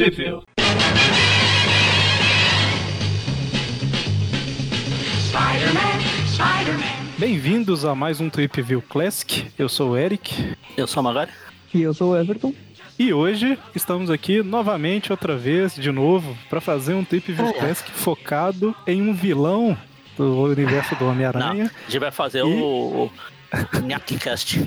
[0.00, 0.16] Trip
[7.18, 9.52] Bem-vindos a mais um Trip View Classic.
[9.58, 10.56] Eu sou o Eric.
[10.74, 11.30] Eu sou a Magari.
[11.74, 12.54] E eu sou o Everton.
[12.98, 17.90] E hoje estamos aqui novamente, outra vez, de novo, para fazer um Trip View Classic
[17.90, 19.76] focado em um vilão
[20.16, 21.70] do universo do Homem-Aranha.
[21.86, 22.42] A gente vai fazer e...
[22.42, 23.10] o
[23.84, 24.66] Nhackcast.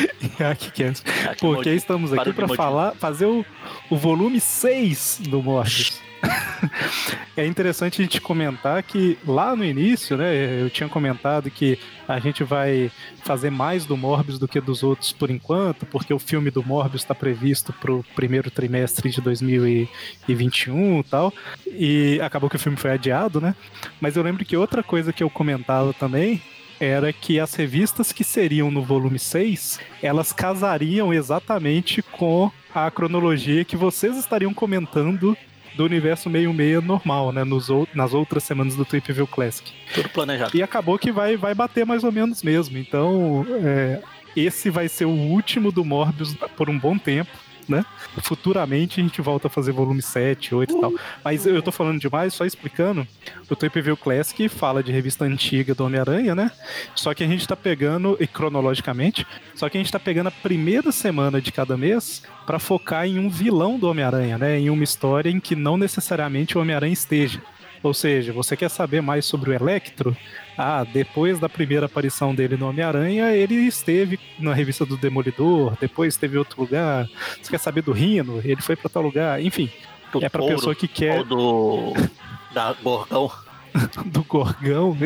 [0.38, 1.04] Nhackcast.
[1.40, 3.44] Porque estamos aqui para falar, fazer o,
[3.90, 6.00] o volume 6 do Morbius.
[7.36, 12.18] é interessante a gente comentar que lá no início, né, eu tinha comentado que a
[12.18, 12.90] gente vai
[13.22, 17.02] fazer mais do Morbius do que dos outros por enquanto, porque o filme do Morbius
[17.02, 21.32] está previsto para o primeiro trimestre de 2021 e tal,
[21.66, 23.54] e acabou que o filme foi adiado, né?
[24.00, 26.40] Mas eu lembro que outra coisa que eu comentava também
[26.78, 33.64] era que as revistas que seriam no volume 6, elas casariam exatamente com a cronologia
[33.64, 35.36] que vocês estariam comentando
[35.76, 37.44] do universo meio-meia normal, né?
[37.44, 39.70] Nos, nas outras semanas do Trip View Classic.
[39.94, 40.56] Tudo planejado.
[40.56, 42.78] E acabou que vai, vai bater mais ou menos mesmo.
[42.78, 44.00] Então, é,
[44.34, 47.30] esse vai ser o último do Morbius por um bom tempo
[47.68, 47.84] né?
[48.22, 50.92] Futuramente a gente volta a fazer volume 7, 8 e tal.
[51.24, 53.06] Mas eu tô falando demais, só explicando.
[53.50, 56.50] O View Classic fala de revista antiga do Homem-Aranha, né?
[56.94, 60.32] Só que a gente tá pegando, e cronologicamente, só que a gente tá pegando a
[60.32, 64.58] primeira semana de cada mês para focar em um vilão do Homem-Aranha, né?
[64.58, 67.40] Em uma história em que não necessariamente o Homem-Aranha esteja.
[67.86, 70.16] Ou seja, você quer saber mais sobre o Electro?
[70.58, 76.14] Ah, depois da primeira aparição dele no Homem-Aranha, ele esteve na revista do Demolidor, depois
[76.14, 77.08] esteve em outro lugar.
[77.40, 78.40] Você quer saber do Rino?
[78.44, 79.40] Ele foi para tal lugar.
[79.40, 79.70] Enfim,
[80.12, 81.18] do é para pessoa que quer.
[81.18, 81.92] Ou do.
[82.52, 83.30] da Gorgão.
[84.06, 84.96] do Gorgão.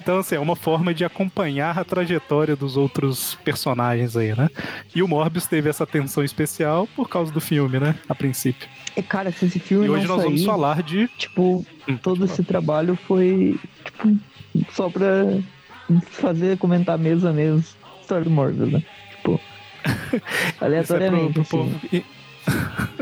[0.00, 4.48] Então, assim, é uma forma de acompanhar a trajetória dos outros personagens aí, né?
[4.94, 7.94] E o Morbius teve essa atenção especial por causa do filme, né?
[8.08, 8.68] A princípio.
[8.96, 11.08] É, cara, se esse filme e hoje nós sair, vamos falar de.
[11.18, 13.58] Tipo, hum, todo esse trabalho foi.
[13.84, 14.16] Tipo,
[14.72, 15.24] só pra
[16.10, 17.22] fazer, comentar a mês
[18.00, 18.82] história do Morbius, né?
[19.10, 19.40] Tipo.
[20.60, 21.40] aleatoriamente.
[21.40, 22.04] é pro, pro assim.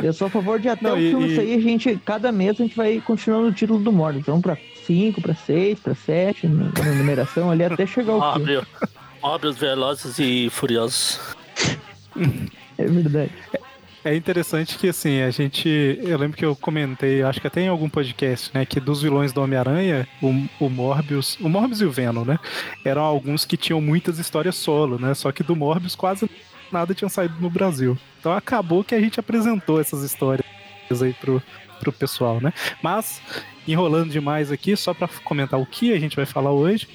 [0.03, 2.61] Eu sou a favor de até Não, o filme e, sair, a gente, cada mês
[2.61, 4.27] a gente vai continuando o título do Morbius.
[4.27, 8.47] Vamos pra 5, pra 6, pra 7, na, na numeração ali, até chegar Morbius.
[8.47, 8.67] filme.
[9.23, 11.21] Morbius, Velozes e Furiosos.
[12.79, 13.33] É verdade.
[14.05, 15.69] É interessante que, assim, a gente.
[16.01, 18.65] Eu lembro que eu comentei, acho que até em algum podcast, né?
[18.65, 20.29] Que dos vilões do Homem-Aranha, o,
[20.61, 21.37] o Morbius.
[21.41, 22.39] O Morbius e o Venom, né?
[22.85, 25.13] Eram alguns que tinham muitas histórias solo, né?
[25.13, 26.31] Só que do Morbius quase
[26.73, 27.97] nada tinha saído no Brasil.
[28.19, 30.45] Então acabou que a gente apresentou essas histórias
[31.03, 31.43] aí pro,
[31.81, 32.53] pro pessoal, né?
[32.83, 33.21] Mas,
[33.67, 36.89] enrolando demais aqui, só para comentar o que a gente vai falar hoje,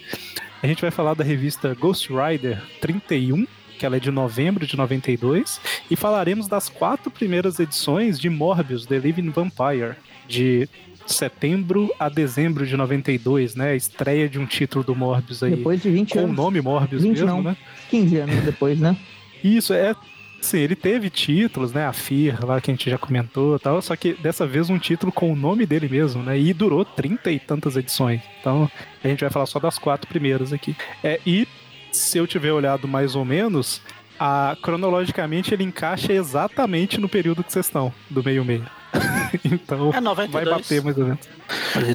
[0.62, 4.78] a gente vai falar da revista Ghost Rider 31, que ela é de novembro de
[4.78, 5.60] 92,
[5.90, 9.96] e falaremos das quatro primeiras edições de Morbius, The Living Vampire,
[10.28, 10.70] de
[11.08, 13.72] setembro a dezembro de 92, né?
[13.72, 15.56] A estreia de um título do Morbius aí.
[15.56, 16.30] Depois de 20 com anos.
[16.30, 17.58] Com o nome Morbius 20 mesmo, não, né?
[17.90, 18.96] 15 anos depois, né?
[19.44, 19.96] Isso, é.
[20.42, 21.86] Sim, ele teve títulos, né?
[21.86, 25.12] A FIR, lá que a gente já comentou tal, só que dessa vez um título
[25.12, 26.38] com o nome dele mesmo, né?
[26.38, 28.22] E durou trinta e tantas edições.
[28.40, 28.70] Então
[29.04, 30.76] a gente vai falar só das quatro primeiras aqui.
[31.04, 31.48] É, e
[31.92, 33.82] se eu tiver olhado mais ou menos,
[34.20, 38.66] a, cronologicamente ele encaixa exatamente no período que vocês estão, do meio-meio.
[39.46, 41.30] então é vai bater mais ou menos.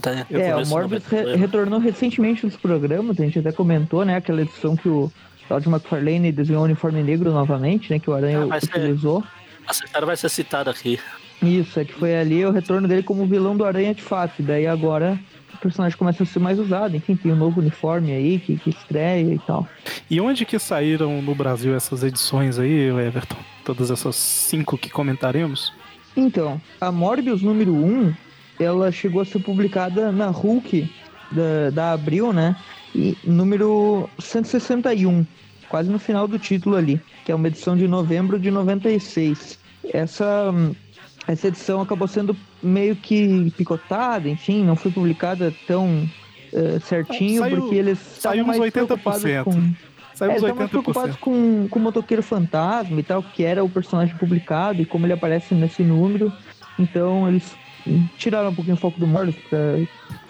[0.01, 4.17] Tá, é, o Morbius re retornou recentemente nos programas, a gente até comentou, né?
[4.17, 5.13] Aquela edição que o
[5.49, 7.99] Todd McFarlane desenhou o uniforme negro novamente, né?
[7.99, 9.23] Que o Aranha ah, utilizou.
[9.23, 9.29] Ser,
[9.69, 10.99] essa história vai ser citada aqui.
[11.43, 14.41] Isso, é que foi ali o retorno dele como vilão do Aranha de fato.
[14.41, 15.19] E daí agora
[15.55, 16.97] o personagem começa a ser mais usado.
[16.97, 19.67] Enfim, tem um novo uniforme aí que, que estreia e tal.
[20.11, 23.37] E onde que saíram no Brasil essas edições aí, Everton?
[23.65, 25.73] Todas essas cinco que comentaremos?
[26.17, 28.15] Então, a Morbius número 1,
[28.59, 30.91] ela chegou a ser publicada na Hulk
[31.31, 32.57] da, da Abril, né?
[32.97, 35.27] E número 161,
[35.69, 39.59] quase no final do título ali, que é uma edição de novembro de 96.
[39.93, 40.51] Essa
[41.29, 46.09] essa edição acabou sendo meio que picotada, enfim, não foi publicada tão
[46.53, 48.73] uh, certinho, saiu, porque eles estavam mais 80%.
[48.73, 49.73] preocupados com...
[50.15, 54.17] Saiu é, mais preocupados com, com o Motoqueiro Fantasma e tal, que era o personagem
[54.17, 56.33] publicado e como ele aparece nesse número.
[56.79, 57.55] Então eles
[58.17, 59.59] tiraram um pouquinho o foco do Morbius pra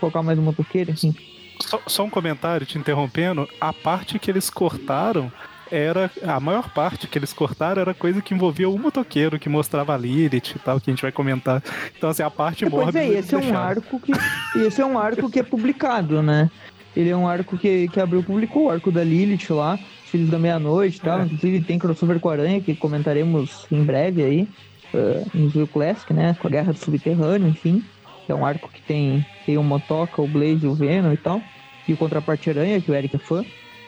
[0.00, 1.14] focar mais no Motoqueiro, enfim.
[1.60, 3.48] Só, só um comentário te interrompendo.
[3.60, 5.32] A parte que eles cortaram
[5.70, 9.94] era a maior parte que eles cortaram era coisa que envolvia o motoqueiro que mostrava
[9.94, 11.62] a Lilith e tal, que a gente vai comentar.
[11.96, 13.00] Então, assim, a parte é, mórbida.
[13.00, 14.12] Pois é, esse é um arco que.
[14.60, 16.50] esse é um arco que é publicado, né?
[16.96, 20.38] Ele é um arco que, que abriu publicou, o arco da Lilith lá, Filhos da
[20.38, 21.20] Meia-Noite e tal.
[21.20, 21.24] É.
[21.24, 24.48] Inclusive tem crossover com a Aranha, que comentaremos em breve aí.
[24.94, 26.36] uh, no Zio Classic, né?
[26.40, 27.84] Com a Guerra do Subterrâneo, enfim.
[28.26, 31.40] Que é um arco que tem, tem o Motoca, o Blaze, o Venom e tal.
[31.86, 33.44] E o Contraparte Aranha, que o Eric é fã.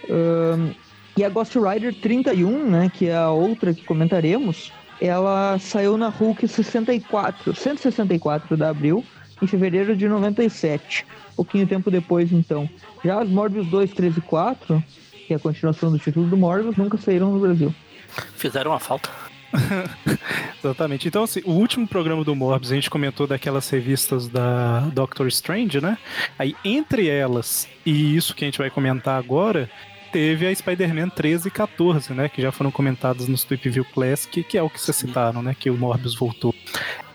[0.08, 0.72] Um,
[1.16, 2.90] e a Ghost Rider 31, né?
[2.94, 4.72] Que é a outra que comentaremos.
[5.00, 9.04] Ela saiu na Hulk 64, 164 de abril,
[9.42, 11.04] em fevereiro de 97.
[11.34, 12.68] Pouquinho tempo depois, então.
[13.04, 14.82] Já as Morbius 2, 3 e 4,
[15.26, 17.74] que é a continuação do título do Morbius, nunca saíram no Brasil.
[18.36, 19.10] Fizeram uma falta.
[20.62, 21.08] Exatamente.
[21.08, 25.80] Então, assim, o último programa do Morbius, a gente comentou daquelas revistas da Doctor Strange,
[25.80, 25.98] né?
[26.38, 29.70] Aí, entre elas e isso que a gente vai comentar agora,
[30.12, 32.28] teve a Spider-Man 13 e 14, né?
[32.28, 35.54] Que já foram comentadas no Tweep View Classic, que é o que vocês citaram, né?
[35.58, 36.54] Que o Morbius voltou.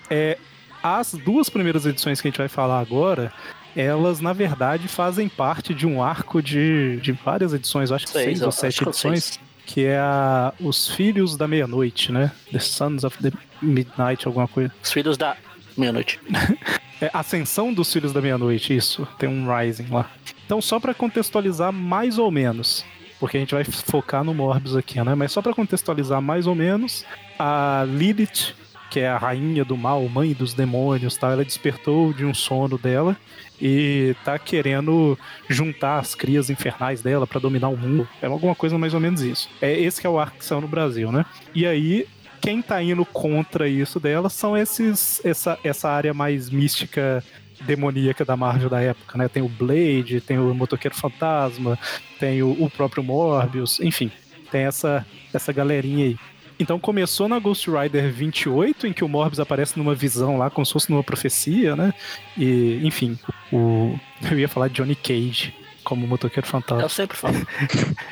[0.10, 0.38] É,
[0.82, 3.32] as duas primeiras edições que a gente vai falar agora,
[3.76, 8.26] elas na verdade fazem parte de um arco de, de várias edições, acho que seis,
[8.26, 9.24] seis ou sete edições.
[9.24, 12.32] Seis que é a Os Filhos da Meia-Noite, né?
[12.52, 13.32] The Sons of the
[13.62, 14.72] Midnight, alguma coisa.
[14.82, 15.38] Os Filhos da
[15.78, 16.20] Meia-Noite.
[17.02, 19.08] é Ascensão dos Filhos da Meia-Noite, isso.
[19.18, 20.10] Tem um Rising lá.
[20.46, 22.86] Então, só para contextualizar mais ou menos,
[23.20, 25.16] porque a gente vai focar no Morbius aqui, né?
[25.16, 27.06] Mas só para contextualizar mais ou menos,
[27.40, 28.54] a Lilith,
[28.92, 31.32] que é a rainha do mal, mãe dos demônios, tá?
[31.32, 33.18] ela despertou de um sono dela
[33.62, 35.18] e tá querendo
[35.50, 38.08] juntar as crias infernais dela para dominar o mundo.
[38.22, 39.50] É alguma coisa mais ou menos isso.
[39.62, 41.26] É esse que é o arco que saiu no Brasil, né?
[41.54, 42.08] E aí
[42.42, 47.24] quem tá indo contra isso dela são esses essa, essa área mais mística
[47.62, 49.30] demoníaca da Marvel da época, né?
[49.30, 51.80] Tem o Blade, tem o Motoqueiro Fantasma,
[52.20, 54.12] tem o, o próprio Morbius, enfim,
[54.52, 56.18] tem essa essa galerinha aí.
[56.64, 60.66] Então começou na Ghost Rider 28, em que o Morbius aparece numa visão lá, como
[60.66, 61.94] se fosse numa profecia, né?
[62.38, 63.20] E, enfim,
[63.52, 64.00] o.
[64.32, 66.84] Eu ia falar de Johnny Cage como motoqueiro fantasma.
[66.84, 67.36] Eu sempre falo.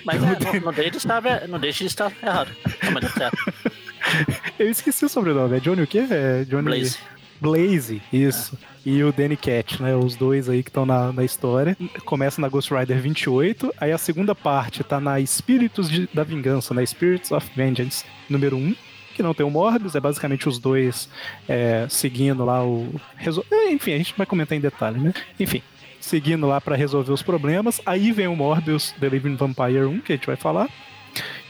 [0.03, 2.51] Mas é, não, não, deixa de estar, não deixa de estar errado.
[4.59, 5.55] Eu esqueci o sobrenome.
[5.55, 6.05] É Johnny o quê?
[6.09, 6.63] É Johnny.
[6.63, 6.97] Blaze.
[7.41, 8.57] Blaze, isso.
[8.63, 8.71] É.
[8.85, 9.95] E o Danny Cat, né?
[9.95, 11.75] Os dois aí que estão na, na história.
[12.05, 13.73] Começa na Ghost Rider 28.
[13.79, 18.55] Aí a segunda parte tá na Espíritos de, da Vingança, na Spirits of Vengeance, número
[18.55, 18.75] 1
[19.13, 21.09] que não tem o Morbius, é basicamente os dois
[21.45, 22.95] é, seguindo lá o.
[23.17, 23.45] Resol...
[23.51, 25.13] É, enfim, a gente vai comentar em detalhe, né?
[25.37, 25.61] Enfim,
[25.99, 27.81] seguindo lá para resolver os problemas.
[27.85, 30.69] Aí vem o Morbius The Living Vampire 1, que a gente vai falar.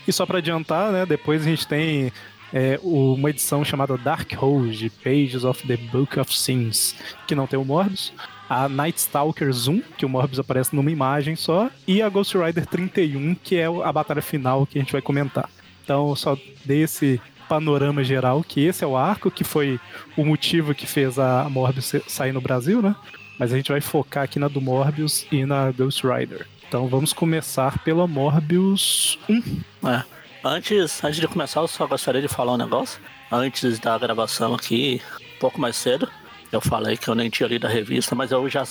[0.08, 1.06] E só para adiantar, né?
[1.06, 2.12] Depois a gente tem
[2.54, 6.96] é, uma edição chamada Dark Rose, Pages of the Book of Sins,
[7.28, 8.14] que não tem o Morbius.
[8.50, 11.70] A Night Stalker Zoom, que o Morbius aparece numa imagem só.
[11.88, 15.50] E a Ghost Rider 31, que é a batalha final que a gente vai comentar.
[15.84, 19.80] Então, só dei esse panorama geral, que esse é o arco, que foi
[20.18, 22.96] o motivo que fez a Morbius sair no Brasil, né?
[23.40, 26.46] Mas a gente vai focar aqui na do Morbius e na Ghost Rider.
[26.68, 29.90] Então vamos começar pela Morbius 1.
[29.90, 30.21] É.
[30.44, 33.00] Antes, antes de começar, eu só gostaria de falar um negócio.
[33.32, 35.00] Antes da gravação aqui,
[35.36, 36.10] um pouco mais cedo,
[36.52, 38.64] eu falei que eu nem tinha lido a revista, mas eu já,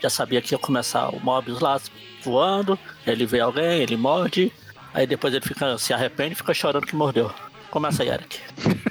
[0.00, 1.80] já sabia que ia começar o Mobius lá
[2.22, 4.52] voando, ele vê alguém, ele morde,
[4.94, 7.30] aí depois ele fica, se arrepende e fica chorando que mordeu.
[7.70, 8.38] Começa aí, Eric.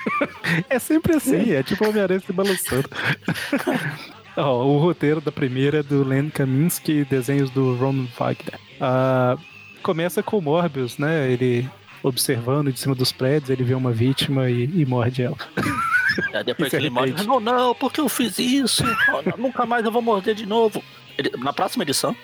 [0.70, 2.90] é sempre assim, é tipo Homem-Aranha se balançando.
[4.40, 8.60] O roteiro da primeira é do Len Kaminsky, desenhos do Roman Wagner.
[8.76, 9.42] Uh,
[9.82, 11.28] começa com o Morbius, né?
[11.32, 11.68] Ele
[12.07, 15.38] observando de cima dos prédios, ele vê uma vítima e, e morde ela.
[16.33, 18.83] É, depois que ele morde, não, não, porque eu fiz isso?
[19.37, 20.83] nunca mais eu vou morder de novo.
[21.18, 22.16] Ele, na próxima edição,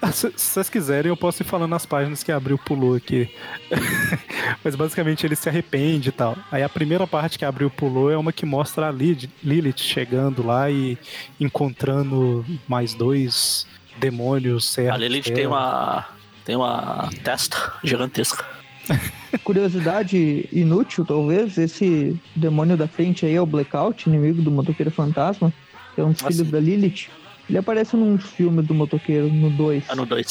[0.00, 3.28] ah, se, vocês quiserem, eu posso ir falando nas páginas que abriu pulou aqui.
[4.64, 6.36] Mas basicamente ele se arrepende e tal.
[6.50, 10.70] Aí a primeira parte que abriu pulou é uma que mostra a Lilith chegando lá
[10.70, 10.96] e
[11.38, 13.66] encontrando mais dois
[13.98, 14.94] demônios certos.
[14.94, 16.06] A Lilith tem uma,
[16.44, 18.44] tem uma testa gigantesca.
[19.44, 25.52] Curiosidade inútil, talvez, esse demônio da frente aí é o Blackout, inimigo do motoqueiro fantasma,
[25.94, 27.08] que é um dos filhos da Lilith.
[27.48, 29.84] Ele aparece num filme do motoqueiro, no 2.
[29.88, 30.26] Ah, no 2.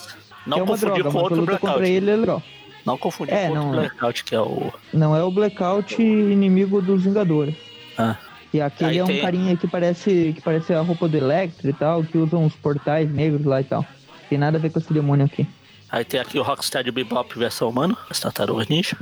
[0.45, 1.73] Não é uma droga, com outro Blackout.
[1.73, 2.43] contra ele é legal.
[2.85, 4.73] Não confundir é, com não, outro Blackout, que é o...
[4.93, 7.55] Não, é o Blackout inimigo dos Vingadores.
[7.97, 8.17] Ah.
[8.53, 9.21] E aquele Aí é um tem...
[9.21, 13.11] carinha que parece, que parece a roupa do Electro e tal, que usa uns portais
[13.11, 13.85] negros lá e tal.
[14.29, 15.47] Tem nada a ver com esse demônio aqui.
[15.95, 18.97] Aí tem aqui o Rocksteady Bebop versão humano, as tartarugas ninja.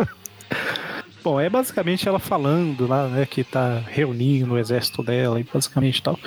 [1.24, 6.02] Bom, é basicamente ela falando lá, né, que tá reunindo o exército dela e basicamente
[6.02, 6.18] tal.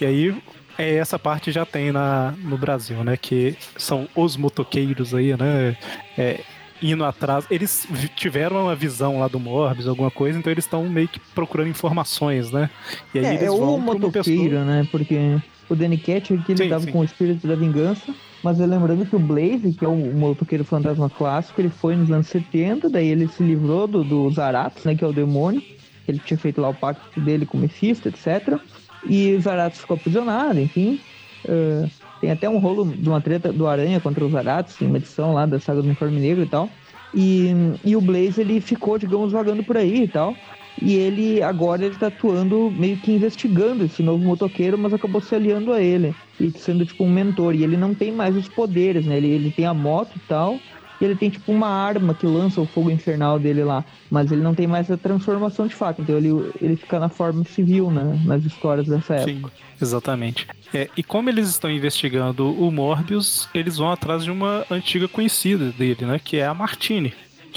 [0.00, 0.42] E aí,
[0.78, 5.76] é, essa parte já tem na, no Brasil, né, que são os motoqueiros aí, né,
[6.16, 6.40] é,
[6.80, 7.44] indo atrás.
[7.50, 7.86] Eles
[8.16, 12.50] tiveram uma visão lá do Morbius, alguma coisa, então eles estão meio que procurando informações,
[12.50, 12.70] né?
[13.14, 14.64] E aí é, eles é vão o motoqueiro, pessoa...
[14.64, 15.36] né, porque
[15.68, 16.92] o Danny Cat aqui ele sim, tava sim.
[16.92, 21.10] com o espírito da vingança Mas lembrando que o Blaze, que é o motoqueiro fantasma
[21.10, 25.04] clássico, ele foi nos anos 70, daí ele se livrou do, do Zaratos, né, que
[25.04, 25.62] é o demônio.
[26.06, 28.58] Ele tinha feito lá o pacto dele com o Mephisto, etc.
[29.06, 31.00] E o Zaratos ficou aprisionado, enfim.
[31.44, 31.90] Uh,
[32.20, 35.44] tem até um rolo de uma treta do Aranha contra os Zaratos, uma edição lá
[35.44, 36.70] da saga do Uniforme Negro e tal.
[37.14, 37.50] E,
[37.84, 40.34] e o Blaze, ele ficou, digamos, vagando por aí e tal.
[40.80, 45.34] E ele agora ele tá atuando meio que investigando esse novo motoqueiro, mas acabou se
[45.34, 47.54] aliando a ele e sendo tipo um mentor.
[47.54, 49.16] E ele não tem mais os poderes, né?
[49.16, 50.58] Ele, ele tem a moto e tal,
[51.00, 54.42] e ele tem tipo uma arma que lança o fogo infernal dele lá, mas ele
[54.42, 56.02] não tem mais a transformação de fato.
[56.02, 56.30] Então ele,
[56.60, 58.20] ele fica na forma civil, né?
[58.24, 59.48] Nas histórias dessa época.
[59.48, 60.46] Sim, exatamente.
[60.72, 65.70] É, e como eles estão investigando o Morbius, eles vão atrás de uma antiga conhecida
[65.70, 66.20] dele, né?
[66.22, 67.12] Que é a Martine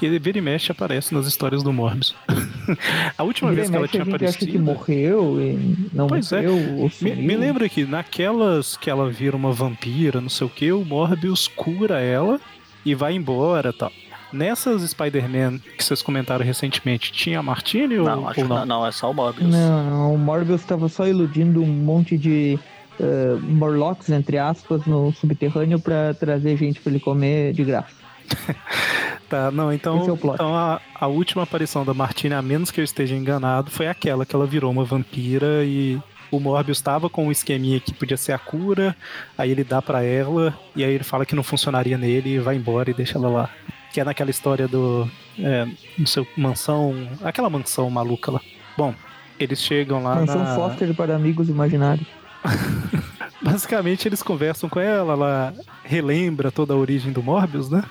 [0.10, 2.15] que vira e mexe aparece nas histórias do Morbius.
[3.15, 4.46] a última vez que ela tinha aparecido.
[4.46, 6.41] Acha que morreu e não pois é.
[6.41, 6.89] morreu.
[7.01, 7.03] É.
[7.03, 10.84] Me, me, lembra que naquelas que ela vira uma vampira, não sei o que, o
[10.84, 12.41] Morbius cura ela
[12.84, 13.91] e vai embora tal.
[14.34, 18.58] Nessas Spider-Man que vocês comentaram recentemente, tinha a Martini não, ou, acho ou não?
[18.58, 18.65] não?
[18.65, 19.51] Não, é só o Morbius.
[19.51, 22.58] Não, não o Morbius estava só iludindo um monte de
[23.00, 28.00] uh, Morlocks, entre aspas, no subterrâneo para trazer gente para ele comer de graça.
[29.29, 32.83] Tá, não, então, é então a, a última aparição da Martina, a menos que eu
[32.83, 36.00] esteja enganado, foi aquela que ela virou uma vampira e
[36.31, 38.95] o Morbius estava com um esqueminha que podia ser a cura,
[39.38, 42.55] aí ele dá para ela, e aí ele fala que não funcionaria nele e vai
[42.55, 43.50] embora e deixa ela lá.
[43.91, 45.05] Que é naquela história do.
[45.38, 46.95] É, no seu mansão.
[47.21, 48.39] Aquela mansão maluca lá.
[48.77, 48.95] Bom,
[49.38, 50.15] eles chegam lá.
[50.15, 50.55] Mansão na...
[50.55, 52.07] Foster para amigos imaginários.
[53.41, 57.83] Basicamente, eles conversam com ela, ela relembra toda a origem do Morbius, né?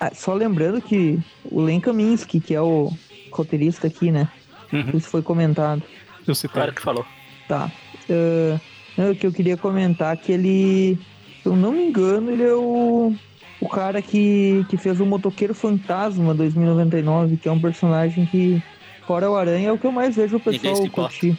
[0.00, 2.92] Ah, só lembrando que o Len Kaminsky, que é o
[3.32, 4.28] roteirista aqui, né?
[4.72, 4.90] Uhum.
[4.94, 5.82] Isso foi comentado.
[6.26, 6.54] Eu citei.
[6.54, 7.04] Claro que falou.
[7.48, 7.70] Tá.
[8.08, 8.60] Uh,
[8.96, 10.98] não, o que eu queria comentar é que ele,
[11.42, 13.14] se eu não me engano, ele é o,
[13.60, 18.62] o cara que, que fez o Motoqueiro Fantasma 2099, que é um personagem que,
[19.06, 21.36] fora o Aranha, é o que eu mais vejo o pessoal curtir.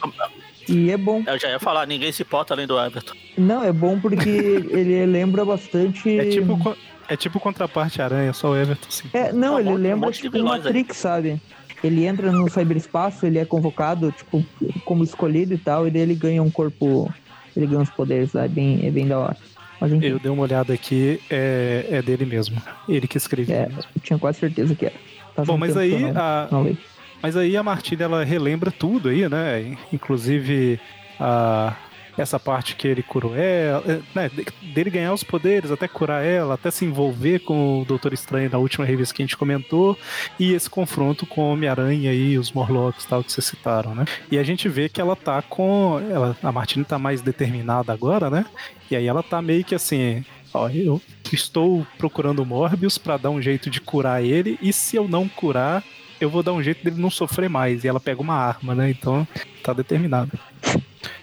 [0.68, 1.22] E é bom.
[1.26, 3.14] Eu já ia falar, ninguém se importa além do Everton.
[3.36, 4.28] Não, é bom porque
[4.70, 6.18] ele lembra bastante.
[6.18, 6.76] É tipo
[7.10, 9.08] é tipo contraparte aranha, só o Everton sim.
[9.12, 11.40] É, não, tá ele lembra um tipo Matrix, sabe?
[11.82, 14.44] Ele entra no cyberespaço, ele é convocado, tipo,
[14.84, 17.12] como escolhido e tal, e daí ele ganha um corpo.
[17.56, 19.36] Ele ganha uns poderes lá, é bem, é bem da hora.
[19.80, 22.62] Mas, eu dei uma olhada aqui, é, é dele mesmo.
[22.88, 23.56] Ele que escreveu.
[23.56, 24.94] É, eu tinha quase certeza que era.
[25.34, 26.48] Faz Bom, um mas aí não, a.
[26.50, 26.76] Não
[27.22, 29.76] mas aí a Martilha ela relembra tudo aí, né?
[29.92, 30.78] Inclusive
[31.18, 31.74] a
[32.20, 34.30] essa parte que ele curou ela, é, né,
[34.62, 38.58] dele ganhar os poderes, até curar ela, até se envolver com o Doutor Estranho na
[38.58, 39.98] última revista que a gente comentou,
[40.38, 44.04] e esse confronto com o Homem-Aranha e os Morlocks tal que vocês citaram, né?
[44.30, 46.00] E a gente vê que ela tá com.
[46.10, 48.44] Ela, a Martina tá mais determinada agora, né?
[48.90, 50.24] E aí ela tá meio que assim.
[50.52, 51.00] Ó, eu
[51.32, 55.28] estou procurando o Morbius para dar um jeito de curar ele, e se eu não
[55.28, 55.84] curar,
[56.20, 57.84] eu vou dar um jeito dele não sofrer mais.
[57.84, 58.90] E ela pega uma arma, né?
[58.90, 59.26] Então
[59.62, 60.30] tá determinada.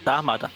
[0.04, 0.50] Tá armada.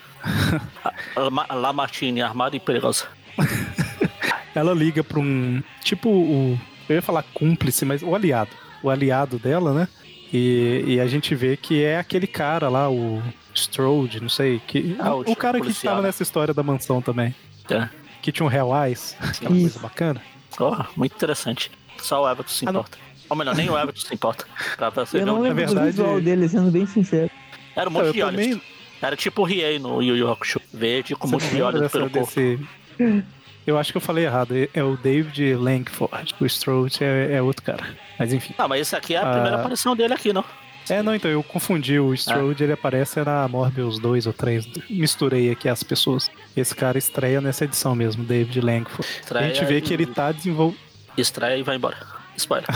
[1.55, 3.07] Lamartine, armada e perigosa.
[4.55, 5.63] Ela liga pra um.
[5.83, 6.61] Tipo o.
[6.89, 8.51] Eu ia falar cúmplice, mas o aliado.
[8.83, 9.89] O aliado dela, né?
[10.33, 13.23] E, e a gente vê que é aquele cara lá, o
[13.55, 14.61] Strode, não sei.
[14.67, 16.09] Que, ah, o, o cara policial, que estava né?
[16.09, 17.35] nessa história da mansão também.
[17.71, 17.89] É.
[18.21, 19.17] Que tinha um Real Eyes.
[19.21, 20.23] Aquela coisa bacana.
[20.59, 21.71] Oh, muito interessante.
[21.99, 22.99] Só o Everton se importa.
[23.01, 24.47] Ah, Ou melhor, nem o Everton se importa.
[24.77, 25.81] Pra, pra Eu não lembro verdade...
[25.81, 27.31] do visual dele, sendo bem sincero.
[27.75, 28.41] Era um monte eu de olhos.
[28.41, 28.63] Também...
[29.03, 30.61] Era tipo o Riei no Yu Yu Hakusho.
[30.73, 32.59] Verde com de olhos pelo desse...
[32.97, 33.25] corpo.
[33.67, 34.55] Eu acho que eu falei errado.
[34.73, 36.35] É o David Langford.
[36.41, 37.85] O Strode é, é, outro cara.
[38.19, 38.55] Mas enfim.
[38.59, 39.33] Ah, mas esse aqui é a ah...
[39.33, 40.45] primeira aparição dele aqui, não?
[40.89, 41.99] É, não, então eu confundi.
[41.99, 42.67] O Strode, ah.
[42.67, 44.67] ele aparece na Morbius 2 ou 3.
[44.91, 46.31] Misturei aqui as pessoas.
[46.57, 49.07] Esse cara estreia nessa edição mesmo, David Langford.
[49.21, 49.81] Estreia a gente vê e...
[49.81, 50.79] que ele tá desenvolvendo.
[51.17, 51.97] Estreia e vai embora.
[52.37, 52.67] Spoiler.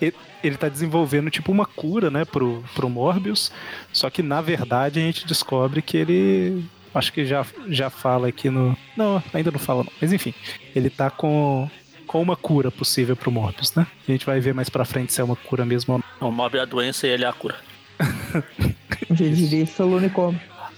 [0.00, 0.14] ele
[0.56, 3.52] tá desenvolvendo tipo uma cura, né, pro, pro Morbius.
[3.92, 6.64] Só que na verdade a gente descobre que ele.
[6.92, 8.76] Acho que já, já fala aqui no.
[8.96, 9.92] Não, ainda não fala não.
[10.00, 10.34] Mas enfim,
[10.74, 11.68] ele tá com,
[12.06, 13.86] com uma cura possível pro Morbius, né?
[14.08, 16.28] A gente vai ver mais pra frente se é uma cura mesmo ou não.
[16.28, 17.56] O Morbius é a doença e ele é a cura.
[19.10, 19.66] Já diria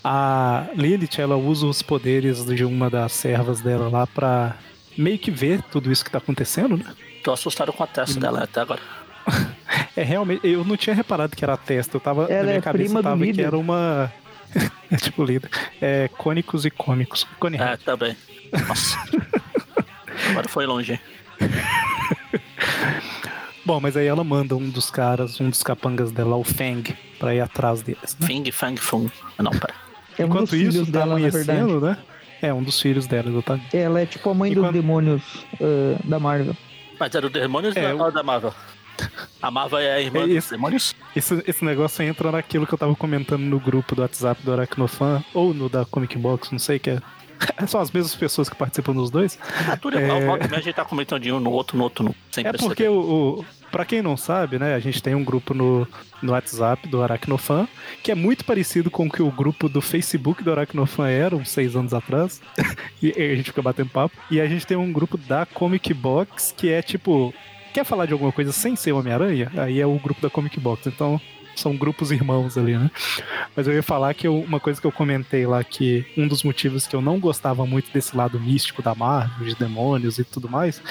[0.05, 4.57] A Lilith, ela usa os poderes de uma das servas dela lá pra
[4.97, 6.85] meio que ver tudo isso que tá acontecendo, né?
[7.23, 8.81] Tô assustado com a testa dela até agora.
[9.97, 12.59] É realmente, eu não tinha reparado que era a testa, eu tava Ela na minha
[12.59, 14.11] é cabeça tava que era uma
[14.91, 15.51] é tipo líder.
[15.81, 17.27] É cônicos e cômicos.
[17.39, 18.17] Cone é, também.
[18.69, 18.99] Nossa.
[20.31, 20.99] agora foi longe.
[23.65, 27.35] Bom, mas aí ela manda um dos caras, um dos capangas dela, o Fang, pra
[27.35, 28.17] ir atrás deles.
[28.19, 28.27] Né?
[28.27, 29.11] Fing, Fang, Fung.
[29.39, 29.75] Ah, não, pera.
[30.19, 31.97] É Enquanto isso, tá amanhecendo, né?
[32.41, 33.77] É, um dos filhos dela, exatamente.
[33.77, 35.23] Ela é tipo a mãe E dos quando- demônios
[35.61, 36.57] ah, da Marvel.
[36.99, 38.55] Mas era o Demônios É, ou da Marvel?
[39.41, 40.51] A Marvel é a irmã É isso.
[40.51, 40.95] Demônios?
[41.15, 45.25] Esse, esse negócio entra naquilo que eu tava comentando no grupo do WhatsApp do Aracnofan,
[45.35, 47.01] ou no da Comic Box, não sei, que é.
[47.67, 49.39] São as mesmas pessoas que participam dos dois.
[49.69, 50.19] Ah, tudo igual.
[50.19, 50.45] É.
[50.45, 52.15] E meia a gente tá comentando de um no outro, no outro, no...
[52.31, 55.55] sem É porque o, o para quem não sabe, né, a gente tem um grupo
[55.55, 55.89] no,
[56.21, 57.67] no WhatsApp do Aracnofan,
[58.03, 61.49] que é muito parecido com o que o grupo do Facebook do Aracnofan era uns
[61.49, 62.43] seis anos atrás.
[63.03, 64.15] e a gente fica batendo papo.
[64.31, 67.33] E a gente tem um grupo da Comic Box, que é tipo,
[67.73, 69.51] quer falar de alguma coisa sem ser Homem-Aranha?
[69.57, 70.87] Aí é o grupo da Comic Box.
[70.87, 71.21] Então,
[71.57, 72.91] são grupos irmãos ali, né?
[73.55, 76.43] Mas eu ia falar que eu- uma coisa que eu comentei lá, que um dos
[76.43, 80.49] motivos que eu não gostava muito desse lado místico da Marvel, de demônios e tudo
[80.49, 80.83] mais,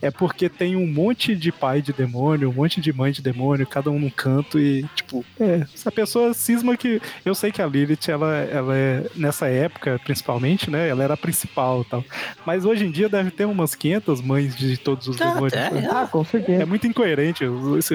[0.00, 3.66] é porque tem um monte de pai de demônio, um monte de mãe de demônio,
[3.66, 7.00] cada um num canto e, tipo, é, essa pessoa cisma que.
[7.24, 11.16] Eu sei que a Lilith, ela, ela é, nessa época, principalmente, né, ela era a
[11.16, 12.04] principal e tal.
[12.44, 15.52] Mas hoje em dia deve ter umas 500 mães de todos os Ah, demônios.
[15.52, 15.88] é, né?
[15.90, 16.62] Ah, com certeza.
[16.62, 17.44] É muito incoerente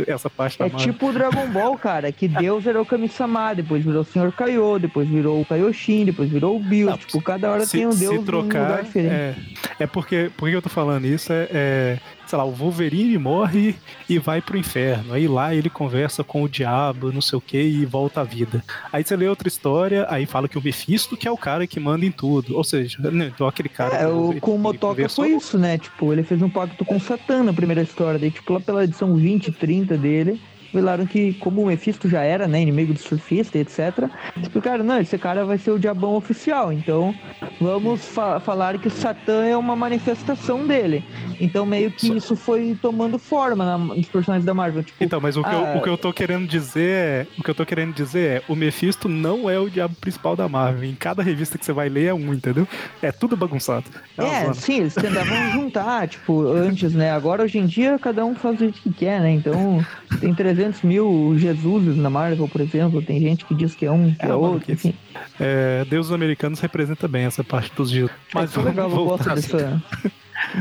[0.08, 0.92] essa parte da É Marvel.
[0.94, 4.80] tipo o Dragon Ball, cara, que Deus era o Kami-sama, depois virou o Senhor Kaiô,
[4.80, 6.90] depois virou o Kaioshin, depois virou o Bill.
[6.90, 9.14] Não, tipo, cada hora se, tem um se Deus num lugar trocar, diferente.
[9.14, 9.36] é,
[9.80, 11.32] é porque, por que eu tô falando isso?
[11.32, 12.00] É, é,
[12.32, 13.76] sei lá, o Wolverine morre
[14.08, 15.14] e vai pro inferno.
[15.14, 18.64] Aí lá ele conversa com o diabo, não sei o que, e volta à vida.
[18.92, 21.80] Aí você lê outra história, aí fala que o Mephisto que é o cara que
[21.80, 22.56] manda em tudo.
[22.56, 23.96] Ou seja, né, então aquele cara.
[23.96, 25.78] É, o, com o Motoca foi isso, né?
[25.78, 28.18] Tipo, ele fez um pacto com o Satã na primeira história.
[28.18, 30.42] Daí, tipo, lá pela edição 20, 30 dele,
[30.74, 34.08] revelaram que, como o Mephisto já era, né, inimigo do surfista, e etc.,
[34.42, 36.72] explicaram, não, esse cara vai ser o diabão oficial.
[36.72, 37.14] Então,
[37.60, 41.04] vamos fa- falar que o Satã é uma manifestação dele.
[41.40, 44.84] Então, meio que isso foi tomando forma na- nos personagens da Marvel.
[44.84, 47.28] Tipo, Então, mas o que, eu, ah, o que eu tô querendo dizer é.
[47.38, 50.48] O que eu tô querendo dizer é, o Mephisto não é o diabo principal da
[50.48, 50.84] Marvel.
[50.90, 52.68] Em cada revista que você vai ler é um, entendeu?
[53.02, 53.86] É tudo bagunçado.
[54.18, 57.12] É, É, sim, eles tentavam juntar, tipo, antes, né?
[57.12, 59.32] Agora, hoje em dia, cada um faz o jeito que quer, né?
[59.32, 59.84] Então,
[60.20, 63.02] tem 300 mil Jesuses na Marvel, por exemplo.
[63.02, 64.94] Tem gente que diz que é um, que É é, outro, enfim.
[65.40, 68.10] É, Deus americanos representa bem essa parte dos dias.
[68.34, 69.82] Mas legal, eu gosto dessa,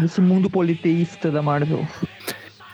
[0.00, 1.86] desse mundo politeísta da Marvel.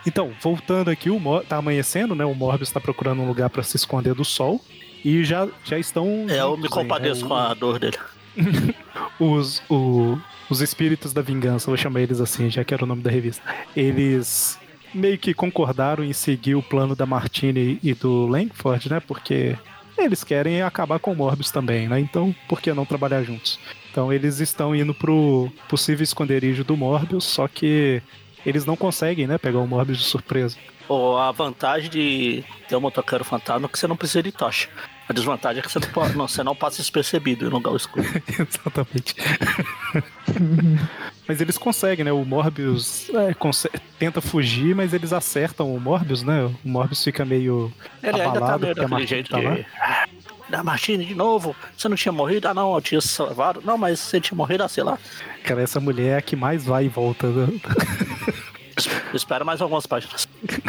[0.07, 2.25] Então, voltando aqui, o Mor tá amanhecendo, né?
[2.25, 4.61] O Morbius tá procurando um lugar pra se esconder do sol.
[5.05, 6.27] E já, já estão.
[6.29, 7.29] É, eu me compadeço né?
[7.29, 7.97] com a dor dele.
[9.19, 10.19] Os, o-
[10.51, 13.43] os espíritos da vingança, vou chamar eles assim, já que era o nome da revista.
[13.75, 14.59] Eles
[14.97, 19.01] meio que concordaram em seguir o plano da Martini e do Langford, né?
[19.01, 19.57] Porque
[19.97, 22.01] eles querem acabar com o Morbius também, né?
[22.01, 23.59] Então, por que não trabalhar juntos?
[23.91, 28.03] Então, eles estão indo pro possível esconderijo do Morbius, só que
[28.45, 29.39] eles não conseguem, né?
[29.39, 30.57] Pegar o Morbius de surpresa.
[30.89, 34.69] Ou a vantagem de ter um motoqueiro fantasma é que você não precisa de tocha.
[35.09, 38.05] A desvantagem é que você não, pode- não, você não passa despercebido em lugar escuro.
[38.29, 39.15] Exatamente.
[41.29, 42.13] mas eles conseguem, né?
[42.13, 46.45] O Morbius é, conse- tenta fugir, mas eles acertam o Morbius, né?
[46.45, 49.67] O Morbius fica meio Ele ainda tá abalado meio Martini jeito tá de...
[49.81, 50.07] "Ah,
[50.49, 52.49] Da Martini de novo, você não tinha morrido?
[52.49, 53.61] Ah não, eu tinha salvado.
[53.65, 54.99] Não, mas você tinha morrido, ah, sei lá.
[55.45, 57.29] Cara, essa mulher é a que mais vai e volta.
[57.29, 57.47] né?
[59.15, 60.29] Espera mais algumas páginas.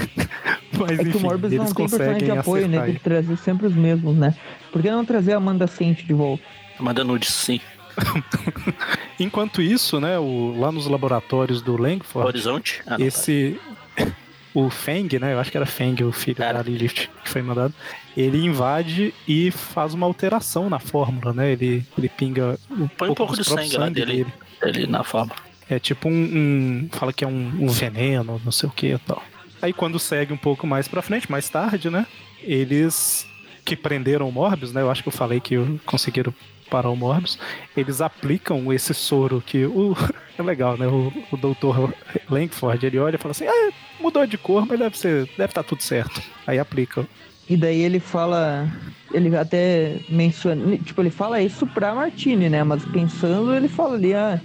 [0.79, 2.85] Mas É que enfim, o Morbius não tem personagem de apoio, né?
[2.85, 4.35] Tem que trazer sempre os mesmos, né?
[4.71, 6.43] Por que não trazer a Amanda Sente de volta?
[6.79, 7.59] Manda nudes, sim.
[9.19, 12.81] Enquanto isso, né, o- lá nos laboratórios do Langford, Horizonte?
[12.85, 13.59] Ah, não, esse
[14.53, 15.33] o Feng, né?
[15.33, 16.61] Eu acho que era Feng, o filho Era.
[16.61, 17.73] da Lilith que foi mandado.
[18.15, 21.51] Ele invade e faz uma alteração na fórmula, né?
[21.51, 24.27] Ele, ele pinga um Põe um pouco de próprio sangue lá dele.
[24.61, 25.33] Ele na forma.
[25.69, 28.97] É tipo um, um- fala que é um, um veneno, não sei o que e
[28.99, 29.21] tal.
[29.61, 32.05] Aí quando segue um pouco mais pra frente, mais tarde, né?
[32.41, 33.27] Eles
[33.65, 34.81] que prenderam o Morbius, né?
[34.81, 36.33] Eu acho que eu falei que conseguiram
[36.69, 37.37] parar o Morbius.
[37.75, 39.95] Eles aplicam esse soro que o
[40.37, 40.87] é legal, né?
[40.87, 41.93] O, o doutor
[42.29, 45.63] Langford, ele olha e fala assim: "Ah, mudou de cor, mas deve ser, deve estar
[45.63, 46.21] tudo certo".
[46.45, 47.05] Aí aplica.
[47.49, 48.69] E daí ele fala.
[49.13, 50.77] Ele até menciona.
[50.77, 52.63] Tipo, ele fala isso pra Martini, né?
[52.63, 54.39] Mas pensando, ele fala ali, ah,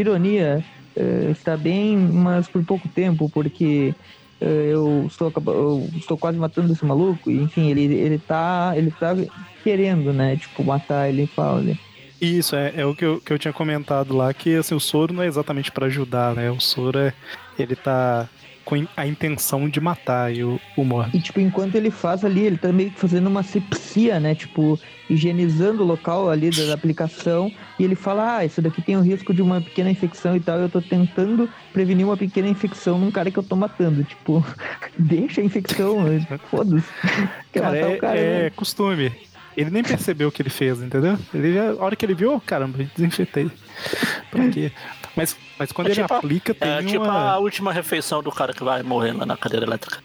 [0.00, 0.64] ironia,
[0.96, 3.94] eh, está bem, mas por pouco tempo, porque
[4.40, 7.30] eh, eu, estou, eu estou quase matando esse maluco.
[7.30, 9.14] E, enfim, ele, ele, tá, ele tá
[9.62, 10.36] querendo, né?
[10.36, 11.78] Tipo, matar ele fala ali.
[12.20, 15.12] Isso, é, é o que eu, que eu tinha comentado lá, que assim, o soro
[15.12, 16.50] não é exatamente pra ajudar, né?
[16.50, 17.12] O soro é.
[17.58, 18.28] Ele tá
[18.66, 21.14] com a intenção de matar o, o Morbius.
[21.14, 24.34] E, tipo, enquanto ele faz ali, ele tá meio que fazendo uma sepsia, né?
[24.34, 27.50] Tipo, higienizando o local ali da aplicação.
[27.78, 30.58] E ele fala, ah, isso daqui tem o risco de uma pequena infecção e tal.
[30.58, 34.02] Eu tô tentando prevenir uma pequena infecção num cara que eu tô matando.
[34.02, 34.44] Tipo,
[34.98, 35.98] deixa a infecção,
[36.50, 36.86] foda-se.
[37.52, 38.50] Quer Cara, matar é, o cara, é né?
[38.50, 39.12] costume.
[39.56, 41.16] Ele nem percebeu o que ele fez, entendeu?
[41.32, 43.50] Ele já, a hora que ele viu, oh, caramba, desinfetei.
[44.30, 44.70] Pra quê?
[45.16, 47.30] Mas, mas quando É ele tipo a- aplica, tem É tipo uma.
[47.32, 49.98] a última refeição do cara que vai morrer lá na cadeira elétrica.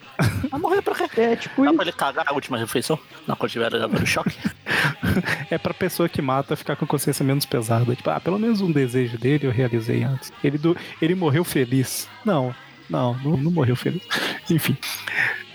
[0.50, 1.20] Vai morrer pra quê?
[1.22, 1.76] É tipo Dá isso.
[1.76, 2.98] pra ele cagar a última refeição?
[3.28, 4.38] Na quando tiver dando choque?
[5.52, 7.94] É pra pessoa que mata ficar com consciência menos pesada.
[7.96, 10.32] Tipo, ah, pelo menos um desejo dele eu realizei antes.
[10.44, 12.08] Ele, do, ele morreu feliz.
[12.24, 12.56] Não,
[12.90, 14.02] não, não, não morreu feliz.
[14.50, 14.78] Enfim.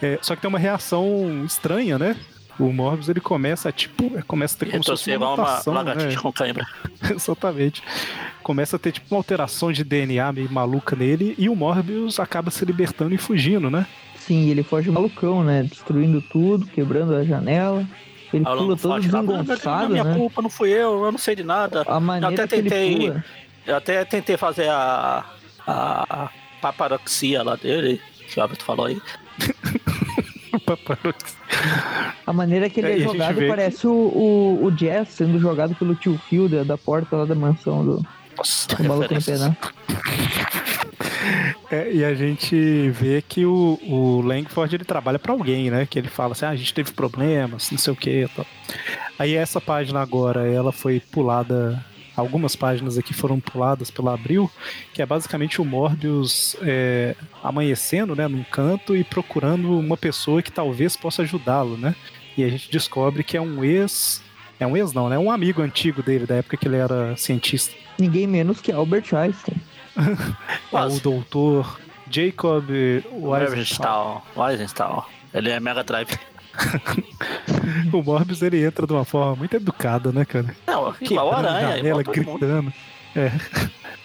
[0.03, 2.15] É, só que tem uma reação estranha, né?
[2.59, 5.75] O Morbius ele começa a tipo, começa a ter como se fosse uma uma mutação,
[5.75, 6.23] lagartixa né?
[6.23, 6.67] com cãibra.
[7.15, 7.83] Exatamente.
[8.43, 12.51] Começa a ter tipo uma alteração de DNA meio maluca nele e o Morbius acaba
[12.51, 13.87] se libertando e fugindo, né?
[14.19, 15.63] Sim, ele foge malucão, né?
[15.65, 17.87] Destruindo tudo, quebrando a janela.
[18.33, 20.15] Ele o pula todo foge lá, "Não, não é desengonçado, minha né?
[20.17, 21.85] culpa, não fui eu, eu não sei de nada.
[21.87, 23.25] A maneira até que ele tentei- pula.
[23.67, 25.25] Eu até tentei fazer a,
[25.67, 29.01] a paparoxia lá dele, que o Alberto falou aí.
[32.27, 35.95] A maneira que ele É, é, jogado parece o, o, o Jazz sendo jogado pelo
[35.95, 39.57] tio Phil da, da porta lá da mansão do, Nossa, do maluco pedaço.
[41.71, 45.87] É, e a gente vê que o, o Langford ele trabalha pra alguém, né?
[45.87, 48.29] Que ele fala assim: ah, a gente teve problemas, não sei o que.
[49.19, 51.85] Aí essa página agora, ela foi pulada.
[52.17, 54.51] Algumas páginas aqui foram puladas pela Abril,
[54.95, 60.51] que é basicamente o Morbius é, amanhecendo né, num canto e procurando uma pessoa que
[60.51, 61.95] talvez possa ajudá-lo, né?
[62.37, 64.23] E a gente descobre que é um ex.
[64.59, 65.19] É um ex, não, né?
[65.19, 67.75] Um amigo antigo dele, da época que ele era cientista.
[67.99, 69.57] Ninguém menos que Albert Einstein.
[70.73, 71.79] É o doutor
[72.11, 72.69] Jacob.
[73.13, 74.27] Weisenthal.
[74.37, 75.09] Weisenthal.
[75.33, 76.19] Ele é Mega Drive.
[77.93, 80.55] O Morbius ele entra de uma forma muito educada, né, cara?
[80.67, 82.73] Não, igual Quebrando a aranha, janela, igual gritando.
[83.15, 83.31] É.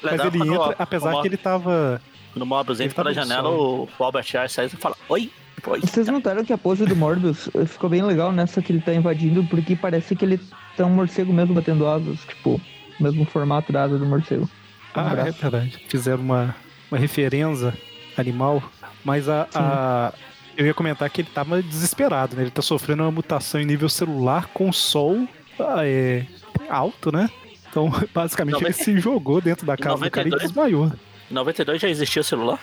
[0.02, 2.02] Mas Legal ele entra, o- apesar o que ele tava.
[2.36, 5.32] No Mobius ele entra pela janela, o o Albert Einstein e fala, oi,
[5.68, 5.80] oi.
[5.82, 8.94] Vocês notaram que a pose do Morbius eh, ficou bem legal nessa que ele tá
[8.94, 10.40] invadindo, porque parece que ele
[10.78, 12.60] tá um morcego mesmo batendo asas, tipo,
[13.00, 14.50] o mesmo formato da asa do morcego.
[14.96, 15.78] Ah, é verdade.
[15.88, 16.56] Fizeram uma,
[16.90, 17.74] uma referência
[18.18, 18.64] animal.
[19.04, 20.14] Mas a, a-
[20.62, 22.44] Eu ia comentar que ele tava desesperado, né?
[22.44, 25.28] Ele tá sofrendo uma mutação em nível celular com sol
[25.60, 26.24] ah, é,
[26.70, 27.32] alto, né?
[27.68, 30.42] Então, basicamente, ele Noventa- se jogou dentro da casa do cara e 92?
[30.44, 30.92] desmaiou.
[31.32, 32.60] Em 92 já existia celular?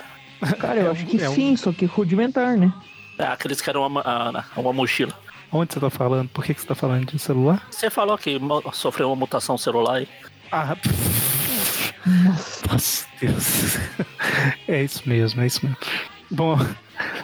[0.61, 2.73] Cara, eu acho que é um- sim, só que rudimentar, né?
[3.19, 5.13] É, aqueles que eram uma, ah, uma mochila.
[5.51, 6.29] Onde você tá falando?
[6.29, 7.67] Por que, que você tá falando de celular?
[7.69, 8.39] Você falou que
[8.75, 10.09] sofreu uma mutação celular aí.
[10.53, 10.77] Ah,
[12.71, 13.77] nossa Deus.
[14.69, 15.77] É isso mesmo, é isso mesmo.
[16.31, 16.57] Bom,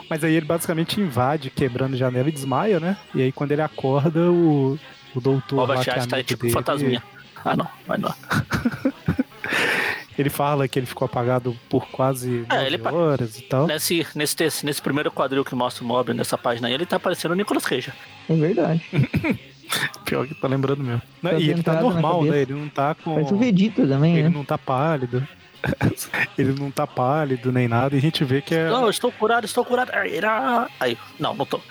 [0.08, 2.96] mas aí ele basicamente invade, quebrando janela e desmaia, né?
[3.14, 4.78] E aí quando ele acorda, o,
[5.14, 7.02] o doutor O lá, que é amigo tipo dele, fantasminha.
[7.44, 8.14] Ah não, mas não.
[10.18, 13.66] ele fala que ele ficou apagado por quase É, horas e tal.
[13.66, 16.98] Nesse, nesse, texto- nesse primeiro quadril que mostra o Mob nessa página aí, ele tá
[16.98, 17.92] parecendo o Nicolas Cage.
[18.28, 18.82] É verdade.
[20.04, 21.02] Pior que tá lembrando mesmo.
[21.22, 22.42] Tá e ele tá normal, né?
[22.42, 23.14] Ele não tá com...
[23.14, 24.28] Parece o Vegeta também, Ele né?
[24.28, 25.26] não tá pálido.
[26.38, 27.94] ele não tá pálido nem nada.
[27.94, 29.90] E a gente vê que é, Não, eu estou curado, estou curado.
[29.94, 30.20] Aí,
[30.80, 31.60] Aí, não, não tô.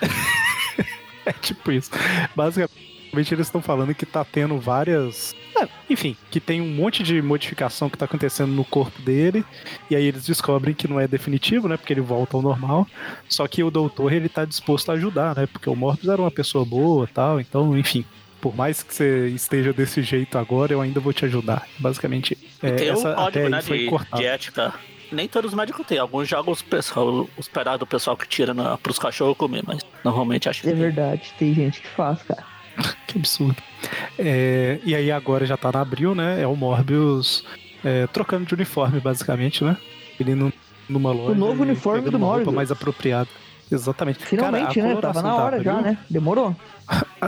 [1.26, 1.90] É tipo isso.
[2.36, 5.34] Basicamente, eles estão falando que tá tendo várias.
[5.56, 9.42] é, enfim, que tem um monte de modificação que tá acontecendo no corpo dele.
[9.88, 11.76] E aí eles descobrem que não é definitivo, né?
[11.78, 12.86] Porque ele volta ao normal.
[13.26, 15.46] Só que o doutor, ele tá disposto a ajudar, né?
[15.46, 17.40] Porque o Morbius era uma pessoa boa tal.
[17.40, 18.04] Então, enfim.
[18.44, 21.66] Por mais que você esteja desse jeito agora, eu ainda vou te ajudar.
[21.78, 24.20] Basicamente, E é, tem essa o até código, né, foi de, cortado.
[24.20, 24.74] de ética.
[25.10, 25.96] Nem todos os médicos têm.
[25.96, 29.80] Alguns jogam os, pessoal, os pedaços do pessoal que tira na, pros cachorros comer, mas
[30.04, 30.78] normalmente acho que É tem.
[30.80, 32.44] verdade, tem gente que faz, cara.
[33.06, 33.56] Que absurdo.
[34.18, 36.42] É, e aí agora já tá na abril, né?
[36.42, 37.46] É o Morbius
[37.82, 39.74] é, trocando de uniforme, basicamente, né?
[40.20, 40.52] Ele não,
[40.86, 41.34] numa loja.
[41.34, 42.52] novo e uniforme do Morbius.
[42.54, 43.28] mais apropriada.
[43.72, 44.26] Exatamente.
[44.26, 45.00] Finalmente, Cara, né?
[45.00, 45.98] Tava na hora já, Abril- né?
[46.10, 46.54] Demorou.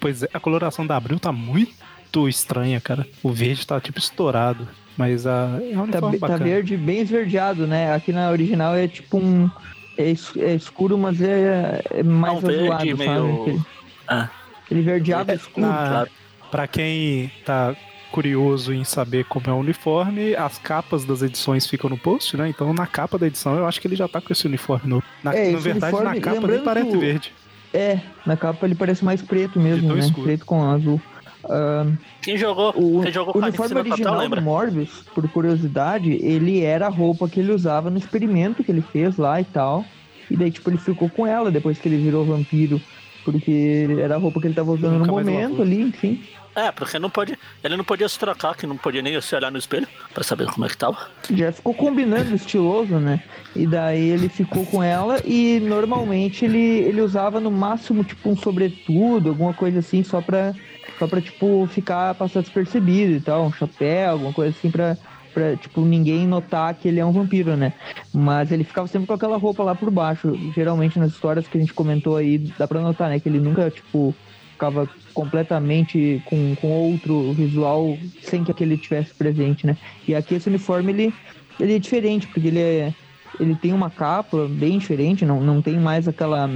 [0.00, 3.06] Pois é, a coloração da Abril tá muito estranha, cara.
[3.22, 4.66] O verde tá tipo estourado.
[4.96, 7.94] Mas a, é um Tá, tá verde, bem esverdeado, né?
[7.94, 9.48] Aqui na original é tipo um.
[9.96, 13.40] É, es- é escuro, mas é, é mais É um verde azulado, meio- sabe?
[13.42, 13.60] Aquele,
[14.08, 14.28] Ah,
[14.64, 15.66] aquele verdeado É, escuro.
[15.66, 16.10] na- claro.
[16.50, 17.76] Pra quem tá
[18.10, 22.48] curioso em saber como é o uniforme, as capas das edições ficam no post, né?
[22.48, 25.04] Então na capa da edição eu acho que ele já tá com esse uniforme novo.
[25.22, 27.32] Na, É, na verdade, uniforme, na capa nem parece verde.
[27.72, 30.00] É, na capa ele parece mais preto mesmo, né?
[30.00, 30.24] escuro.
[30.24, 31.00] Preto com azul.
[31.48, 31.86] Ah,
[32.20, 36.90] Quem jogou, o, quem jogou o uniforme original do Morbius, por curiosidade, ele era a
[36.90, 39.84] roupa que ele usava no experimento que ele fez lá e tal.
[40.30, 42.80] E daí, tipo, ele ficou com ela depois que ele virou vampiro.
[43.24, 46.22] Porque era a roupa que ele tava usando no momento ali, enfim.
[46.54, 49.50] É, porque não pode, ele não podia se trocar, que não podia nem se olhar
[49.52, 50.98] no espelho pra saber como é que tava.
[51.32, 53.22] Já ficou combinando estiloso, né?
[53.54, 58.36] E daí ele ficou com ela e normalmente ele, ele usava no máximo tipo um
[58.36, 60.52] sobretudo, alguma coisa assim, só pra,
[60.98, 64.96] só pra tipo ficar passar despercebido e tal, um chapéu, alguma coisa assim pra,
[65.32, 67.72] pra tipo ninguém notar que ele é um vampiro, né?
[68.12, 70.32] Mas ele ficava sempre com aquela roupa lá por baixo.
[70.52, 73.20] Geralmente nas histórias que a gente comentou aí, dá pra notar, né?
[73.20, 74.14] Que ele nunca, tipo,
[74.60, 79.78] ficava completamente com, com outro visual sem que aquele tivesse presente, né?
[80.06, 81.18] E aqui esse uniforme ele,
[81.58, 82.94] ele é diferente, porque ele é
[83.38, 86.48] ele tem uma capa bem diferente, não, não tem mais aquela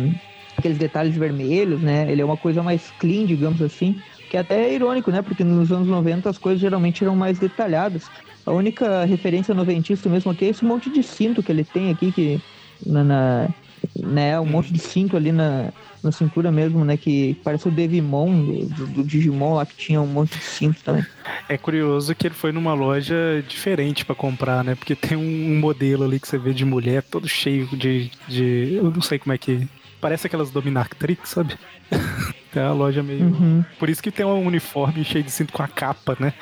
[0.56, 2.10] aqueles detalhes vermelhos, né?
[2.10, 5.22] Ele é uma coisa mais clean, digamos assim, que até é irônico, né?
[5.22, 8.10] Porque nos anos 90 as coisas geralmente eram mais detalhadas.
[8.46, 12.12] A única referência noventista mesmo aqui é esse monte de cinto que ele tem aqui,
[12.12, 12.42] que
[12.84, 13.54] na, na-
[13.96, 16.96] né, um monte de cinto ali na, na cintura mesmo, né?
[16.96, 21.04] Que parece o Devimon do, do Digimon lá que tinha um monte de cinto também.
[21.48, 24.74] É curioso que ele foi numa loja diferente pra comprar, né?
[24.74, 28.10] Porque tem um modelo ali que você vê de mulher todo cheio de.
[28.28, 29.66] de eu não sei como é que.
[30.00, 31.56] Parece aquelas Dominatrix, sabe?
[32.52, 33.24] Tem uma loja meio.
[33.24, 33.64] Uhum.
[33.80, 36.32] Por isso que tem um uniforme cheio de cinto com a capa, né?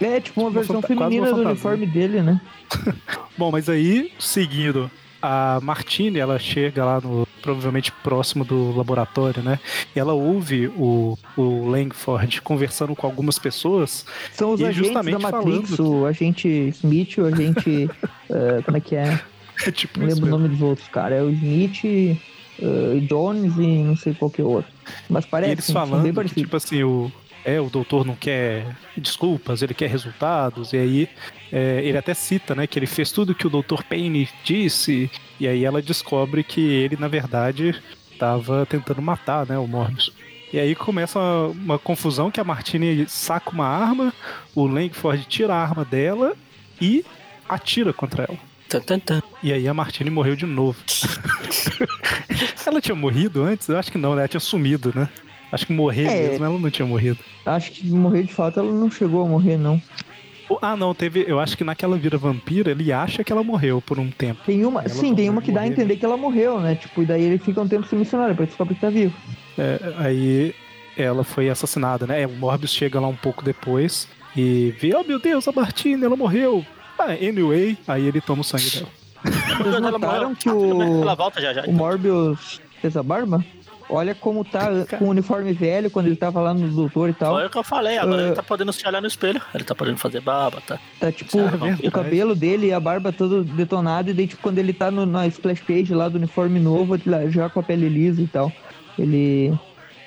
[0.00, 2.40] É tipo uma Uma versão quase uma feminina do uniforme dele, né?
[3.36, 4.88] Bom, mas aí, seguindo,
[5.26, 7.26] a Martine, ela chega lá no.
[7.42, 9.58] provavelmente próximo do laboratório, né?
[9.94, 14.06] E ela ouve o, o Langford conversando com algumas pessoas.
[14.32, 17.90] São os E agentes da justamente Matrix, falando o agente Smith, o agente.
[18.30, 19.20] eh, como é que é?
[19.66, 21.16] É tipo Não lembro o nome dos outros, cara.
[21.16, 24.72] É o Smith, eh, Jones e não sei qual que é o outro.
[25.08, 27.10] Mas E parece eles falando que, tipo assim, o,
[27.46, 31.08] é, o doutor não quer desculpas, ele quer resultados, e aí
[31.52, 35.46] é, ele até cita, né, que ele fez tudo que o doutor Payne disse, e
[35.46, 37.80] aí ela descobre que ele, na verdade,
[38.10, 40.12] estava tentando matar, né, o Morbius.
[40.52, 44.12] E aí começa uma, uma confusão que a Martine saca uma arma,
[44.52, 46.34] o Langford tira a arma dela
[46.80, 47.04] e
[47.48, 48.38] atira contra ela.
[48.68, 49.22] Tan, tan, tan.
[49.40, 50.78] E aí a Martine morreu de novo.
[52.66, 53.68] ela tinha morrido antes?
[53.68, 54.22] Eu acho que não, né?
[54.22, 55.08] Ela tinha sumido, né?
[55.52, 56.28] Acho que morrer É.
[56.30, 57.18] mesmo ela não tinha morrido.
[57.44, 59.80] Acho que morrer de fato ela não chegou a morrer, não.
[60.62, 61.24] Ah, não, teve.
[61.26, 64.40] Eu acho que naquela vira vampira ele acha que ela morreu por um tempo.
[64.46, 66.76] Tem uma, Ela sim, tem uma que dá a entender que ela morreu, né?
[66.76, 69.12] Tipo, e daí ele fica um tempo sem missionário, pra descobrir que tá vivo.
[69.58, 70.54] É, aí
[70.96, 72.24] ela foi assassinada, né?
[72.26, 76.16] O Morbius chega lá um pouco depois e vê, oh meu Deus, a Martina, ela
[76.16, 76.64] morreu.
[76.96, 78.88] Ah, anyway, aí ele toma o sangue dela.
[79.58, 81.62] Vocês notaram que o, Ela volta já já.
[81.64, 83.44] o Morbius fez a barba?
[83.88, 84.68] Olha como tá
[84.98, 87.34] com o uniforme velho quando ele tava lá no doutor e tal.
[87.34, 88.26] Foi o que eu falei, agora Ah.
[88.26, 89.40] ele tá podendo se olhar no espelho.
[89.54, 90.78] Ele tá podendo fazer barba, tá?
[91.00, 94.58] Tá tipo É o cabelo dele e a barba todo detonado, e daí tipo quando
[94.58, 96.96] ele tá no, na splash page lá do uniforme novo,
[97.28, 98.52] já com a pele lisa e tal.
[98.98, 99.52] Ele.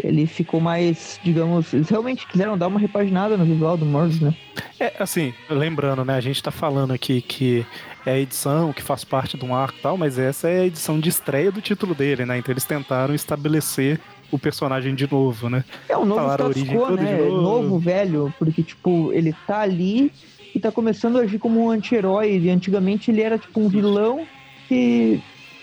[0.04, 4.34] Ele ficou mais, digamos, eles realmente quiseram dar uma repaginada no visual do Morbius, né?
[4.80, 6.16] É, assim, lembrando, né?
[6.16, 7.66] A gente tá falando aqui que
[8.06, 10.66] é a edição que faz parte de um arco e tal, mas essa é a
[10.66, 12.38] edição de estreia do título dele, né?
[12.38, 14.00] Então eles tentaram estabelecer
[14.32, 15.64] o personagem de novo, né?
[15.88, 17.18] É um novo Falaram status quo, né?
[17.18, 17.42] novo.
[17.42, 20.12] Novo, velho, porque, tipo, ele tá ali
[20.54, 22.38] e tá começando a agir como um anti-herói.
[22.38, 24.26] E antigamente ele era, tipo, um vilão
[24.68, 25.22] que,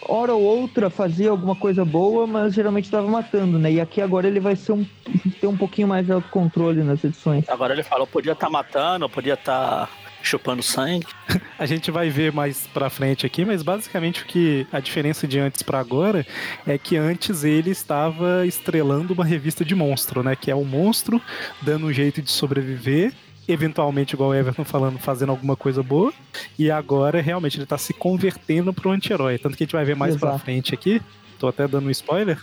[0.09, 3.73] hora ou outra, fazia alguma coisa boa, mas geralmente tava matando, né?
[3.73, 4.85] E aqui agora ele vai ser um,
[5.40, 7.49] ter um pouquinho mais de autocontrole nas edições.
[7.49, 9.88] Agora ele falou, podia estar matando, podia estar
[10.23, 11.07] chupando sangue.
[11.59, 15.38] A gente vai ver mais pra frente aqui, mas basicamente o que a diferença de
[15.38, 16.27] antes pra agora
[16.66, 20.37] é que antes ele estava estrelando uma revista de monstro, né?
[20.37, 21.23] Que é o monstro
[21.62, 23.12] dando um jeito de sobreviver,
[23.48, 26.12] eventualmente, igual o Everton falando, fazendo alguma coisa boa.
[26.59, 29.38] E agora realmente ele tá se convertendo pro anti-herói.
[29.38, 30.44] Tanto que a gente vai ver mais pra Exato.
[30.44, 31.00] frente aqui.
[31.38, 32.38] Tô até dando um spoiler.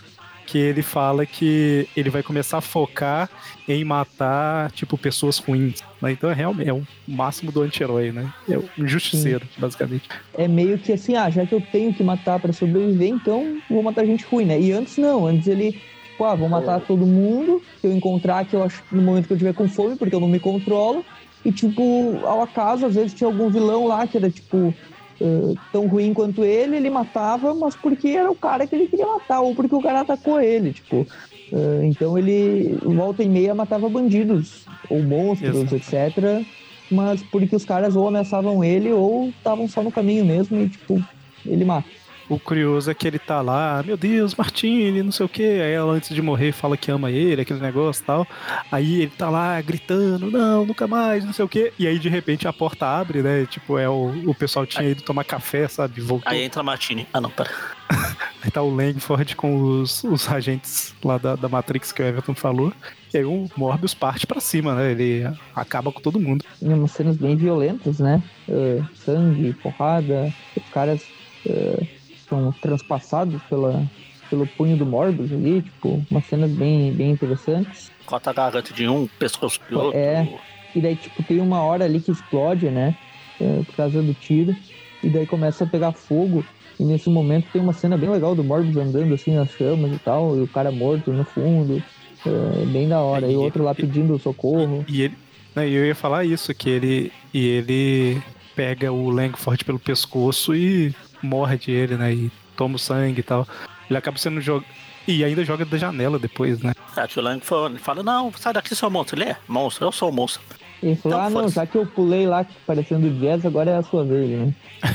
[0.46, 3.30] Que ele fala que ele vai começar a focar
[3.66, 5.82] em matar, tipo, pessoas ruins.
[6.02, 6.12] né?
[6.12, 8.30] Então é realmente é o máximo do anti-herói, né?
[8.46, 10.06] É um justiceiro, basicamente.
[10.36, 13.82] É meio que assim, ah, já que eu tenho que matar pra sobreviver, então vou
[13.82, 14.60] matar gente ruim, né?
[14.60, 15.80] E antes não, antes ele,
[16.14, 19.32] tipo, ah, vou matar todo mundo que eu encontrar, que eu acho no momento que
[19.32, 21.04] eu tiver com fome, porque eu não me controlo.
[21.44, 24.74] E, tipo, ao acaso, às vezes tinha algum vilão lá que era, tipo,
[25.20, 29.06] eh, tão ruim quanto ele, ele matava, mas porque era o cara que ele queria
[29.06, 31.06] matar, ou porque o cara atacou ele, tipo.
[31.52, 35.76] eh, então ele, volta e meia, matava bandidos, ou monstros, Exato.
[35.76, 36.46] etc.
[36.90, 41.04] Mas porque os caras ou ameaçavam ele, ou estavam só no caminho mesmo e, tipo,
[41.44, 41.90] ele mata.
[42.28, 45.42] O curioso é que ele tá lá, meu Deus, Martini, não sei o que.
[45.42, 48.26] Aí ela, antes de morrer, fala que ama ele, aquele negócio e tal.
[48.72, 51.72] Aí ele tá lá gritando, não, nunca mais, não sei o que.
[51.78, 53.46] E aí, de repente, a porta abre, né?
[53.46, 56.00] Tipo, é o, o pessoal tinha ido tomar café, sabe?
[56.00, 56.32] Voltou.
[56.32, 57.06] Aí entra a Martini.
[57.12, 57.50] Ah, não, pera.
[58.42, 62.34] Aí tá o Langford com os, os agentes lá da, da Matrix que o Everton
[62.34, 62.72] falou.
[63.12, 64.90] E aí o Morbius parte pra cima, né?
[64.90, 66.44] Ele acaba com todo mundo.
[66.58, 68.22] Tem umas cenas bem violentas, né?
[68.48, 71.00] Uh, sangue, porrada, os caras
[71.46, 71.86] uh,
[72.34, 73.84] são transpassados pela,
[74.28, 77.90] pelo punho do Morbius ali, tipo, umas cenas bem, bem interessantes.
[78.04, 79.98] Corta a garganta de um, pescoço do outro.
[79.98, 80.28] É,
[80.74, 82.96] e daí, tipo, tem uma hora ali que explode, né?
[83.40, 84.54] Uh, por causa do tiro.
[85.02, 86.44] E daí começa a pegar fogo.
[86.78, 89.98] E nesse momento tem uma cena bem legal do Morbius andando assim nas chamas e
[89.98, 91.82] tal, e o cara morto no fundo.
[92.26, 93.30] É bem da hora.
[93.30, 94.84] E o outro lá pedindo socorro.
[94.88, 95.16] E ele.
[95.54, 97.12] Né, eu ia falar isso, que ele.
[97.32, 98.22] E ele
[98.56, 100.94] pega o Langford pelo pescoço e
[101.24, 102.12] morde ele, né?
[102.12, 103.46] E toma o sangue e tal.
[103.88, 104.66] Ele acaba sendo jogado.
[105.06, 106.72] E ainda joga da janela depois, né?
[106.96, 109.18] É, que o Langford fala, não, sai daqui, seu monstro.
[109.20, 110.42] Ele é monstro, eu sou o monstro.
[110.82, 113.82] Ele falou, Então, ah, não, já que eu pulei lá parecendo jazz, agora é a
[113.82, 114.54] sua vez, né?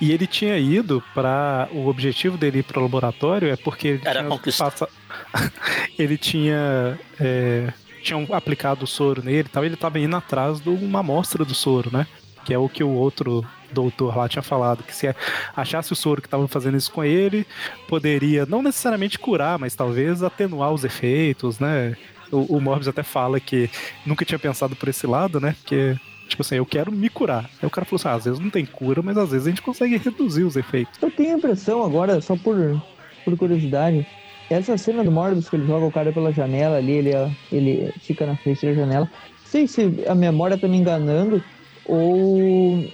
[0.00, 4.24] E ele tinha ido para O objetivo dele ir pro laboratório é porque ele Era
[4.24, 4.88] tinha passa-
[5.98, 6.98] ele tinha.
[7.20, 7.72] É...
[8.02, 11.54] Tinham aplicado o soro nele e tal, ele tava indo atrás de uma amostra do
[11.54, 12.06] soro, né?
[12.44, 13.42] Que é o que o outro
[13.74, 15.14] doutor lá tinha falado, que se
[15.54, 17.46] achasse o soro que tava fazendo isso com ele,
[17.88, 21.96] poderia não necessariamente curar, mas talvez atenuar os efeitos, né?
[22.32, 23.68] O, o Morbius até fala que
[24.06, 25.54] nunca tinha pensado por esse lado, né?
[25.60, 25.96] Porque,
[26.28, 27.50] tipo assim, eu quero me curar.
[27.60, 29.50] Aí o cara falou assim: ah, às vezes não tem cura, mas às vezes a
[29.50, 31.00] gente consegue reduzir os efeitos.
[31.02, 32.80] Eu tenho a impressão agora, só por,
[33.24, 34.06] por curiosidade,
[34.50, 37.10] essa cena do Morbius que ele joga o cara pela janela ali, ele,
[37.50, 39.04] ele fica na frente da janela.
[39.04, 41.42] Não sei se a memória tá me enganando
[41.86, 42.84] ou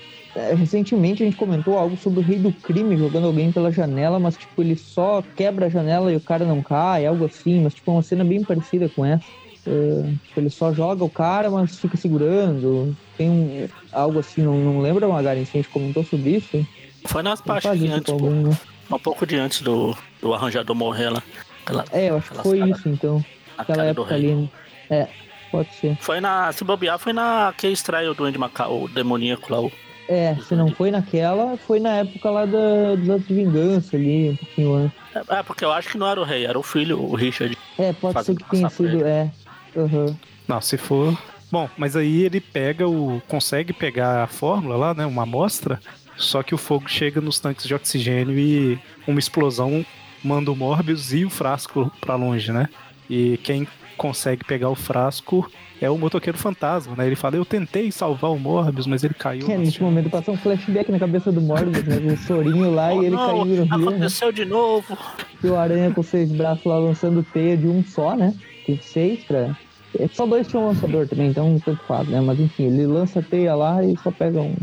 [0.58, 4.36] recentemente a gente comentou algo sobre o rei do crime jogando alguém pela janela, mas
[4.36, 7.90] tipo, ele só quebra a janela e o cara não cai, algo assim, mas tipo,
[7.90, 9.24] é uma cena bem parecida com essa.
[9.66, 12.96] É, tipo, ele só joga o cara, mas fica segurando.
[13.18, 15.44] Tem um, algo assim, não, não lembra, Magari?
[15.44, 16.66] Se a gente comentou sobre isso?
[17.06, 18.56] Foi nas partes isso antes, pô, né?
[18.90, 21.22] um pouco de antes do, do arranjador morrer lá.
[21.64, 23.24] Aquela, É, eu acho que foi cara- isso, então.
[23.58, 24.48] Aquela época ali, né?
[24.88, 25.08] É,
[25.52, 25.96] pode ser.
[26.00, 26.50] Foi na.
[26.52, 29.60] Se bobear, foi na que extrai o Duende Macau, o demoníaco lá.
[29.60, 29.70] O,
[30.11, 34.31] É, se não foi naquela, foi na época lá da, dos atos de vingança ali,
[34.31, 34.99] um pouquinho antes.
[35.29, 37.57] é, porque eu acho que não era o rei, era o filho, o Richard.
[37.79, 39.31] É, pode ser que tenha sido, é.
[39.77, 40.16] Aham.
[40.49, 41.16] Não, se for.
[41.49, 43.23] Bom, mas aí ele pega o.
[43.29, 45.07] consegue pegar a fórmula lá, né?
[45.07, 45.81] Uma amostra.
[46.16, 49.87] Só que o fogo chega nos tanques de oxigênio e uma explosão
[50.25, 52.68] manda o Morbius e o frasco pra longe, né?
[53.09, 53.66] E quem
[54.00, 55.46] consegue pegar o frasco
[55.78, 57.06] é o motoqueiro fantasma, né?
[57.06, 59.46] Ele fala, eu tentei salvar o Morbius, mas ele caiu.
[59.50, 61.96] É, nesse momento passou um flashback na cabeça do Morbius, né?
[62.12, 63.88] O sorinho lá Oh, e ele não, caindo no rio, né?
[63.88, 64.96] aconteceu de novo.
[65.44, 68.34] E o aranha com seis braços lá lançando teia de um só, né?
[68.66, 69.54] Tem seis pra.
[69.98, 72.20] É, Só dois tinham lançador também, então tanto faz, né?
[72.22, 74.54] Mas enfim, ele lança teia lá e só pega um.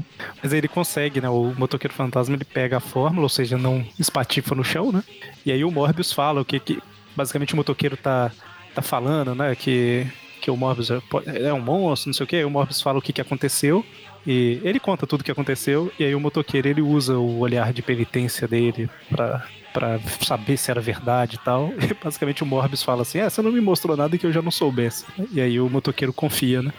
[0.41, 1.29] Mas aí ele consegue, né?
[1.29, 5.03] O motoqueiro fantasma ele pega a fórmula, ou seja, não espatifa no chão, né?
[5.45, 6.79] E aí o Morbius fala o que que.
[7.15, 8.31] Basicamente o motoqueiro tá,
[8.77, 9.55] tá falando, né?
[9.55, 10.05] Que,
[10.39, 11.01] que o Morbius é,
[11.47, 12.35] é um monstro, não sei o que.
[12.35, 13.83] Aí o Morbius fala o que, que aconteceu.
[14.25, 15.91] E ele conta tudo o que aconteceu.
[15.99, 20.69] E aí o motoqueiro ele usa o olhar de penitência dele pra, pra saber se
[20.69, 21.73] era verdade e tal.
[21.81, 24.41] E basicamente o Morbius fala assim: É, você não me mostrou nada que eu já
[24.41, 25.05] não soubesse.
[25.31, 26.71] E aí o motoqueiro confia, né?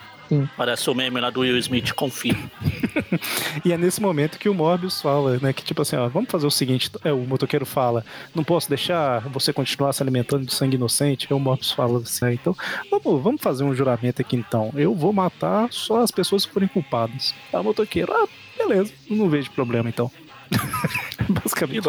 [0.56, 2.36] Parece o meme lá do Will Smith, confia.
[3.64, 5.52] E é nesse momento que o Morbius fala, né?
[5.52, 9.20] Que tipo assim, ó, vamos fazer o seguinte: é, o motoqueiro fala, não posso deixar
[9.28, 11.26] você continuar se alimentando de sangue inocente.
[11.30, 12.56] Aí o Morbius fala assim, "Ah, então
[12.90, 14.70] vamos, vamos fazer um juramento aqui então.
[14.74, 17.34] Eu vou matar só as pessoas que forem culpadas.
[17.52, 20.10] Aí o motoqueiro, ah, beleza, não vejo problema então.
[21.28, 21.88] basicamente.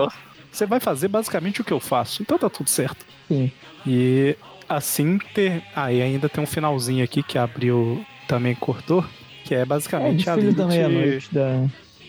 [0.51, 3.05] Você vai fazer basicamente o que eu faço, então tá tudo certo.
[3.27, 3.51] Sim.
[3.86, 4.36] E
[4.67, 5.63] assim ter.
[5.75, 9.03] Ah, e ainda tem um finalzinho aqui que abriu também cortou,
[9.49, 11.29] que é É, basicamente os a filhos da Lilith- meia-noite,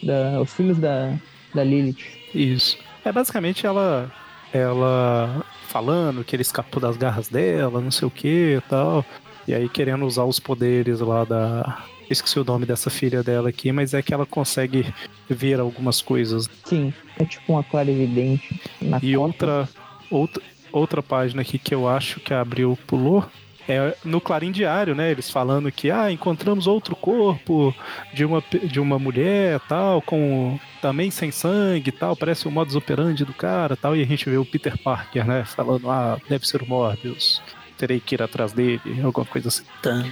[0.03, 1.15] da, os filhos da,
[1.55, 2.05] da Lilith.
[2.35, 2.77] Isso.
[3.03, 4.13] É basicamente ela
[4.53, 9.05] ela falando que ele escapou das garras dela, não sei o que e tal.
[9.49, 11.79] E aí querendo usar os poderes lá da.
[12.11, 14.85] Esqueci o nome dessa filha dela aqui, mas é que ela consegue
[15.29, 16.51] ver algumas coisas.
[16.65, 18.61] Sim, é tipo uma clarividente.
[18.83, 19.69] Na E outra,
[20.11, 23.25] outra, outra página aqui que eu acho que a Abril pulou
[23.71, 25.11] é no Clarim Diário, né?
[25.11, 27.75] Eles falando que ah, encontramos outro corpo
[28.13, 32.75] de uma, de uma mulher tal, com também sem sangue e tal, parece o modus
[32.75, 35.45] operandi do cara tal, e a gente vê o Peter Parker, né?
[35.45, 37.43] Falando, ah, deve ser o Morbius,
[37.77, 39.65] terei que ir atrás dele, alguma coisa assim.
[39.83, 40.05] Tá.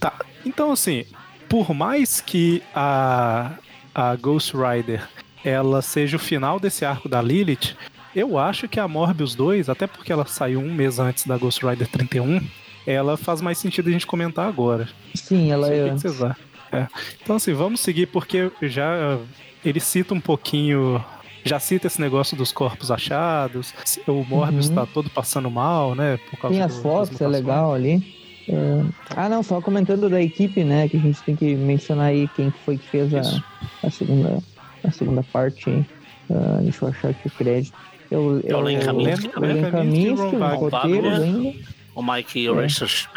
[0.00, 0.14] Tá,
[0.44, 1.04] então assim,
[1.48, 3.52] por mais que a,
[3.94, 5.08] a Ghost Rider
[5.44, 7.76] ela seja o final desse arco da Lilith,
[8.14, 11.64] eu acho que a Morbius 2, até porque ela saiu um mês antes da Ghost
[11.64, 12.40] Rider 31,
[12.86, 14.88] ela faz mais sentido a gente comentar agora.
[15.14, 16.20] Sim, ela é que vocês.
[16.72, 16.86] É.
[17.22, 19.18] Então assim, vamos seguir porque já
[19.64, 21.04] ele cita um pouquinho
[21.44, 23.74] já cita esse negócio dos corpos achados.
[24.06, 24.74] O Morbius Uhum.
[24.76, 26.18] tá todo passando mal, né?
[26.30, 28.00] Por causa Tem do- as das fotos, é legal ali.
[28.48, 28.82] É,
[29.16, 30.88] Ah, não, só comentando da equipe, né?
[30.88, 33.20] Que a gente tem que mencionar aí quem foi que fez a,
[33.84, 34.38] a, segunda,
[34.84, 35.68] a segunda parte.
[35.68, 35.86] hein.
[36.30, 37.76] Ah, deixa eu achar aqui o crédito.
[38.10, 39.52] É o, É o Len Kaminsky o também.
[39.54, 40.36] Len Len Kaminsky
[40.88, 41.64] e
[41.94, 42.52] O Mike É.
[42.52, 43.08] Richardson,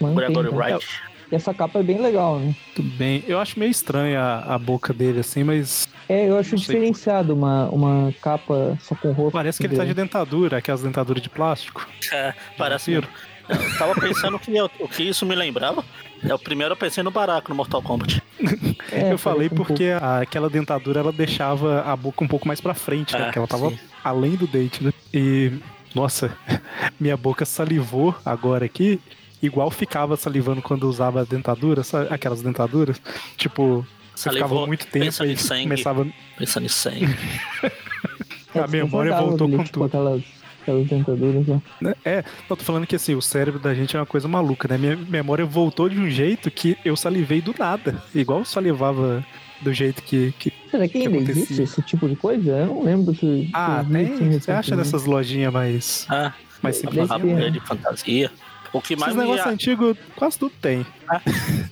[0.00, 0.58] Mantém, Gregory então.
[0.58, 0.86] Wright.
[1.30, 2.54] E essa capa é bem legal, né?
[2.74, 3.24] Tudo bem.
[3.26, 7.68] Eu acho meio estranha a, a boca dele, assim, mas É, eu acho diferenciado uma,
[7.70, 9.32] uma capa só com o rosto.
[9.32, 10.06] parece que ele tá de dele.
[10.06, 11.84] dentadura, aquelas dentaduras de plástico.
[12.12, 12.92] É, parece.
[12.92, 13.02] Eu
[13.78, 15.84] tava pensando que eu- o que isso me lembrava.
[16.22, 18.22] É o primeiro eu pensei no Baraco no Mortal Kombat.
[18.92, 22.46] É, eu falei parece um porque a- aquela dentadura ela deixava a boca um pouco
[22.46, 23.20] mais pra frente, né?
[23.20, 23.78] É, Porque ela tava sim.
[24.04, 24.92] além do dente, né?
[25.12, 25.52] E,
[25.96, 26.36] nossa,
[27.00, 29.00] minha boca salivou agora aqui,
[29.42, 32.12] igual ficava salivando quando usava a dentadura, sabe?
[32.12, 33.00] aquelas dentaduras.
[33.36, 35.62] Tipo, você Salivou ficava muito tempo pensando e em sangue.
[35.62, 36.06] começava.
[36.38, 37.16] Pensando em sangue.
[38.54, 39.84] a memória voltou com tudo.
[39.84, 40.22] Aquelas,
[40.62, 41.62] aquelas dentaduras lá.
[41.80, 41.94] né?
[42.04, 44.76] É, eu tô falando que assim, o cérebro da gente é uma coisa maluca, né?
[44.76, 48.02] Minha memória voltou de um jeito que eu salivei do nada.
[48.14, 49.24] Igual eu salivava
[49.60, 50.32] do jeito que.
[50.38, 50.52] que...
[50.70, 51.42] Será que que ainda acontecia?
[51.42, 52.50] existe esse tipo de coisa?
[52.50, 53.50] Eu não lembro se.
[53.52, 54.32] Ah, tem.
[54.32, 56.06] Você acha nessas lojinhas mais.
[56.08, 56.32] Ah,
[56.62, 57.08] mais simples?
[57.08, 57.50] né?
[57.50, 58.30] de fantasia.
[58.72, 60.84] O que, mais Esses me, negócios antigos, quase tudo tem.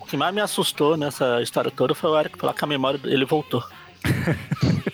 [0.00, 2.98] o que mais me assustou nessa história toda foi o Eric falar que a memória
[2.98, 3.62] dele voltou.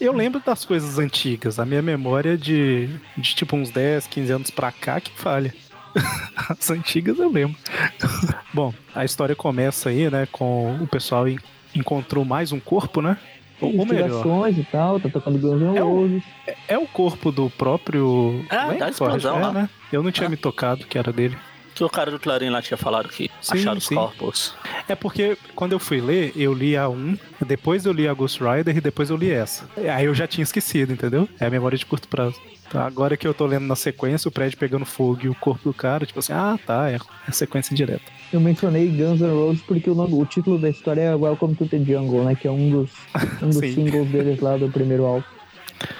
[0.00, 1.58] Eu lembro das coisas antigas.
[1.58, 5.54] A minha memória de, de tipo uns 10, 15 anos pra cá que falha.
[6.48, 7.56] As antigas eu lembro.
[8.54, 11.26] Bom, a história começa aí, né, com o pessoal
[11.74, 13.16] encontrou mais um corpo, né?
[13.60, 16.22] Ou, melhor, e tal, tá tocando Guns N' É o- Roses.
[16.66, 18.42] é o corpo do próprio.
[18.48, 19.52] Ah, da Langford, explosão é, lá.
[19.52, 19.70] né?
[19.92, 20.30] Eu não tinha Ah.
[20.30, 21.36] me tocado que era dele.
[21.74, 23.94] Que o cara do Clarim lá tinha falado que Sim, acharam os sim.
[23.94, 24.54] corpos.
[24.88, 27.16] É porque quando eu fui ler, eu li a 1,
[27.46, 29.68] depois eu li a Ghost Rider e depois eu li essa.
[29.94, 31.28] Aí eu já tinha esquecido, entendeu?
[31.38, 32.40] É a memória de curto prazo.
[32.70, 35.64] Tá, agora que eu tô lendo na sequência, o prédio pegando fogo e o corpo
[35.70, 36.98] do cara, tipo assim, ah, tá, é,
[37.28, 38.02] é sequência direta.
[38.32, 41.66] Eu mencionei Guns N' Roses porque o, nome- o título da história é Welcome to
[41.66, 42.34] the Jungle, né?
[42.36, 42.90] Que é um dos,
[43.42, 43.74] um dos Sim.
[43.74, 45.24] singles deles lá do primeiro álbum.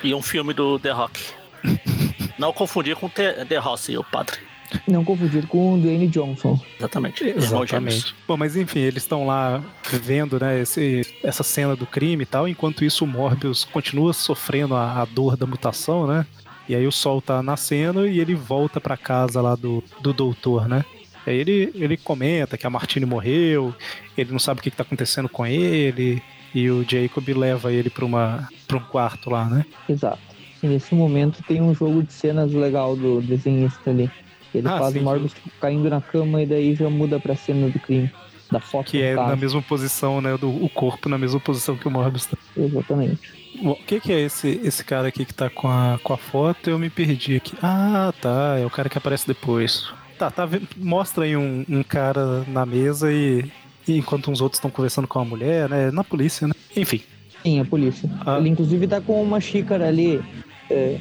[0.05, 1.21] E um filme do The Rock.
[2.39, 4.39] Não confundir com The, The Rossi, o padre.
[4.87, 6.59] Não confundir com o Dwayne Johnson.
[6.79, 7.25] Exatamente.
[7.25, 8.15] Exatamente.
[8.27, 9.63] Bom, mas enfim, eles estão lá
[9.93, 14.75] vendo, né, esse, essa cena do crime e tal, enquanto isso o Morbius continua sofrendo
[14.77, 16.25] a, a dor da mutação, né?
[16.69, 20.69] E aí o sol tá nascendo e ele volta pra casa lá do, do doutor,
[20.69, 20.85] né?
[21.27, 23.75] Aí ele, ele comenta que a Martine morreu,
[24.17, 26.23] ele não sabe o que, que tá acontecendo com ele,
[26.55, 29.65] e o Jacob leva ele pra, uma, pra um quarto lá, né?
[29.89, 30.19] Exato.
[30.63, 34.11] E nesse momento tem um jogo de cenas legal do desenhista ali.
[34.55, 37.69] Ele Ah, faz sim, o Morbius caindo na cama e daí já muda pra cena
[37.69, 38.11] do crime.
[38.51, 40.37] Da foto Que é na mesma posição, né?
[40.37, 42.37] Do, o corpo na mesma posição que o Morbius tá.
[42.57, 43.21] Exatamente.
[43.63, 46.69] O que, que é esse, esse cara aqui que tá com a, com a foto?
[46.69, 47.53] Eu me perdi aqui.
[47.63, 48.59] Ah, tá.
[48.59, 49.89] É o cara que aparece depois.
[50.21, 50.47] Tá, tá.
[50.77, 53.51] Mostra aí um, um cara na mesa e,
[53.89, 55.91] e enquanto uns outros estão conversando com a mulher, né?
[55.91, 56.53] Na polícia, né?
[56.77, 57.01] Enfim.
[57.43, 58.07] Sim, a polícia.
[58.27, 58.37] Ah.
[58.37, 60.23] Ele inclusive tá com uma xícara ali.
[60.69, 60.99] É,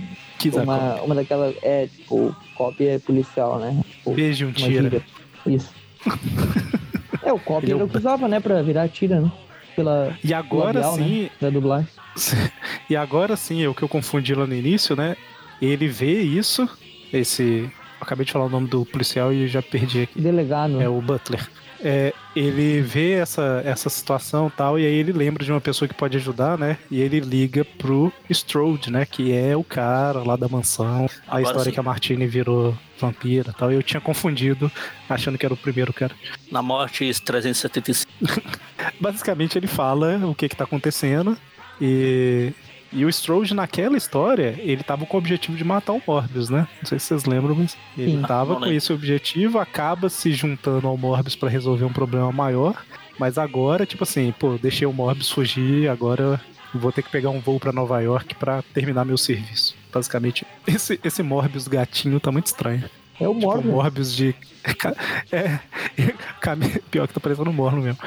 [0.63, 1.53] uma, uma daquelas.
[1.61, 3.83] É, tipo, cópia policial, né?
[3.89, 5.03] Tipo, Beijo um tira.
[5.45, 5.69] Isso.
[7.21, 8.39] é, o cópia Ele é que usava, né?
[8.39, 9.29] Pra virar tira, né?
[9.75, 11.29] Pela E agora labial, sim, né?
[11.41, 11.89] Da dublagem.
[12.89, 15.15] E agora sim, é o que eu confundi lá no início, né?
[15.61, 16.67] Ele vê isso,
[17.13, 17.69] esse.
[17.99, 20.19] Acabei de falar o nome do policial e já perdi aqui.
[20.19, 20.81] Delegado.
[20.81, 21.47] É o Butler.
[21.81, 25.87] É, ele vê essa, essa situação e tal, e aí ele lembra de uma pessoa
[25.87, 26.77] que pode ajudar, né?
[26.91, 29.05] E ele liga pro Strode, né?
[29.05, 31.09] Que é o cara lá da mansão.
[31.25, 31.71] a Agora história sim.
[31.71, 33.71] que a Martine virou vampira e tal.
[33.71, 34.69] Eu tinha confundido,
[35.09, 36.13] achando que era o primeiro cara.
[36.51, 38.11] Na morte 375.
[38.99, 41.37] Basicamente ele fala o que que tá acontecendo
[41.79, 42.51] e,
[42.91, 46.67] e o Strode naquela história, ele tava com o objetivo de matar o Morbius, né?
[46.81, 48.21] Não sei se vocês lembram, mas ele Sim.
[48.23, 52.83] tava com esse objetivo, acaba se juntando ao Morbius pra resolver um problema maior,
[53.19, 56.39] mas agora, tipo assim, pô, deixei o Morbius fugir, agora
[56.73, 59.75] vou ter que pegar um voo pra Nova York pra terminar meu serviço.
[59.91, 62.83] Basicamente, esse, esse Morbius gatinho tá muito estranho.
[63.19, 63.73] É o Tipo, Morbius.
[63.73, 64.35] Morbius de.
[65.31, 65.59] É.
[66.39, 67.99] cami- Pior que tá parecendo um Morbius mesmo.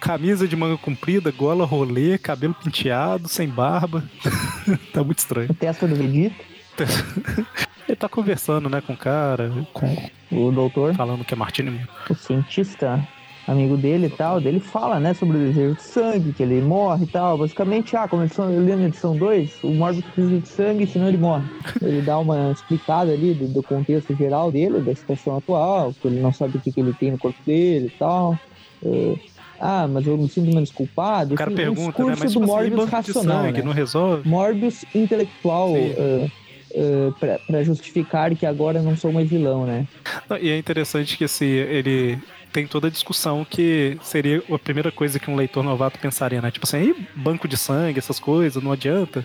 [0.00, 4.04] Camisa de manga comprida, gola rolê, cabelo penteado, sem barba.
[4.92, 5.50] tá muito estranho.
[5.50, 6.44] A testa do Vegeta,
[7.88, 10.10] Ele tá conversando, né, com o cara, com...
[10.30, 11.80] o doutor, falando que é Martini.
[12.10, 13.02] o cientista
[13.50, 17.04] amigo dele e tal, dele fala, né, sobre o desejo de sangue, que ele morre
[17.04, 17.38] e tal.
[17.38, 21.16] Basicamente, ah, como eu li na edição 2, o Morbius precisa de sangue, senão ele
[21.16, 21.48] morre.
[21.80, 26.20] Ele dá uma explicada ali do, do contexto geral dele, da situação atual, que ele
[26.20, 28.38] não sabe o que, que ele tem no corpo dele e tal.
[28.84, 29.14] É,
[29.60, 31.34] ah, mas eu me sinto menos culpado.
[31.34, 32.14] O cara Enfim, pergunta, um né?
[32.14, 33.64] discurso Mas do tipo assim, Morbius banco de racional, sangue né?
[33.64, 34.28] não resolve?
[34.28, 36.30] Morbius intelectual uh,
[36.70, 39.86] uh, pra, pra justificar que agora não sou mais vilão, né?
[40.28, 42.18] Não, E é interessante que assim, ele
[42.52, 46.50] tem toda a discussão que seria a primeira coisa que um leitor novato pensaria, né?
[46.50, 49.24] Tipo assim, banco de sangue, essas coisas, não adianta.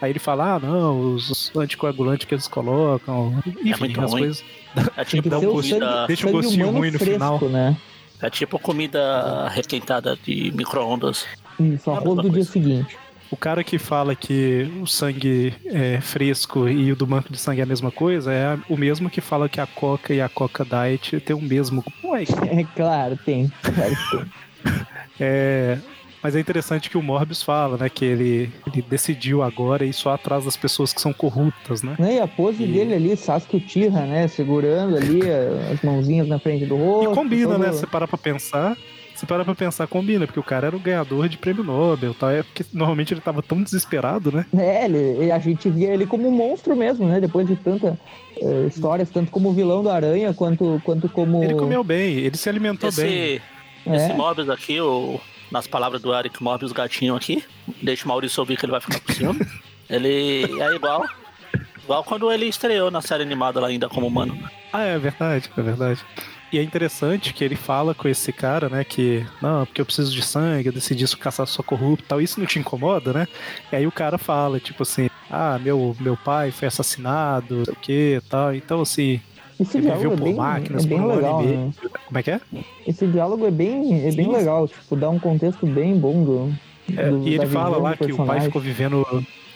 [0.00, 4.22] Aí ele fala, ah, não, os, anticoagulantes que eles colocam, enfim, muito as ruim.
[4.22, 4.44] coisas.
[4.96, 7.40] É Tem que tipo o comida, sangue, deixa um gostinho ruim no fresco, final.
[7.48, 7.76] né?
[8.26, 11.26] É tipo comida requentada de micro-ondas.
[11.60, 12.96] Isso, É a arroz mesma do dia seguinte.
[13.30, 17.60] O cara que fala que o sangue é fresco e o do banco de sangue
[17.60, 20.64] é a mesma coisa é o mesmo que fala que a Coca e a Coca
[20.64, 21.84] Diet tem o mesmo.
[22.04, 23.50] Ué, É claro, tem.
[23.62, 24.32] Claro que tem.
[25.18, 25.78] É,
[26.24, 27.88] mas é interessante que o Morbius fala, né?
[27.90, 31.94] Que ele, ele decidiu agora ir só atrás das pessoas que são corruptas, né?
[31.98, 34.26] Né, E a pose E- dele ali, Sasuke Uchiha, né?
[34.26, 35.20] Segurando ali
[35.70, 37.14] as mãozinhas na frente do E rosto.
[37.14, 37.70] combina, todo- né?
[37.72, 38.74] Você para pra pensar.
[39.14, 42.32] Você para pra pensar, combina, porque o cara era o ganhador de prêmio Nobel, tá?
[42.32, 44.44] É porque normalmente ele tava tão desesperado, né?
[44.56, 47.20] É, ele, a gente via ele como um monstro mesmo, né?
[47.20, 47.96] Depois de tanta
[48.36, 51.44] eh, histórias, tanto como vilão do Aranha, quanto, quanto como.
[51.44, 53.06] Ele comeu bem, ele se alimentou bem.
[53.06, 53.42] Esse,
[53.86, 54.14] esse É.
[54.14, 55.20] Morbius aqui, o,
[55.54, 57.44] nas palavras do Eric Morbius gatinho aqui,
[57.80, 59.36] deixa o Maurício ouvir que ele vai ficar por cima.
[59.88, 61.04] ele é igual.
[61.84, 64.36] Igual quando ele estreou na série animada lá ainda como humano.
[64.72, 66.04] Ah, é verdade, é verdade.
[66.50, 70.12] E é interessante que ele fala com esse cara, né, que, não, porque eu preciso
[70.12, 73.28] de sangue, eu decidi caçar só corrupto e tal, isso não te incomoda, né?
[73.72, 77.74] E aí o cara fala, tipo assim, ah, meu, meu pai foi assassinado, não sei
[77.74, 78.54] o que tal.
[78.54, 79.20] Então, assim,
[79.58, 81.72] Esse ele diálogo é bem, máquinas é bem por legal, ano e né?
[82.06, 82.40] Como é que é?
[82.86, 84.32] Esse diálogo é bem, é bem Sim.
[84.32, 86.54] legal, tipo, dá um contexto bem bom do.
[86.96, 89.06] É, do- e ele fala lá que o pai ficou vivendo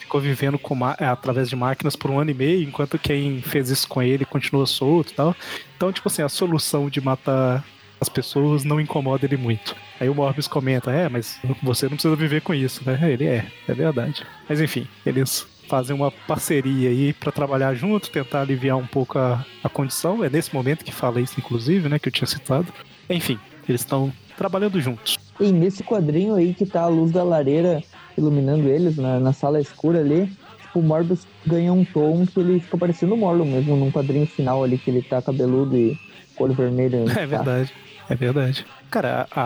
[0.01, 3.69] ficou vivendo com é, através de máquinas por um ano e meio, enquanto quem fez
[3.69, 5.37] isso com ele continua solto e tal.
[5.77, 7.63] Então, tipo assim, a solução de matar
[8.01, 9.77] as pessoas não incomoda ele muito.
[10.01, 12.99] Aí o Morbius comenta, é, mas você não precisa viver com isso, né?
[13.13, 14.25] Ele é, é verdade.
[14.49, 19.45] Mas enfim, eles fazem uma parceria aí pra trabalhar junto, tentar aliviar um pouco a,
[19.62, 20.25] a condição.
[20.25, 22.73] É nesse momento que fala isso, inclusive, né, que eu tinha citado.
[23.09, 23.39] Enfim,
[23.69, 25.16] eles estão trabalhando juntos.
[25.41, 27.83] E nesse quadrinho aí que tá a luz da lareira
[28.16, 30.27] iluminando eles na, na sala escura ali,
[30.61, 34.27] tipo, o Morbius ganha um tom que ele fica parecendo o Morlun mesmo, num quadrinho
[34.27, 35.97] final ali que ele tá cabeludo e
[36.35, 37.05] com olho vermelho.
[37.11, 37.27] É tá?
[37.27, 37.73] verdade,
[38.09, 38.66] é verdade.
[38.91, 39.43] Cara, a,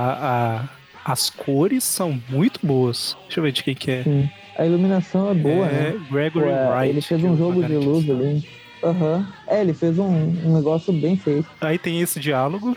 [0.60, 0.68] a-
[1.04, 3.16] as cores são muito boas.
[3.24, 4.02] Deixa eu ver de quem que é.
[4.04, 4.30] Sim.
[4.56, 6.00] A iluminação é boa, é né?
[6.10, 6.88] Gregory Pô, é, Wright.
[6.90, 8.48] ele fez é um jogo de luz ali.
[8.82, 9.26] Aham.
[9.46, 11.46] É, ele fez um, um negócio bem feito.
[11.60, 12.76] Aí tem esse diálogo.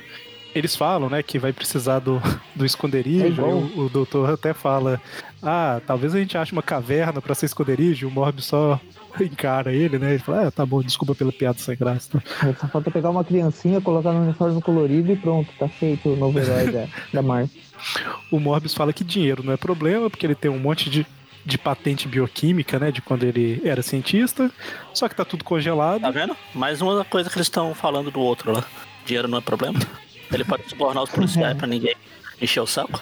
[0.54, 2.22] Eles falam, né, que vai precisar do,
[2.56, 3.42] do É esconderijo.
[3.42, 5.02] e o, o doutor até fala:
[5.44, 8.08] Ah, talvez a gente ache uma caverna pra ser esconderijo.
[8.08, 8.80] O Morbius só
[9.20, 10.12] encara ele, né?
[10.12, 12.24] Ele fala: Ah, tá bom, desculpa pela piada sem graça.
[12.42, 16.16] Aí Só falta pegar uma criancinha, colocar no uniforme colorido e pronto, tá feito o
[16.16, 17.50] novo herói da, da Marvel.
[18.32, 21.06] O Morbius fala que dinheiro não é problema, porque ele tem um monte de,
[21.46, 22.92] de patente bioquímica, né?
[22.92, 24.52] De quando ele era cientista.
[24.94, 26.02] Só que tá tudo congelado.
[26.02, 26.36] Tá vendo?
[26.54, 28.66] Mais uma coisa que eles estão falando do outro lá.
[29.06, 29.80] Dinheiro não é problema.
[30.34, 31.96] Ele pode subornar os policiais pra ninguém
[32.42, 33.02] encher o saco.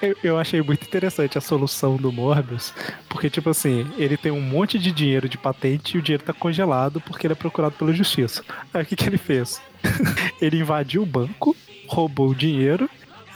[0.00, 2.72] Eu, eu achei muito interessante a solução do Morbius,
[3.08, 6.32] porque, tipo assim, ele tem um monte de dinheiro de patente e o dinheiro tá
[6.32, 8.42] congelado porque ele é procurado pela justiça.
[8.72, 9.60] Aí o que, que ele fez?
[10.40, 12.88] ele invadiu o banco, roubou o dinheiro.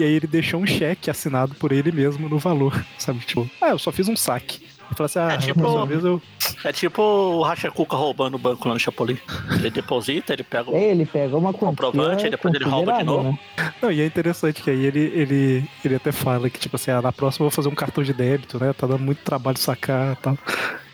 [0.03, 3.21] E aí ele deixou um cheque assinado por ele mesmo no valor, sabe?
[3.21, 4.57] Tipo, ah, eu só fiz um saque.
[4.65, 6.21] Ele falou assim, ah, É tipo- vez eu...
[6.65, 9.17] É tipo o Racha Cuca roubando o banco lá no Chapolin.
[9.53, 10.75] Ele deposita, ele pega o.
[10.75, 13.39] É, ele pega uma comprovante, aí depois ele rouba de novo.
[13.57, 13.73] né?
[13.81, 17.01] Não, e é interessante que aí ele, ele, ele até fala que, tipo assim, ah,
[17.01, 18.73] na próxima eu vou fazer um cartão de débito, né?
[18.73, 20.37] Tá dando muito trabalho sacar e tal.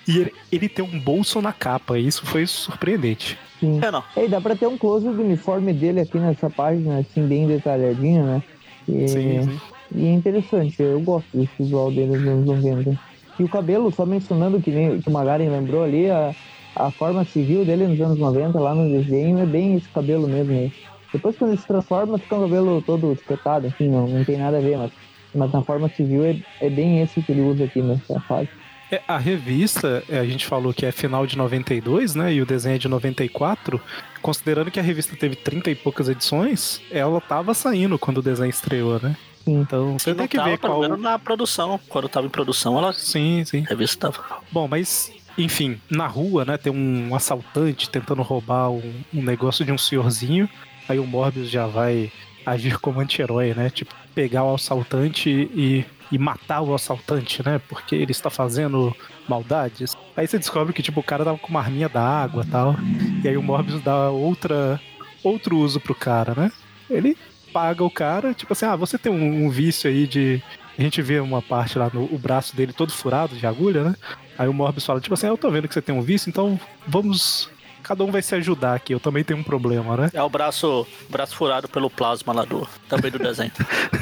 [0.06, 3.38] E ele, ele tem um bolso na capa, e isso foi surpreendente.
[3.59, 3.80] Sim.
[3.82, 4.04] É, não.
[4.16, 7.46] É, e dá pra ter um close do uniforme dele aqui nessa página, assim, bem
[7.46, 8.42] detalhadinho, né?
[8.89, 9.61] E, Sim, sim.
[9.95, 12.99] e é interessante, eu gosto desse visual dele nos anos 90.
[13.39, 16.34] E o cabelo, só mencionando que, nem, que o Magaren lembrou ali, a,
[16.74, 20.59] a forma civil dele nos anos 90, lá no desenho, é bem esse cabelo mesmo.
[20.59, 20.72] aí.
[21.12, 24.59] Depois quando ele se transforma, fica um cabelo todo espetado, enfim, não, não tem nada
[24.59, 24.93] a ver, mas,
[25.34, 28.49] mas na forma civil é, é bem esse que ele usa aqui nessa fase.
[28.91, 32.32] É, a revista, é, a gente falou que é final de 92, né?
[32.32, 33.80] E o desenho é de 94.
[34.22, 38.51] Considerando que a revista teve 30 e poucas edições, ela tava saindo quando o desenho
[38.51, 39.16] estreou, né?
[39.47, 40.82] Então você tem que tava, ver pelo qual.
[40.82, 41.78] menos na produção.
[41.89, 42.93] Quando tava em produção, ela.
[42.93, 43.64] Sim, sim.
[43.66, 44.43] A revista tava.
[44.51, 49.72] Bom, mas, enfim, na rua, né, tem um assaltante tentando roubar um, um negócio de
[49.72, 50.49] um senhorzinho.
[50.89, 52.11] Aí o Morbius já vai
[52.45, 53.70] agir como anti-herói, né?
[53.70, 57.61] Tipo, pegar o assaltante e, e matar o assaltante, né?
[57.68, 58.94] Porque ele está fazendo
[59.28, 59.96] maldades.
[60.16, 62.76] Aí você descobre que, tipo, o cara tava com uma arminha d'água e tal.
[63.22, 64.80] E aí o Morbius dá outra,
[65.22, 66.52] outro uso pro cara, né?
[66.88, 67.16] Ele
[67.52, 70.42] paga o cara, tipo assim, ah, você tem um, um vício aí de.
[70.78, 73.96] A gente vê uma parte lá no o braço dele todo furado de agulha, né?
[74.38, 76.30] Aí o Morbius fala, tipo assim, ah, eu tô vendo que você tem um vício,
[76.30, 77.50] então vamos.
[77.89, 80.11] Cada um vai se ajudar aqui, eu também tenho um problema, né?
[80.12, 82.68] É o braço, braço furado pelo plasma lá do.
[82.86, 83.51] Também do desenho.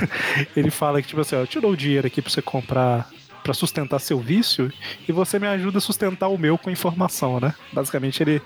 [0.57, 3.09] Ele fala que, tipo assim, ó, eu te dou o dinheiro aqui pra você comprar
[3.45, 4.73] para sustentar seu vício
[5.09, 7.55] e você me ajuda a sustentar o meu com informação, né?
[7.73, 8.43] Basicamente ele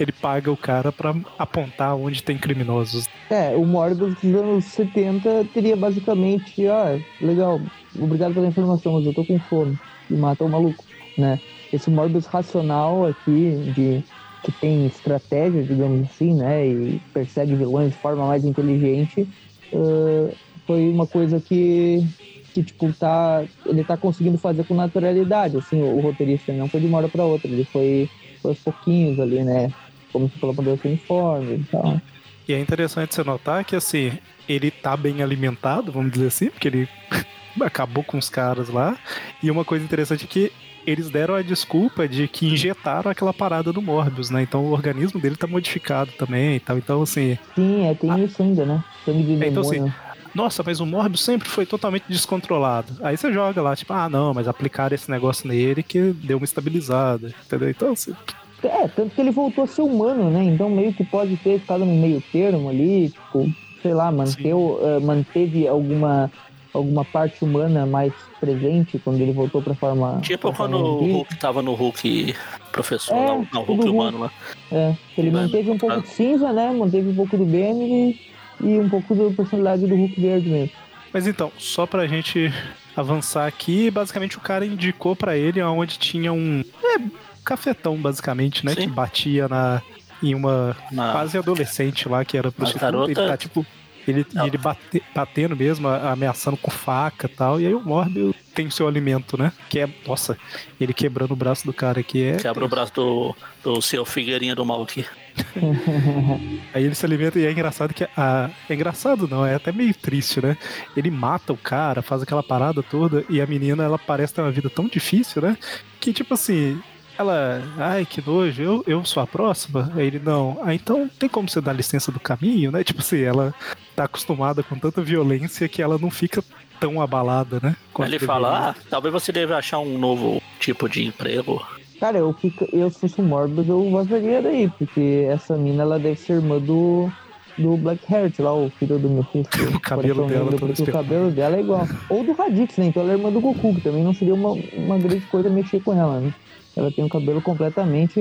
[0.00, 3.08] ele paga o cara para apontar onde tem criminosos.
[3.30, 7.60] É, o Morbius dos anos 70 teria basicamente, ah, legal,
[7.96, 9.78] obrigado pela informação, mas eu tô com fome
[10.10, 10.82] e mata o maluco,
[11.16, 11.38] né?
[11.72, 14.04] Esse Morbius racional aqui de
[14.44, 19.26] que tem estratégia, digamos assim, né, e persegue vilões de forma mais inteligente,
[19.72, 20.34] uh,
[20.66, 22.06] foi uma coisa que
[22.52, 26.78] que, tipo, tá, ele tá conseguindo fazer com naturalidade, assim, o, o roteirista não foi
[26.78, 28.08] de uma hora pra outra, ele foi,
[28.40, 29.72] foi aos pouquinhos ali, né,
[30.12, 32.00] como você falou, poder uniforme e tal.
[32.46, 34.12] E é interessante você notar que, assim,
[34.48, 36.88] ele tá bem alimentado, vamos dizer assim, porque ele
[37.60, 38.96] acabou com os caras lá,
[39.42, 40.52] e uma coisa interessante é que
[40.86, 44.42] eles deram a desculpa de que injetaram aquela parada do Morbius, né?
[44.42, 46.78] Então o organismo dele tá modificado também e tal.
[46.78, 47.38] Então, assim.
[47.54, 48.18] Sim, é, tem a...
[48.18, 48.84] isso ainda, né?
[49.04, 49.92] Sangue de é, então, assim,
[50.34, 52.92] nossa, mas o Morbius sempre foi totalmente descontrolado.
[53.02, 56.44] Aí você joga lá, tipo, ah, não, mas aplicaram esse negócio nele que deu uma
[56.44, 57.70] estabilizada, entendeu?
[57.70, 58.14] Então, assim...
[58.62, 60.42] É, tanto que ele voltou a ser humano, né?
[60.44, 63.46] Então meio que pode ter ficado no meio termo ali, tipo,
[63.82, 66.32] sei lá, manteu, uh, manteve alguma,
[66.74, 70.20] alguma parte humana mais presente quando ele voltou pra forma.
[70.20, 72.34] Tipo pra quando o Hulk tava no Hulk
[72.72, 74.32] professor, é, não, não Hulk humano lá.
[74.70, 76.70] É, ele manteve um pouco de cinza, né?
[76.72, 80.70] Manteve um pouco do Banner e e um pouco da personalidade do Hulk verde mesmo.
[81.12, 82.52] Mas então, só pra gente
[82.96, 87.00] avançar aqui, basicamente o cara indicou para ele aonde tinha um é,
[87.44, 88.72] cafetão, basicamente, né?
[88.74, 88.82] Sim.
[88.82, 89.82] Que batia na,
[90.22, 92.86] em uma quase adolescente lá, que era prostituta.
[92.86, 93.10] Garota...
[93.10, 93.64] Ele tá, tipo,
[94.06, 97.60] ele, ele bate, batendo mesmo, ameaçando com faca e tal.
[97.60, 99.52] E aí o Morbius tem seu alimento, né?
[99.68, 100.38] Que é, nossa,
[100.80, 102.36] ele quebrando o braço do cara aqui é.
[102.36, 105.04] Quebra o braço do, do seu Figueirinha do mal aqui.
[106.72, 108.06] Aí ele se alimenta e é engraçado que.
[108.16, 108.50] A...
[108.68, 110.56] É engraçado não, é até meio triste, né?
[110.96, 114.52] Ele mata o cara, faz aquela parada toda e a menina ela parece ter uma
[114.52, 115.58] vida tão difícil, né?
[116.00, 116.80] Que tipo assim.
[117.18, 119.90] Ela, ai que nojo, eu, eu sou a próxima?
[119.94, 120.58] Aí ele, não.
[120.62, 122.82] Ah, então tem como você dar licença do caminho, né?
[122.82, 123.54] Tipo assim, ela
[123.94, 126.42] tá acostumada com tanta violência que ela não fica
[126.80, 127.76] tão abalada, né?
[128.00, 131.64] Ele fala, ah, talvez você deve achar um novo tipo de emprego
[132.00, 135.98] Cara, eu, fico, eu se fosse o Morbius, eu vazaria daí, porque essa mina, ela
[135.98, 137.10] deve ser irmã do,
[137.56, 139.46] do Blackheart, lá, o filho do meu filho.
[139.74, 141.88] o cabelo dela, porque o cabelo dela é igual.
[142.10, 142.86] Ou do Raditz, né?
[142.86, 145.82] Então ela é irmã do Goku, que também não seria uma, uma grande coisa mexer
[145.82, 146.34] com ela, né?
[146.76, 148.20] Ela tem o cabelo completamente,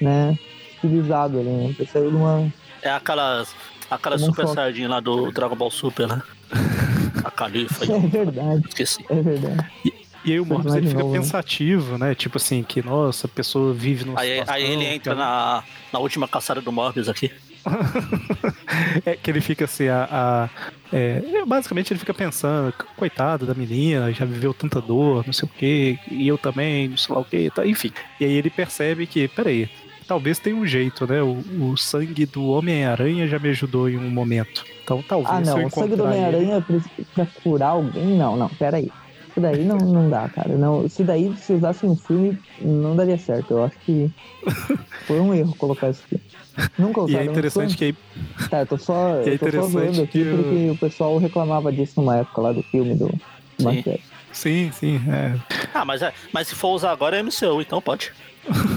[0.00, 0.38] né,
[0.74, 1.74] estilizado ali, né?
[1.92, 2.52] Saiu de uma...
[2.82, 3.44] É aquela,
[3.90, 6.22] aquela super sardinha lá do Dragon Ball Super, né?
[7.24, 7.84] A Califa.
[7.84, 8.64] É verdade.
[8.68, 9.04] Esqueci.
[9.08, 9.70] É verdade.
[9.84, 9.92] E,
[10.24, 11.18] e aí o Morbius ele fica novo, né?
[11.18, 12.14] pensativo, né?
[12.14, 14.18] Tipo assim, que nossa, a pessoa vive no.
[14.18, 15.62] Aí, aí ele entra na,
[15.92, 17.30] na última caçada do Morbius aqui.
[19.04, 20.48] é que ele fica assim, a, a
[20.92, 25.52] é, basicamente ele fica pensando, coitado da menina, já viveu tanta dor, não sei o
[25.52, 27.92] que, e eu também, não sei lá o que, tá, enfim.
[28.18, 29.68] E aí ele percebe que, peraí,
[30.10, 31.22] talvez tenha um jeito, né?
[31.22, 31.38] O,
[31.70, 34.64] o sangue do Homem-Aranha já me ajudou em um momento.
[34.82, 35.30] Então talvez.
[35.30, 36.82] Ah, não, o sangue do Homem-Aranha ele...
[37.14, 38.18] pra curar alguém?
[38.18, 38.90] Não, não, peraí.
[39.28, 40.56] Isso daí não, não dá, cara.
[40.56, 43.52] Não, isso daí, se usasse um filme, não daria certo.
[43.52, 44.10] Eu acho que
[45.06, 46.20] foi um erro colocar isso aqui.
[46.78, 47.24] Nunca usaram.
[47.24, 47.94] E é interessante que aí.
[48.48, 50.36] Tá, eu tô só, é eu tô só zoando aqui eu...
[50.36, 53.10] porque o pessoal reclamava disso numa época lá do filme do
[53.58, 53.84] Sim.
[54.32, 55.00] Sim, sim.
[55.08, 55.36] É.
[55.74, 58.12] Ah, mas, é, mas se for usar agora é MCU, então pode.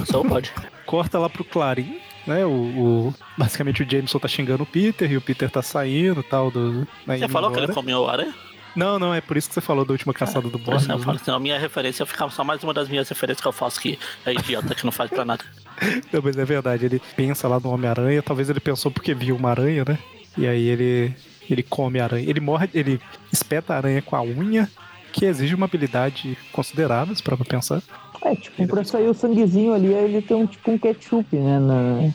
[0.06, 0.52] Só pode.
[0.86, 2.46] Corta lá pro Clarim, né?
[2.46, 6.52] O, o, basicamente o Jameson tá xingando o Peter e o Peter tá saindo tal.
[6.52, 7.66] Do, né, Você falou embora.
[7.66, 8.34] que ele comeu aranha?
[8.76, 10.90] Não, não, é por isso que você falou da última caçada do boss.
[10.90, 11.34] Eu falo, né?
[11.34, 14.34] a minha referência fica só mais uma das minhas referências que eu faço que é
[14.34, 15.44] idiota, que não faz pra nada.
[16.12, 19.50] Não, mas é verdade, ele pensa lá no Homem-Aranha, talvez ele pensou porque viu uma
[19.50, 19.98] aranha, né?
[20.38, 21.14] E aí ele,
[21.50, 22.28] ele come a aranha.
[22.28, 23.00] Ele morre, ele
[23.32, 24.70] espeta a aranha com a unha,
[25.12, 27.82] que exige uma habilidade considerável, para pensar.
[28.24, 31.60] É, tipo, pra sair o sanguezinho ali, ele tem um tipo um ketchup, né?
[31.60, 32.14] Na,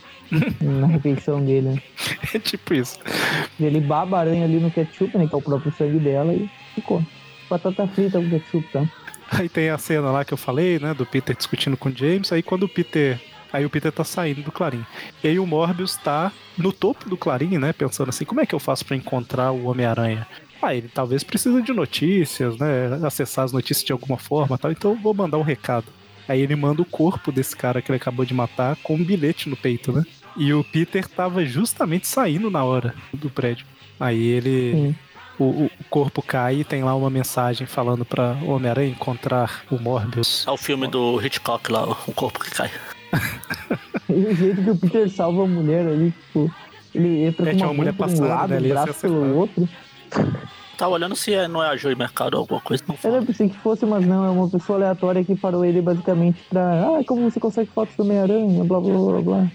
[0.60, 1.82] na refeição dele.
[2.34, 2.98] É tipo isso.
[3.60, 5.26] Ele baba a aranha ali no ketchup, né?
[5.26, 7.04] Que é o próprio sangue dela e ficou.
[7.48, 8.84] Batata frita com ketchup, tá?
[9.30, 10.94] Aí tem a cena lá que eu falei, né?
[10.94, 12.32] Do Peter discutindo com o James.
[12.32, 13.20] Aí quando o Peter.
[13.53, 14.84] Aí o Peter tá saindo do Clarim.
[15.22, 17.72] E aí o Morbius tá no topo do Clarim, né?
[17.72, 20.26] Pensando assim, como é que eu faço para encontrar o Homem-Aranha?
[20.61, 22.99] Ah, ele talvez precisa de notícias, né?
[23.05, 24.72] Acessar as notícias de alguma forma tal.
[24.72, 25.86] Então eu vou mandar um recado.
[26.28, 29.49] Aí ele manda o corpo desse cara que ele acabou de matar com um bilhete
[29.49, 30.05] no peito, né?
[30.36, 33.66] E o Peter tava justamente saindo na hora do prédio.
[33.99, 34.94] Aí ele.
[35.38, 40.44] O, o corpo cai e tem lá uma mensagem falando pra Homem-Aranha encontrar o Morbius.
[40.46, 42.70] É o filme do Hitchcock lá, o corpo que cai.
[44.09, 46.50] E o jeito que o Peter salva a mulher ali, tipo,
[46.94, 48.94] ele entra É, com tinha uma uma mulher por um passando, lado, né, ser braço
[49.00, 49.68] pelo outro.
[50.76, 52.84] Tá olhando se é- não é a Joy Mercado ou alguma coisa.
[52.86, 53.22] Não Eu fala.
[53.22, 56.61] pensei que fosse, mas não, é uma pessoa aleatória que parou ele basicamente pra.
[57.00, 59.50] Ah, como você consegue fotos do Homem-Aranha, blá blá blá blá.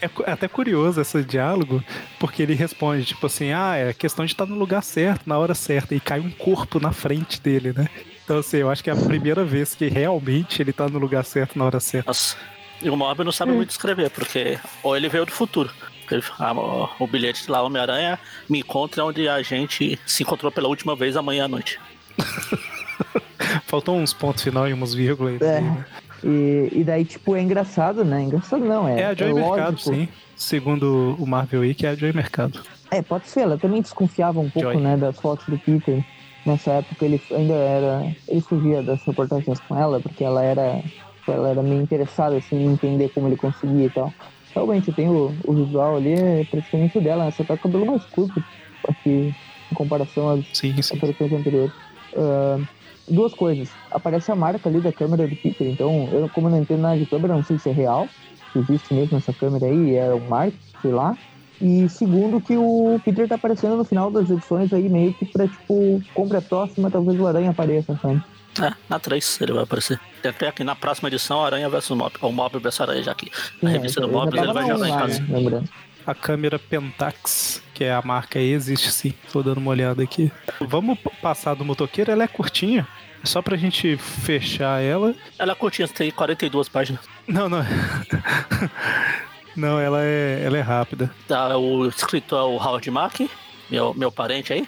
[0.00, 1.82] É é até curioso esse diálogo,
[2.18, 5.54] porque ele responde, tipo assim, ah, é questão de estar no lugar certo, na hora
[5.54, 7.86] certa, e cai um corpo na frente dele, né?
[8.26, 11.24] Então, assim, eu acho que é a primeira vez que realmente ele tá no lugar
[11.24, 12.10] certo na hora certa.
[12.10, 12.36] Nossa.
[12.82, 15.70] E o Morbius não sabe muito escrever, porque ou ele veio do futuro.
[16.10, 18.18] Ele- ah, o, o bilhete lá, Homem-Aranha,
[18.50, 21.78] me encontra onde a gente se encontrou pela última vez amanhã à noite.
[23.66, 25.48] Faltou uns pontos final e umas vírgulas aí.
[25.48, 25.60] É.
[25.60, 25.86] né?
[26.24, 28.22] E, e daí, tipo, é engraçado, né?
[28.22, 29.02] Engraçado não, é.
[29.02, 29.94] É a Joy é Mercado, lógico.
[29.94, 30.08] sim.
[30.34, 32.60] Segundo o Marvel Week, é a Joy Mercado.
[32.90, 34.82] É, pode ser, ela também desconfiava um pouco, Joy.
[34.82, 36.04] né, das fotos do Peter.
[36.46, 38.12] Nessa época ele ainda era.
[38.28, 40.80] Ele fugia das reportagens com ela, porque ela era.
[41.26, 44.14] Ela era meio interessada assim, em entender como ele conseguia e tal.
[44.54, 47.30] Realmente tem o, o visual ali, é praticamente o dela, né?
[47.32, 48.42] Só tá com o cabelo mais curto
[48.88, 49.34] aqui
[49.70, 50.96] em comparação às Sim, sim.
[50.96, 51.72] aparições anteriores.
[52.16, 52.58] Ah,
[53.08, 53.68] duas coisas.
[53.90, 57.06] Aparece a marca ali da câmera do Peter, então eu como não entendo nada de
[57.06, 58.08] câmera, não sei se é real,
[58.52, 61.16] se existe mesmo essa câmera aí, é um marco, sei lá.
[61.60, 65.48] E segundo que o Peter tá aparecendo no final das edições aí, meio que pra,
[65.48, 68.22] tipo, compra a próxima, talvez o Aranha apareça, sabe?
[68.62, 70.00] É, na 3 ele vai aparecer.
[70.22, 72.12] Tem até aqui na próxima edição Aranha vs Mob.
[72.20, 73.30] Ou Mob vs Aranha já aqui.
[73.60, 75.20] Na Sim, revista do eu já Mob ele vai jogar em casa.
[75.20, 75.68] né, lembrando.
[76.06, 79.12] A câmera Pentax, que é a marca aí, existe sim.
[79.32, 80.30] Tô dando uma olhada aqui.
[80.60, 82.86] Vamos passar do motoqueiro, ela é curtinha.
[83.24, 85.14] Só pra gente fechar ela.
[85.36, 87.00] Ela é curtinha, tem 42 páginas.
[87.26, 87.58] Não, não.
[89.56, 91.10] Não, ela é, ela é rápida.
[91.26, 93.30] Tá, o escritor é o Howard Mack,
[93.70, 94.66] meu, meu parente aí.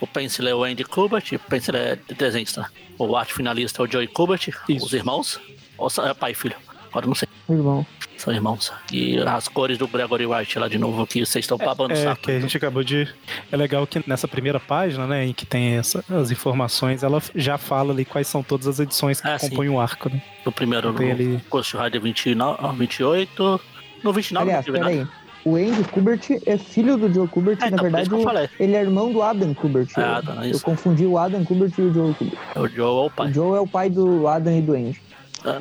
[0.00, 2.70] O, o pencil é o Andy Kubert, o pencil é desenhista.
[2.98, 4.86] O arte finalista é o Joey Kubert, Isso.
[4.86, 5.40] os irmãos.
[5.78, 6.56] Ou é pai e filho,
[6.90, 7.26] agora não sei.
[7.48, 7.84] Irmão.
[8.18, 8.70] São irmãos.
[8.92, 12.02] E as cores do Gregory White lá de novo aqui, vocês estão babando o É,
[12.04, 12.20] saco.
[12.20, 13.08] que a gente acabou de.
[13.50, 17.56] É legal que nessa primeira página, né, em que tem essa- as informações, ela já
[17.56, 19.48] fala ali quais são todas as edições que Ah, sim.
[19.48, 20.20] compõem o arco, né?
[20.44, 23.58] No primeiro, Tem no ali- Ghost Rider 29, ah, 28.
[24.02, 24.90] No 29 Aliás, não teve nada.
[25.06, 25.20] peraí.
[25.42, 28.20] O Andy Kubert é filho do Joe Kubert, É, na então, por verdade, isso que
[28.20, 28.48] eu falei.
[28.58, 29.88] ele é irmão do Adam Kubert.
[29.96, 30.62] É, eu, Adam, é eu isso.
[30.64, 32.38] confundi o Adam Kubert e o Joe Kubert.
[32.56, 33.32] O Joe é o O pai.
[33.32, 35.00] Joe é o pai do Adam e do Andy.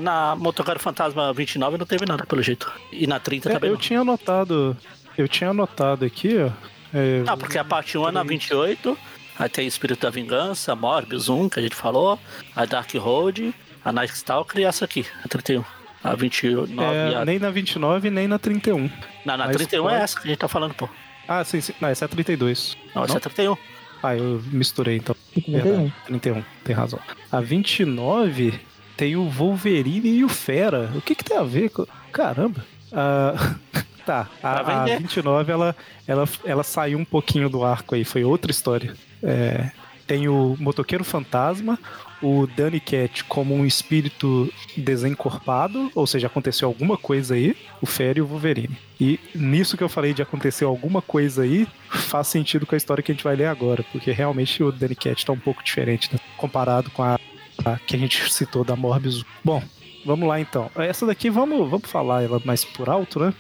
[0.02, 2.70] Na Motocarro Fantasma 29 não teve nada, pelo jeito.
[2.92, 3.80] E na 30 É, também eu não.
[3.80, 4.76] tinha anotado.
[5.18, 6.50] Eu tinha anotado aqui, ó.
[6.94, 8.98] é, Ah, porque a parte 1 é na 28,
[9.38, 12.20] aí tem Espírito da Vingança, Morbius 1, que a gente falou,
[12.54, 13.54] a Dark Road,
[13.86, 15.64] a Night Stalker e essa aqui, a 31.
[16.04, 17.26] A 29 é, e a...
[17.26, 18.90] nem na 29, nem na 31.
[19.26, 20.88] Não, na Mas 31 pode- é essa que a gente tá falando, pô.
[21.28, 21.74] Ah, sim, sim.
[21.80, 22.78] Não, essa é a 32.
[22.96, 23.16] Não, essa Não?
[23.16, 23.58] é a 31.
[24.02, 25.16] Ah, eu misturei então.
[25.34, 25.94] Fica Verdade, bem.
[26.06, 27.00] 31, tem razão.
[27.32, 28.60] A 29
[28.96, 30.90] tem o Wolverine e o Fera.
[30.96, 31.86] O que que tem a ver com.
[32.12, 32.66] Caramba!
[32.94, 33.56] Ah,
[34.06, 35.00] tá, a, a vender.
[35.00, 35.76] 29 ela,
[36.08, 38.94] ela, ela saiu um pouquinho do arco aí, foi outra história.
[39.22, 39.70] É,
[40.10, 41.78] tem o Motoqueiro Fantasma,
[42.20, 48.18] o Danny Cat como um espírito desencorpado, ou seja, aconteceu alguma coisa aí, o Fera
[48.18, 48.76] e o Wolverine.
[49.00, 53.04] E nisso que eu falei de acontecer alguma coisa aí, faz sentido com a história
[53.04, 56.10] que a gente vai ler agora, porque realmente o Danny Cat tá um pouco diferente,
[56.12, 56.20] né?
[56.38, 57.20] comparado com a,
[57.64, 59.24] a que a gente citou da Morbius.
[59.44, 59.62] Bom,
[60.04, 60.72] vamos lá então.
[60.76, 63.32] Essa daqui vamos, vamos falar ela mais por alto, né?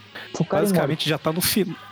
[0.47, 1.88] Basicamente já tá no final.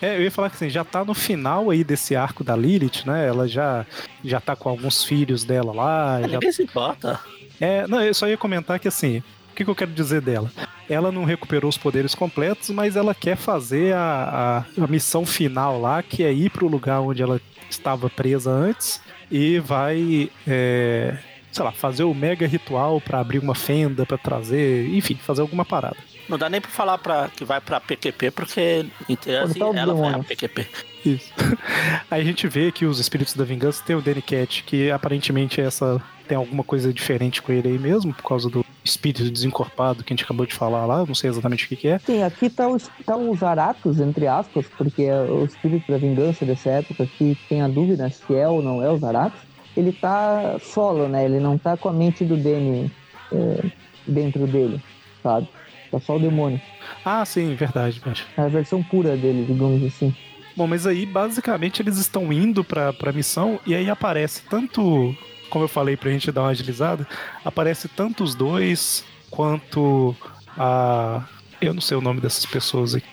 [0.00, 3.04] É, eu ia falar que assim, já tá no final aí desse arco da Lilith,
[3.06, 3.26] né?
[3.26, 3.86] Ela já,
[4.24, 6.18] já tá com alguns filhos dela lá.
[6.18, 7.20] É, já ninguém se importa.
[7.60, 10.50] é, não, eu só ia comentar que assim, o que, que eu quero dizer dela?
[10.88, 15.80] Ela não recuperou os poderes completos, mas ela quer fazer a, a, a missão final
[15.80, 21.16] lá, que é ir pro lugar onde ela estava presa antes e vai, é,
[21.50, 25.64] sei lá, fazer o mega ritual pra abrir uma fenda, pra trazer, enfim, fazer alguma
[25.64, 25.96] parada.
[26.28, 29.78] Não dá nem pra falar pra, que vai pra PQP, porque em tese Portal do
[29.78, 30.24] ela vai a demônio.
[30.24, 30.66] PQP.
[31.04, 31.32] Isso.
[32.10, 35.60] Aí a gente vê que os espíritos da vingança tem o Danny Cat, que aparentemente
[35.60, 40.12] essa tem alguma coisa diferente com ele aí mesmo, por causa do espírito desencorpado que
[40.12, 41.98] a gente acabou de falar lá, não sei exatamente o que, que é.
[42.00, 46.44] Sim, aqui tá os, tá os Aratos, entre aspas, porque é o espírito da vingança
[46.44, 49.38] dessa época que tem a dúvida se é ou não é os Aratos.
[49.76, 51.24] Ele tá solo, né?
[51.24, 52.90] Ele não tá com a mente do Danny
[53.32, 53.70] é,
[54.06, 54.82] dentro dele,
[55.22, 55.48] sabe?
[55.90, 56.60] Tá só o demônio.
[57.04, 58.26] Ah, sim, verdade, verdade.
[58.36, 60.14] É a versão pura dele, digamos assim.
[60.56, 65.14] Bom, mas aí basicamente eles estão indo pra, pra missão e aí aparece tanto,
[65.50, 67.06] como eu falei pra gente dar uma agilizada,
[67.44, 70.16] aparece tanto os dois quanto
[70.56, 71.26] a,
[71.60, 73.06] Eu não sei o nome dessas pessoas aqui.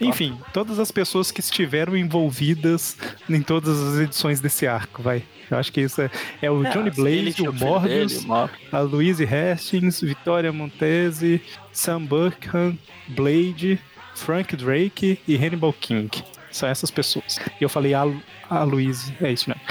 [0.00, 2.96] Enfim, todas as pessoas que estiveram envolvidas
[3.28, 5.22] em todas as edições desse arco, vai.
[5.50, 6.10] Eu acho que isso é,
[6.40, 8.24] é o É, Johnny Blaze, o Morbius,
[8.70, 12.78] a Louise Hastings, Victoria Montese, Sam Burkham,
[13.08, 13.78] Blade,
[14.14, 16.22] Frank Drake e Hannibal King.
[16.52, 17.38] São essas pessoas.
[17.60, 18.06] E eu falei a,
[18.48, 19.62] a Louise, é isso mesmo.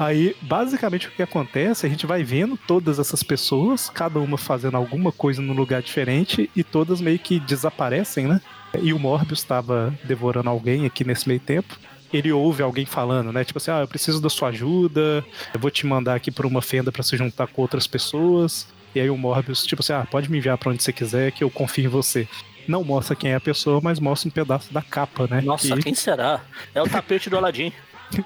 [0.00, 4.76] Aí, basicamente, o que acontece, a gente vai vendo todas essas pessoas, cada uma fazendo
[4.76, 8.40] alguma coisa num lugar diferente, e todas meio que desaparecem, né?
[8.80, 11.76] E o Morbius estava devorando alguém aqui nesse meio tempo.
[12.12, 13.44] Ele ouve alguém falando, né?
[13.44, 16.62] Tipo assim, ah, eu preciso da sua ajuda, eu vou te mandar aqui por uma
[16.62, 18.68] fenda para se juntar com outras pessoas.
[18.94, 21.42] E aí o Morbius, tipo assim, ah, pode me enviar para onde você quiser, que
[21.42, 22.26] eu confio em você.
[22.68, 25.40] Não mostra quem é a pessoa, mas mostra um pedaço da capa, né?
[25.40, 26.42] Nossa, Que- quem será?
[26.74, 27.72] É o tapete do Aladdin.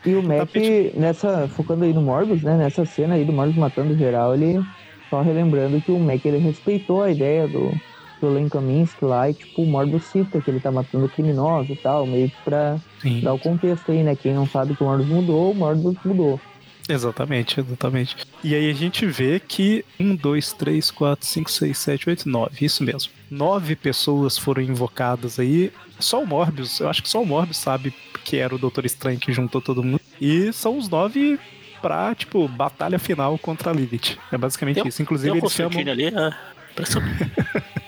[0.05, 0.51] E o Mac,
[0.97, 2.57] nessa, focando aí no Morbius, né?
[2.57, 4.61] Nessa cena aí do Morbius matando geral, ele
[5.11, 7.73] só relembrando que o Mac ele respeitou a ideia do,
[8.21, 11.83] do Len Kaminsky lá e tipo, o Morbius cita que ele tá matando criminosos e
[11.83, 13.21] tal, meio que pra Sim.
[13.21, 14.15] dar o contexto aí, né?
[14.15, 16.41] Quem não sabe que o Morbius mudou, o Morbius mudou.
[16.93, 18.17] Exatamente, exatamente.
[18.45, 22.65] E aí a gente vê que 1, 2, 3, 4, 5, 6, 7, 8, 9,
[22.65, 23.11] isso mesmo.
[23.31, 25.73] Nove pessoas foram invocadas aí.
[25.99, 29.19] Só o Morbius, eu acho que só o Morbius sabe que era o Doutor Estranho
[29.19, 30.01] que juntou todo mundo.
[30.21, 31.39] E são os nove
[31.81, 34.19] pra, tipo, batalha final contra a Lilith.
[34.31, 35.01] É basicamente isso.
[35.01, 36.35] Inclusive eles, chamam, ali, é.
[36.73, 37.33] Impressionante.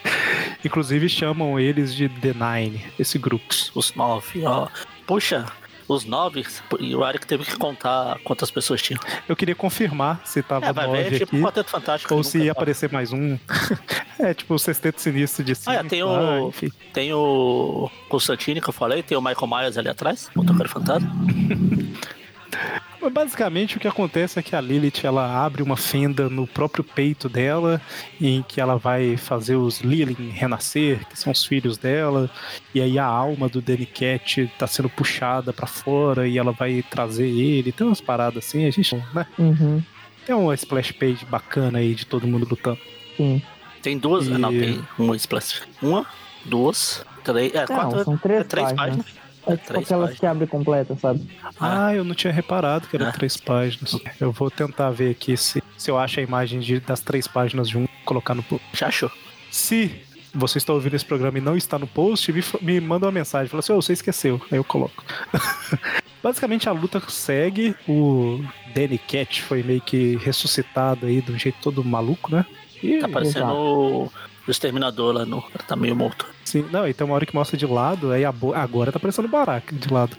[0.64, 3.54] inclusive chamam eles de The Nine, esse grupo.
[3.74, 4.68] Os nove, ó.
[5.06, 5.46] Puxa,
[5.88, 6.44] os nove,
[6.80, 9.00] e o Eric teve que contar quantas pessoas tinham.
[9.28, 11.42] Eu queria confirmar se tava É, vai ver, nove é tipo aqui.
[11.44, 12.14] Quarteto Fantástico.
[12.14, 12.50] Ou se ia sabe.
[12.50, 13.38] aparecer mais um.
[14.18, 15.76] é, tipo o sexteto sinistro de cima.
[15.76, 16.70] Ah, é, tem o- enfim.
[16.92, 21.10] Tem o Constantine que eu falei, tem o Michael Myers ali atrás, o Motoqueiro Fantasma.
[23.10, 27.28] Basicamente o que acontece é que a Lilith ela abre uma fenda no próprio peito
[27.28, 27.80] dela,
[28.20, 32.30] em que ela vai fazer os Lilin renascer, que são os filhos dela,
[32.74, 36.82] e aí a alma do Danny Cat tá sendo puxada pra fora e ela vai
[36.88, 37.72] trazer ele.
[37.72, 39.26] Tem umas paradas assim, a gente, né?
[39.38, 39.82] Uhum,
[40.26, 42.78] Tem uma splash page bacana aí de todo mundo lutando.
[43.16, 43.42] sim.
[43.82, 45.60] Tem duas, E- não, tem uma splash.
[45.82, 46.06] Uma,
[46.42, 48.96] duas, três, é, Não, quatro, são três, é três páginas.
[48.96, 49.23] páginas.
[49.46, 50.20] É tipo três aquelas páginas.
[50.20, 51.26] que abre completa, sabe?
[51.60, 53.12] Ah, eu não tinha reparado que eram É.
[53.12, 53.98] três páginas.
[54.20, 57.68] Eu vou tentar ver aqui se, se eu acho a imagem de- das três páginas
[57.68, 58.64] de um colocar no post.
[58.72, 59.10] Já achou?
[59.50, 59.90] Se
[60.34, 63.48] você está ouvindo esse programa e não está no post, me, me manda uma mensagem.
[63.48, 64.40] Fala assim, "Ô, você esqueceu.
[64.50, 65.04] Aí eu coloco.
[66.22, 67.74] Basicamente a luta segue.
[67.88, 68.42] O
[68.74, 72.44] Danny Cat foi meio que ressuscitado aí de um jeito todo maluco, né?
[72.82, 74.10] E, Tá parecendo o
[74.48, 75.42] Exterminador lá no.
[75.66, 76.26] Tá meio morto.
[76.62, 79.00] Sim, não, e tem uma hora que mostra de lado, aí a bo- agora tá
[79.00, 80.16] parecendo Baraka de lado.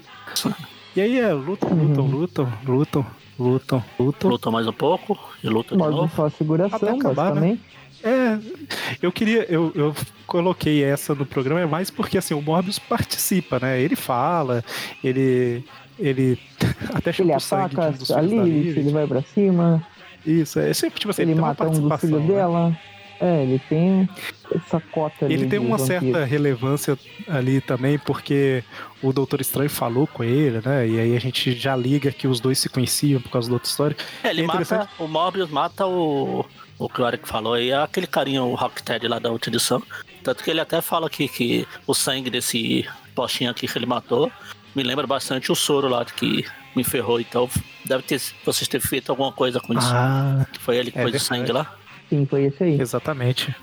[0.95, 2.11] E aí é, lutam, lutam, Uhum.
[2.11, 3.05] lutam, lutam,
[3.39, 4.29] lutam, lutam.
[4.31, 6.11] Luta mais um pouco e luta O de novo.
[6.15, 7.41] só Até seguração, acabar, né?
[7.41, 7.61] basicamente.
[8.03, 8.39] É,
[9.01, 9.95] eu queria, eu, eu
[10.27, 13.79] coloquei essa no programa é mais porque assim o Morbius participa, né?
[13.81, 14.63] Ele fala,
[15.03, 15.63] ele,
[15.97, 16.37] ele
[16.93, 19.07] até Ele chupa o sangue de ataca um dos a filhos da Lilith, ele vai
[19.07, 19.87] pra cima,
[20.25, 22.35] Isso, é sempre tipo assim, ele tem uma mata um dos participação, filhos né?
[22.35, 22.77] dela.
[23.19, 24.09] É, ele tem
[24.53, 25.33] essa cota ali.
[25.33, 26.01] Ele tem uma vampiro.
[26.01, 26.97] certa relevância
[27.27, 28.63] ali também, porque
[29.01, 30.87] o Doutor Estranho falou com ele, né?
[30.87, 33.69] E aí a gente já liga que os dois se conheciam por causa da outra
[33.69, 33.95] história.
[34.23, 34.89] É, ele É mata.
[34.99, 36.45] O Mobius mata o.
[36.77, 39.81] O que o Eric falou aí, é aquele carinha, o Rocksteady lá da outra edição.
[40.21, 42.85] Tanto que ele até fala aqui que o sangue desse
[43.15, 44.29] postinho aqui que ele matou
[44.75, 46.45] me lembra bastante o soro lá que
[46.75, 47.19] me ferrou.
[47.19, 47.49] Então
[47.85, 49.87] deve ter vocês terem feito alguma coisa com isso.
[49.89, 51.73] Ah, Que foi ele que é pôs o sangue lá.
[52.09, 52.79] Sim, foi esse aí.
[52.79, 53.55] Exatamente.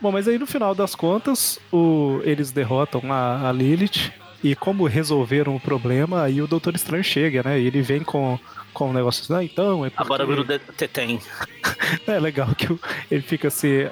[0.00, 4.12] Bom, mas aí no final das contas, o- eles derrotam a, a Lilith.
[4.42, 7.58] E como resolveram o problema, aí o Doutor Estranho chega, né?
[7.58, 8.38] E ele vem com,
[8.72, 10.02] com um negócio assim, ah, então, é porque...
[10.04, 10.44] Agora o
[10.76, 11.18] Tetem.
[12.06, 12.78] É legal que o-
[13.10, 13.88] ele fica assim...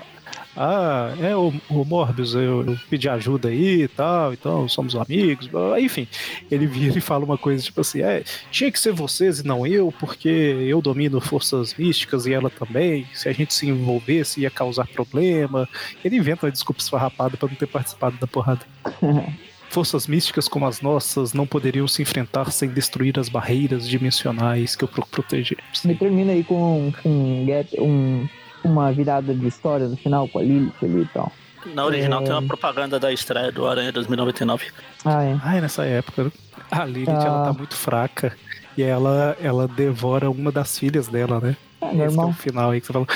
[0.56, 5.50] Ah, é o, o Morbius, eu, eu pedi ajuda aí e tal, então somos amigos.
[5.78, 6.08] Enfim,
[6.50, 9.66] ele vira e fala uma coisa tipo assim: é, tinha que ser vocês e não
[9.66, 13.06] eu, porque eu domino forças místicas e ela também.
[13.12, 15.68] Se a gente se envolvesse, ia causar problema.
[16.04, 18.60] Ele inventa uma desculpa esfarrapada pra não ter participado da porrada.
[19.68, 24.84] Forças místicas como as nossas não poderiam se enfrentar sem destruir as barreiras dimensionais que
[24.84, 25.58] eu pro proteger.
[25.84, 27.46] Me termina aí com, com um,
[27.82, 28.28] um-
[28.66, 31.32] uma virada de história no final com a Lilith ali e tal.
[31.74, 32.24] Na original É.
[32.24, 34.66] tem uma propaganda da estreia do Aranha 2099.
[35.04, 35.36] Ah, é.
[35.42, 36.30] Ai, nessa época,
[36.70, 37.24] a Lilith Ah.
[37.24, 38.36] ela tá muito fraca.
[38.78, 41.56] E ela, ela devora uma das filhas dela, né?
[41.80, 42.32] É Esse que é o normal.
[42.34, 43.08] final aí que você falou.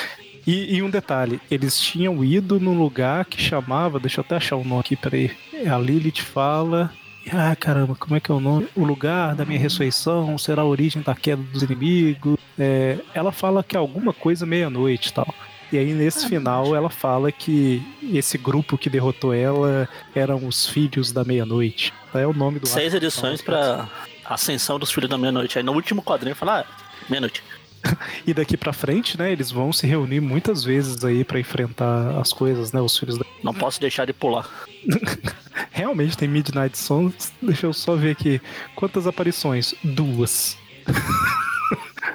[0.47, 4.57] E, e um detalhe, eles tinham ido num lugar que chamava, deixa eu até achar
[4.57, 5.31] o nome aqui, peraí.
[5.71, 6.91] A Lilith fala.
[7.33, 8.67] Ah, caramba, como é que é o nome?
[8.75, 12.39] O lugar da minha ressurreição será a origem da queda dos inimigos.
[12.59, 15.35] É, ela fala que é alguma coisa meia-noite e tal.
[15.73, 17.81] E aí nesse final ela fala que
[18.13, 21.93] esse grupo que derrotou ela eram os Filhos da Meia-Noite.
[22.13, 23.05] É o nome do Seis arco.
[23.05, 23.89] edições pra
[24.25, 25.59] Ascensão dos Filhos da Meia-Noite.
[25.59, 26.65] Aí no último quadrinho fala, ah,
[27.09, 27.43] meia-noite.
[28.27, 32.33] E daqui pra frente, né, eles vão se reunir muitas vezes aí pra enfrentar as
[32.33, 33.25] coisas, né, os Filhos da...
[33.43, 34.49] Não posso deixar de pular.
[35.71, 37.33] Realmente tem Midnight Suns.
[37.41, 38.41] Deixa eu só ver aqui.
[38.75, 39.75] Quantas aparições?
[39.83, 40.59] Duas.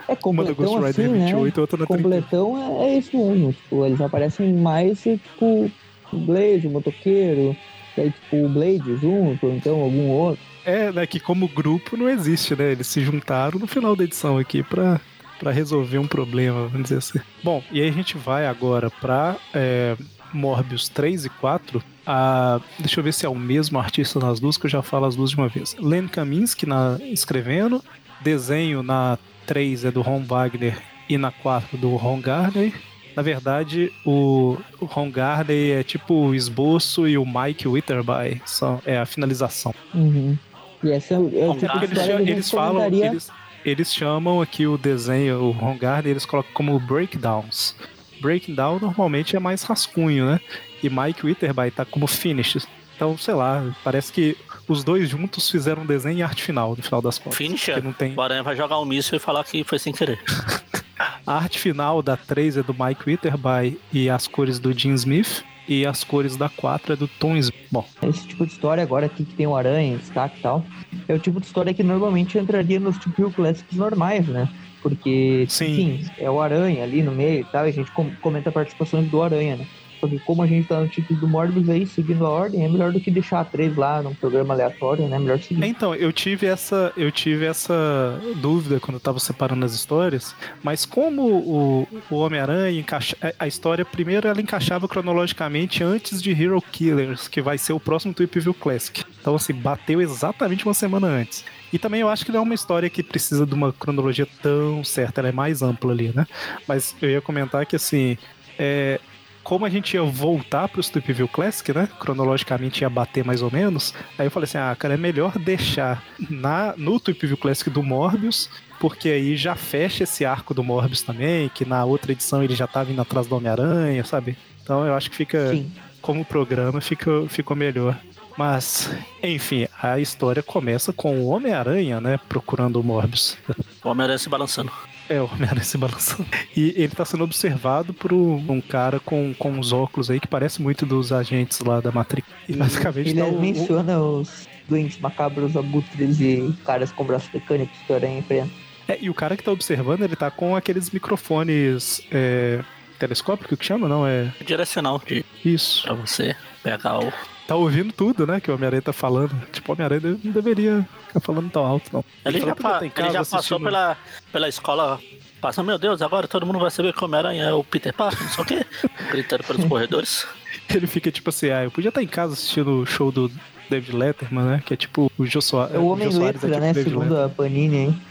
[0.07, 1.25] É Uma do Ghost completão Rider assim, né?
[1.25, 2.03] 28 e outra na 30.
[2.03, 3.53] Completão é, é isso mesmo.
[3.53, 5.71] Tipo, eles aparecem mais, tipo,
[6.13, 7.55] o Blaze, o motoqueiro,
[7.97, 10.43] e aí, tipo, o Blade junto, ou então algum outro.
[10.63, 12.71] É, né, que como grupo não existe, né?
[12.71, 14.99] Eles se juntaram no final da edição aqui pra,
[15.39, 17.19] pra resolver um problema, vamos dizer assim.
[17.43, 19.95] Bom, e aí a gente vai agora pra é,
[20.33, 21.83] Morbius 3 e 4.
[22.05, 25.05] Ah, deixa eu ver se é o mesmo artista nas duas, que eu já falo
[25.05, 25.75] as duas de uma vez.
[25.79, 27.83] Len Kaminsky na, escrevendo,
[28.21, 30.77] desenho na 3 é do Ron Wagner
[31.09, 32.73] e na 4 do Ron Gardner.
[33.15, 38.97] Na verdade, o, Ron Gardner é tipo o esboço e o Mike Witherby são, é
[38.97, 39.73] a finalização.
[39.93, 40.37] Uhum.
[40.83, 43.31] E essa é o é Bom, eles, a eles falam, eles,
[43.65, 47.75] eles chamam aqui o desenho, o Ron Gardner, eles colocam como breakdowns.
[48.21, 50.39] Breakdown normalmente é mais rascunho, né?
[50.83, 52.67] E Mike Witherby tá como finish.
[52.95, 54.37] Então, sei lá, parece que
[54.67, 57.37] os dois juntos fizeram um desenho e arte final, no final das contas.
[57.37, 57.83] Finisher.
[57.83, 58.15] Não tem...
[58.15, 60.19] O Aranha vai jogar um míssil e falar que foi sem querer.
[61.27, 65.43] A arte final da 3 é do Mike Witherby e as cores do Jim Smith.
[65.67, 67.55] E as cores da 4 é do Tom Smith.
[67.71, 70.63] Bom, Esse tipo de história agora aqui que tem o aranha, destaque e tal,
[71.07, 74.47] é o tipo de história que normalmente entraria nos tipo clássicos normais, né?
[74.81, 75.65] Porque, Sim.
[75.97, 79.09] enfim, é o aranha ali no meio e tal, e a gente com- comenta participações
[79.09, 79.67] do aranha, né?
[80.07, 82.91] Porque como a gente tá no título do Morbius aí, seguindo a ordem, é melhor
[82.91, 85.17] do que deixar a três lá num programa aleatório, né?
[85.19, 85.63] Melhor seguir.
[85.65, 90.85] Então, eu tive essa, eu tive essa dúvida quando eu tava separando as histórias, mas
[90.85, 96.61] como o, o Homem-Aranha encaixa, a- a história primeiro ela encaixava cronologicamente antes de Hero
[96.61, 99.03] Killers, que vai ser o próximo Tweep View Classic.
[99.21, 101.43] Então assim, bateu exatamente uma semana antes.
[101.73, 104.83] E também eu acho que não é uma história que precisa de uma cronologia tão
[104.83, 106.25] certa, ela é mais ampla ali, né?
[106.67, 108.17] Mas eu ia comentar que assim,
[108.57, 108.99] é,
[109.45, 111.87] como a gente ia voltar pro Tweep View Classic, né?
[111.99, 113.93] Cronologicamente ia bater mais ou menos.
[114.17, 117.83] Aí eu falei assim: ah, cara, é melhor deixar na, no Tweep View Classic do
[117.83, 122.55] Morbius, porque aí já fecha esse arco do Morbius também, que na outra edição ele
[122.55, 124.35] já tava indo atrás do Homem-Aranha, sabe?
[124.63, 125.71] Então eu acho que fica, Sim.
[126.01, 127.95] como programa, fica, ficou melhor.
[128.35, 128.89] Mas,
[129.23, 132.19] enfim, a história começa com o Homem-Aranha, né?
[132.27, 133.37] Procurando o Morbius.
[133.83, 134.71] O Homem-Aranha se balançando.
[135.07, 136.25] É, o Homem-Aranha se balançando.
[136.55, 140.27] E ele tá sendo observado por um, um cara com, com uns óculos aí que
[140.27, 142.27] parece muito dos agentes lá da Matrix.
[142.49, 147.29] E basicamente Ele tá o- o, menciona os doentes macabros, abutres e caras com braços
[147.31, 148.49] mecânicos que o aranha enfrenta.
[148.87, 152.63] É, e o cara que tá observando, ele tá com aqueles microfones é,
[152.99, 154.07] telescópicos que chama, não?
[154.07, 155.83] É Direcional de, isso.
[155.83, 157.11] pra você pegar o.
[157.47, 158.39] Tá ouvindo tudo, né?
[158.39, 159.31] Que o Homem-Aranha tá falando.
[159.51, 162.03] Tipo, o Homem-Aranha não deveria ficar falando tão alto, não.
[162.25, 163.97] Ele, fala, já, "Podia pa- tá em ele já passou assistindo-" pela,
[164.31, 164.99] pela escola.
[165.39, 168.23] Passa, meu Deus, agora todo mundo vai saber que o Homem-Aranha é o Peter Parker,
[168.23, 168.65] não sei o quê.
[169.11, 170.25] Gritando pelos corredores.
[170.73, 173.29] Ele fica tipo assim, ah, eu podia estar em casa assistindo o show do
[173.69, 174.63] David Letterman, né?
[174.65, 175.75] Que é tipo o Jô Soares.
[175.75, 176.73] É o Homem Soares Letra, tipo né?
[176.73, 178.01] David Segundo a Panini, hein?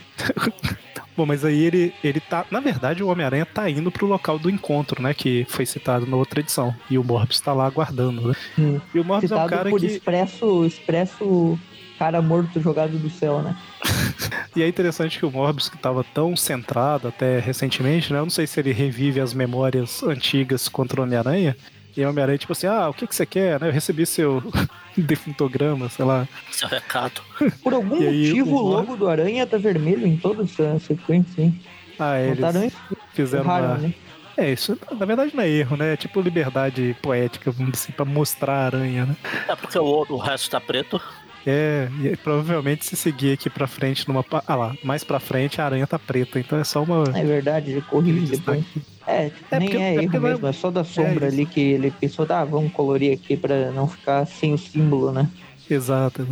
[1.16, 2.44] Bom, mas aí ele, ele tá.
[2.50, 5.14] Na verdade, o Homem-Aranha tá indo pro local do encontro, né?
[5.14, 6.74] Que foi citado na outra edição.
[6.90, 8.34] E o Morbius tá lá aguardando, né?
[8.58, 8.80] Hum.
[8.92, 9.86] E o Morbius é um Citado cara por que.
[9.86, 11.58] expresso, expresso
[11.98, 13.56] cara morto jogado do céu, né?
[14.56, 18.20] E é interessante que o Morbius, que tava tão centrado até recentemente, né?
[18.20, 21.56] Eu não sei se ele revive as memórias antigas contra o Homem-Aranha.
[21.97, 23.68] E o Homem-Aranha, tipo assim, ah, o que, que você quer, né?
[23.68, 24.42] Eu recebi seu
[24.97, 26.26] defuntograma, sei lá.
[26.51, 27.22] Seu recado.
[27.62, 31.61] Por algum aí, motivo, o logo do aranha tá vermelho em toda essa sequência, hein?
[31.99, 32.72] Ah, eles
[33.12, 33.78] fizeram Erraram, uma.
[33.78, 33.95] né?
[34.36, 35.92] É, isso na verdade não é erro, né?
[35.92, 39.16] É tipo liberdade poética, vamos dizer assim, pra mostrar a aranha, né?
[39.49, 41.01] É porque o, o resto tá preto.
[41.47, 44.24] É, e provavelmente se seguir aqui pra frente numa.
[44.47, 47.05] Ah lá, mais pra frente a aranha tá preta, então é só uma.
[47.14, 48.64] É verdade, ele corrige depois.
[49.07, 51.34] É, É, nem porque- é é erro é- mesmo, é só da sombra isso.
[51.36, 55.28] ali que ele pensou, tá, vamos colorir aqui pra não ficar sem o símbolo, né?
[55.70, 56.26] Exato.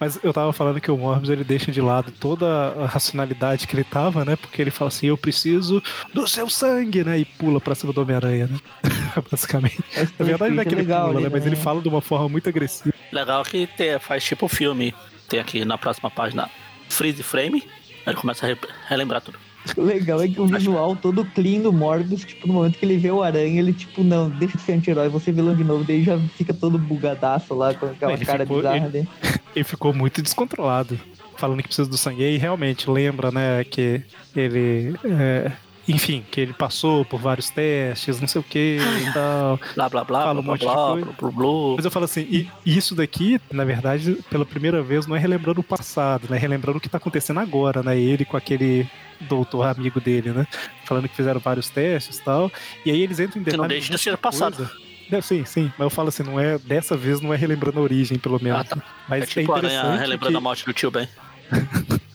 [0.00, 3.76] Mas eu tava falando que o Morbius ele deixa de lado toda a racionalidade que
[3.76, 4.36] ele tava, né?
[4.36, 7.18] Porque ele fala assim: eu preciso do seu sangue, né?
[7.20, 8.58] E pula pra cima do Homem-Aranha, né?
[9.30, 9.78] Basicamente.
[9.96, 11.30] Esse Na verdade não é que ele legal pula, ali, né?
[11.32, 12.94] Mas ele fala de uma forma muito agressiva.
[13.12, 14.94] Legal que tem, faz tipo filme.
[15.28, 16.50] Tem aqui na próxima página
[16.88, 17.62] freeze frame.
[18.04, 18.58] Aí ele começa a re-
[18.88, 19.38] relembrar tudo.
[19.76, 22.96] O legal é que o visual todo clean do Morbius, tipo, no momento que ele
[22.98, 26.02] vê o aranha, ele, tipo, não, deixa de ser anti-herói, você vilão de novo, daí
[26.02, 29.08] já fica todo bugadaço lá, com aquela Ele cara ficou- bizarra ele- dele.
[29.54, 30.98] Ele ficou muito descontrolado.
[31.36, 32.22] Falando que precisa do sangue.
[32.22, 33.62] E realmente lembra, né?
[33.64, 34.02] Que
[34.34, 34.94] ele.
[35.04, 35.52] é,
[35.88, 39.58] enfim, que ele passou por vários testes, não sei o que e tal.
[39.74, 41.04] Blá blá blá, Fala blá um blá monte de blá, coisa.
[41.06, 41.74] blá, blá, blá.
[41.76, 45.60] Mas eu falo assim, e isso daqui, na verdade, pela primeira vez, não é relembrando
[45.60, 46.36] o passado, né?
[46.36, 47.98] É relembrando o que tá acontecendo agora, né?
[47.98, 48.86] Ele com aquele
[49.28, 50.46] doutor amigo dele, né?
[50.84, 52.50] Falando que fizeram vários testes e tal.
[52.84, 53.58] E aí eles entram em Que detalhes.
[53.60, 54.56] não deixa de ser passado.
[54.56, 54.70] coisa.
[55.10, 55.64] É, sim, sim.
[55.78, 56.58] Mas eu falo assim, não é.
[56.58, 58.60] Dessa vez não é relembrando a origem, pelo menos.
[58.60, 58.76] Ah, tá.
[58.76, 58.82] né?
[59.08, 61.06] Mas É tipo é aranha relembrando que- a morte do tio Ben.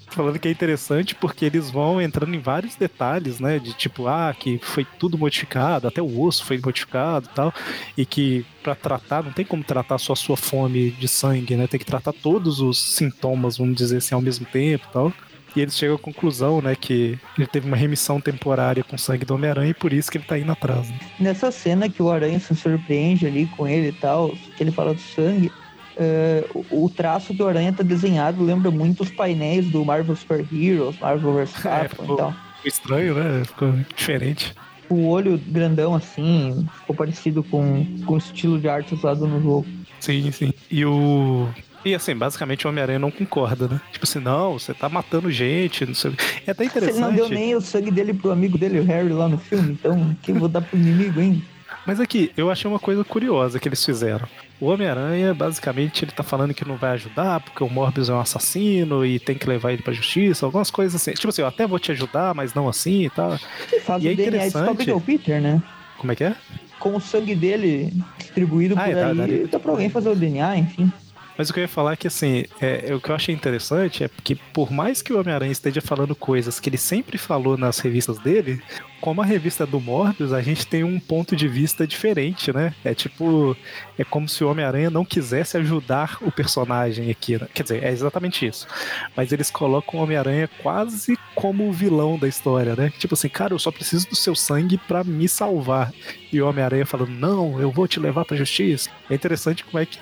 [0.10, 3.60] falando que é interessante porque eles vão entrando em vários detalhes, né?
[3.60, 7.54] De tipo, ah, que foi tudo modificado, até o osso foi modificado e tal.
[7.96, 11.68] E que pra tratar, não tem como tratar só a sua fome de sangue, né?
[11.68, 15.14] Tem que tratar todos os sintomas, vamos dizer assim, ao mesmo tempo e tal.
[15.58, 19.26] E eles chegam à conclusão, né, que ele teve uma remissão temporária com o sangue
[19.26, 20.88] do Homem-Aranha e por isso que ele tá indo atrás.
[20.88, 21.00] Né?
[21.20, 24.94] Nessa cena que o Aranha se surpreende ali com ele e tal, que ele fala
[24.94, 25.52] do sangue,
[25.98, 30.46] eh, o- traço que o Aranha tá desenhado lembra muito os painéis do Marvel Super
[30.54, 31.54] Heroes, Marvel vs.
[31.66, 32.32] É, ficou- e tal.
[32.32, 33.44] Ficou estranho, né?
[33.46, 34.54] Ficou diferente.
[34.90, 39.66] O olho grandão assim, ficou parecido com, com o estilo de arte usado no jogo.
[40.00, 40.54] Sim, sim.
[40.70, 41.50] E o.
[41.88, 43.80] E assim, basicamente o Homem-Aranha não concorda, né?
[43.92, 46.12] Tipo assim, não, você tá matando gente, não sei.
[46.12, 46.24] o quê.
[46.46, 47.00] É até interessante.
[47.00, 50.16] não deu nem o sangue dele pro amigo dele, o Harry, lá no filme, então
[50.22, 51.42] quem vou dar pro inimigo, hein?
[51.86, 54.28] Mas aqui, eu achei uma coisa curiosa que eles fizeram.
[54.60, 58.20] O Homem-Aranha, basicamente, ele tá falando que não vai ajudar porque o Morbius é um
[58.20, 61.14] assassino e tem que levar ele pra justiça, algumas coisas assim.
[61.14, 63.38] Tipo assim, eu até vou te ajudar, mas não assim e tal.
[63.72, 65.64] Ele faz E o é DNA interessante- que o Peter, né?
[65.98, 66.36] Como é que é?
[66.80, 70.10] Com o sangue dele distribuído Ah, por é, dá- aí, daria- dá pra alguém fazer
[70.10, 70.92] o DNA, enfim.
[71.38, 73.34] Mas o que eu ia falar é que, assim, é, é, o que eu achei
[73.34, 77.58] interessante é que, por mais que o Homem-Aranha esteja falando coisas que ele sempre falou
[77.58, 78.62] nas revistas dele,
[79.00, 82.74] como a revista do Morbius, a gente tem um ponto de vista diferente, né?
[82.84, 83.56] É tipo,
[83.98, 87.38] é como se o Homem-Aranha não quisesse ajudar o personagem aqui.
[87.38, 87.48] Né?
[87.54, 88.68] Quer dizer, é exatamente isso.
[89.16, 92.92] Mas eles colocam o Homem-Aranha quase como o vilão da história, né?
[92.98, 95.94] Tipo assim, cara, eu só preciso do seu sangue pra me salvar.
[96.34, 98.90] E o Homem-Aranha falando, não, eu vou te levar pra justiça.
[99.10, 100.00] É interessante como é que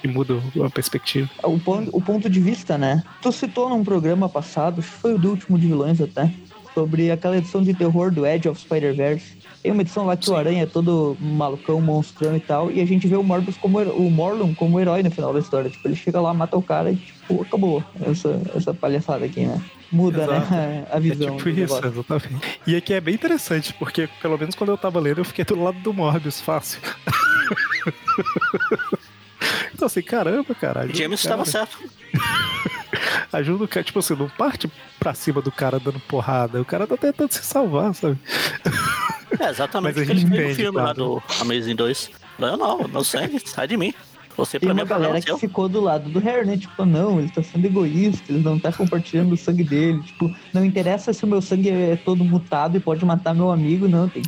[0.00, 0.34] que muda
[0.64, 1.28] a perspectiva.
[1.42, 3.02] O ponto, o ponto de vista, né?
[3.22, 6.30] Tu citou num programa passado, acho que foi o do último de vilões até,
[6.74, 9.38] sobre aquela edição de terror do Edge of Spider-Verse.
[9.62, 12.86] Tem uma edição lá que o Aranha é todo malucão, monstrão e tal, e a
[12.86, 15.68] gente vê o Morbius como o Morlun como herói no final da história.
[15.68, 19.60] Tipo, ele chega lá, mata o cara e tipo, acabou essa, essa palhaçada aqui, né?
[19.90, 20.50] Muda, Exato.
[20.52, 20.86] né?
[20.92, 21.36] A É visão.
[21.36, 21.86] tipo do isso, negócio.
[21.88, 22.60] exatamente.
[22.68, 25.60] E aqui é bem interessante, porque pelo menos quando eu tava lendo, eu fiquei do
[25.60, 26.78] lado do Morbius, fácil.
[29.74, 30.80] então assim, caramba, cara.
[30.80, 31.78] ajuda James estava certo.
[33.32, 36.60] Ajuda o cara, tipo assim, não parte pra cima do cara dando porrada.
[36.60, 38.18] O cara tá tentando se salvar, sabe?
[39.38, 42.10] É exatamente Mas o que a gente entende, filme lá do Amazing 2.
[42.38, 43.92] Não, não, não sangue, sai de mim.
[44.36, 45.36] Você Tem pra mim uma é galera que seu.
[45.36, 46.56] ficou do lado do Harry, né?
[46.56, 50.00] Tipo, não, ele tá sendo egoísta, ele não tá compartilhando o sangue dele.
[50.02, 53.88] Tipo, não interessa se o meu sangue é todo mutado e pode matar meu amigo,
[53.88, 54.08] não.
[54.08, 54.22] Tem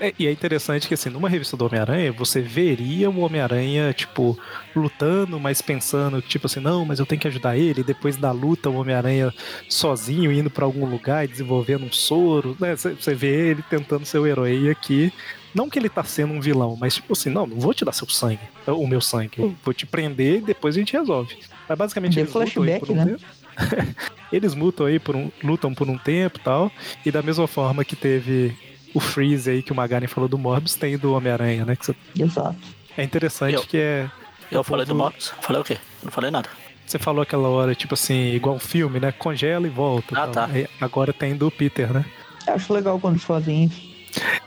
[0.00, 4.38] É, e é interessante que, assim, numa revista do Homem-Aranha, você veria o Homem-Aranha, tipo,
[4.74, 7.80] lutando, mas pensando, tipo assim, não, mas eu tenho que ajudar ele.
[7.80, 9.34] E depois da luta, o Homem-Aranha
[9.68, 12.76] sozinho indo pra algum lugar e desenvolvendo um soro, né?
[12.76, 15.12] Você vê ele tentando ser o herói e aqui.
[15.54, 17.92] Não que ele tá sendo um vilão, mas tipo assim, não, não vou te dar
[17.92, 19.32] seu sangue, o meu sangue.
[19.38, 21.36] Eu vou te prender e depois a gente resolve.
[21.68, 23.04] Mas basicamente Dê eles lutam aí flashback, por um né?
[23.06, 23.94] tempo.
[24.30, 26.70] eles lutam aí por um, lutam por um tempo e tal.
[27.04, 28.54] E da mesma forma que teve
[28.94, 31.76] o Freeze aí que o Magaren falou do Morbius, tem do Homem-Aranha, né?
[31.76, 32.56] Que você- Exato.
[32.96, 34.10] é interessante Eu- que é.
[34.50, 35.32] Eu falei do Morbius.
[35.42, 35.76] Falei o quê?
[36.02, 36.48] Não falei nada.
[36.86, 39.12] Você falou aquela hora, tipo assim, igual um filme, né?
[39.12, 40.14] Congela e volta.
[40.18, 40.32] Ah, tal.
[40.32, 40.44] tá.
[40.52, 42.04] Aí agora tem do Peter, né?
[42.46, 43.88] Eu acho legal quando eles fazem isso.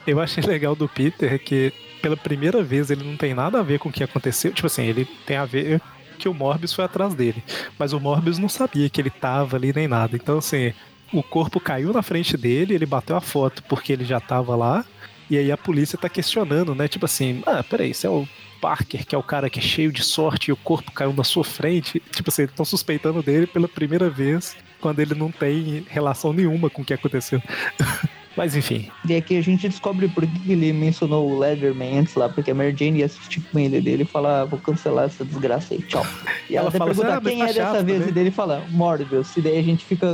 [0.07, 1.71] Eu achei legal do Peter que
[2.01, 4.51] pela primeira vez ele não tem nada a ver com o que aconteceu.
[4.51, 5.79] Tipo assim, ele tem a ver
[6.17, 7.43] que o Morbius foi atrás dele.
[7.77, 10.15] Mas o Morbius não sabia que ele tava ali nem nada.
[10.15, 10.73] Então, assim,
[11.14, 14.86] o corpo caiu na frente dele, ele bateu a foto porque ele já tava lá.
[15.30, 16.88] E aí a polícia tá questionando, né?
[16.88, 18.28] Tipo assim, ah, peraí, você é o
[18.59, 21.24] Parker, que é o cara que é cheio de sorte e o corpo caiu na
[21.24, 22.01] sua frente.
[22.12, 26.82] Tipo assim, estão suspeitando dele pela primeira vez quando ele não tem relação nenhuma com
[26.82, 27.42] o que aconteceu.
[28.36, 32.29] Mas enfim, E aqui a gente descobre por que ele mencionou o Leatherman antes lá,
[32.29, 35.25] porque a Mary Jane ia assistir com ele dele e fala, ah, vou cancelar essa
[35.25, 36.05] desgraça aí, tchau.
[36.50, 38.09] E ela, Ela fala assim, pergunta "Ah, mas quem tá é dessa chato vez, também."
[38.09, 39.36] e dele fala, Morbius.
[39.36, 40.08] E daí a gente fica.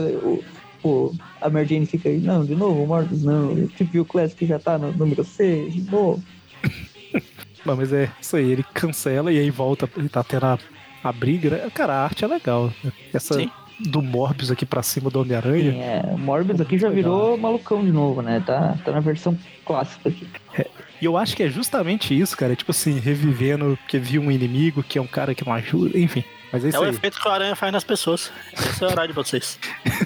[0.83, 3.67] O- a Mary Jane fica aí, não, de novo, Morbius, não.
[3.67, 6.23] Tipo, o Classic já tá no número 6, de novo.
[7.65, 10.57] Não, mas é isso aí, ele cancela e aí volta, ele tá tendo a,
[11.03, 11.69] a briga, né?
[11.73, 12.71] Cara, a arte é legal.
[12.81, 12.93] né?
[13.13, 13.49] Essa Sim.
[13.79, 15.73] do Morbius aqui pra cima do Sim, Homem-Aranha.
[15.73, 17.03] é, o Morbius aqui já Legal.
[17.25, 18.41] virou malucão de novo, né?
[18.45, 20.25] Tá, tá na versão clássica aqui.
[21.01, 22.55] E eu acho que é justamente isso, cara.
[22.55, 26.23] Tipo assim, revivendo porque viu um inimigo que é um cara que não ajuda, enfim.
[26.51, 26.89] Mas é É o aí.
[26.89, 28.31] efeito que o aranha faz nas pessoas.
[28.53, 29.59] Esse é o horário de vocês.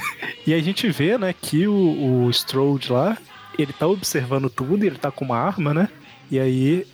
[0.48, 3.16] E a gente vê, né, que o, o Strode lá,
[3.60, 5.88] ele tá observando tudo, ele tá com uma arma, né?
[6.32, 6.88] E aí.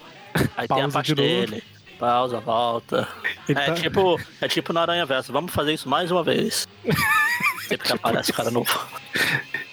[0.57, 1.27] Aí tem a pausa parte de novo.
[1.47, 1.63] dele.
[1.97, 3.07] Pausa, volta.
[3.47, 5.31] Ele É tá- tipo, é tipo no Aranha Verso.
[5.31, 6.67] Vamos fazer isso mais uma vez.
[7.69, 8.85] Sempre que aparece cara novo.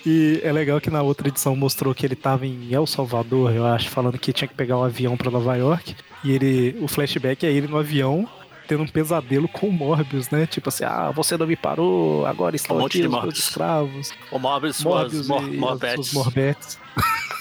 [0.06, 3.66] E é legal que na outra edição mostrou que ele tava em El Salvador, eu
[3.66, 5.96] acho, falando que tinha que pegar um avião pra Nova York.
[6.22, 8.28] E ele, o flashback é ele no avião
[8.66, 10.46] tendo um pesadelo com o Morbius, né?
[10.46, 14.12] Tipo assim, ah, você não me parou, agora estão Um monte aqui de os escravos.
[14.30, 16.12] O Morbius, Morbius Mor e os Morbetes.
[16.12, 16.78] Morbetes.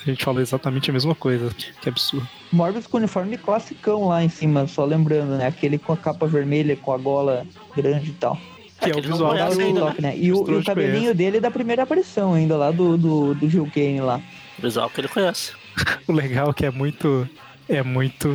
[0.00, 1.50] A gente falou exatamente a mesma coisa.
[1.80, 2.26] Que absurdo.
[2.50, 5.46] Morbius com uniforme classicão lá em cima, só lembrando, né?
[5.46, 7.46] Aquele com a capa vermelha, com a gola
[7.76, 8.38] grande e tal.
[8.80, 10.16] Que é, que o visual o ainda, Loki, né?
[10.16, 13.50] E o, e o cabelinho dele é da primeira aparição ainda, lá do, do, do
[13.50, 14.20] Gil Kane lá.
[14.58, 15.52] Visual que ele conhece.
[16.08, 17.28] O legal é que é muito.
[17.70, 18.28] É muito.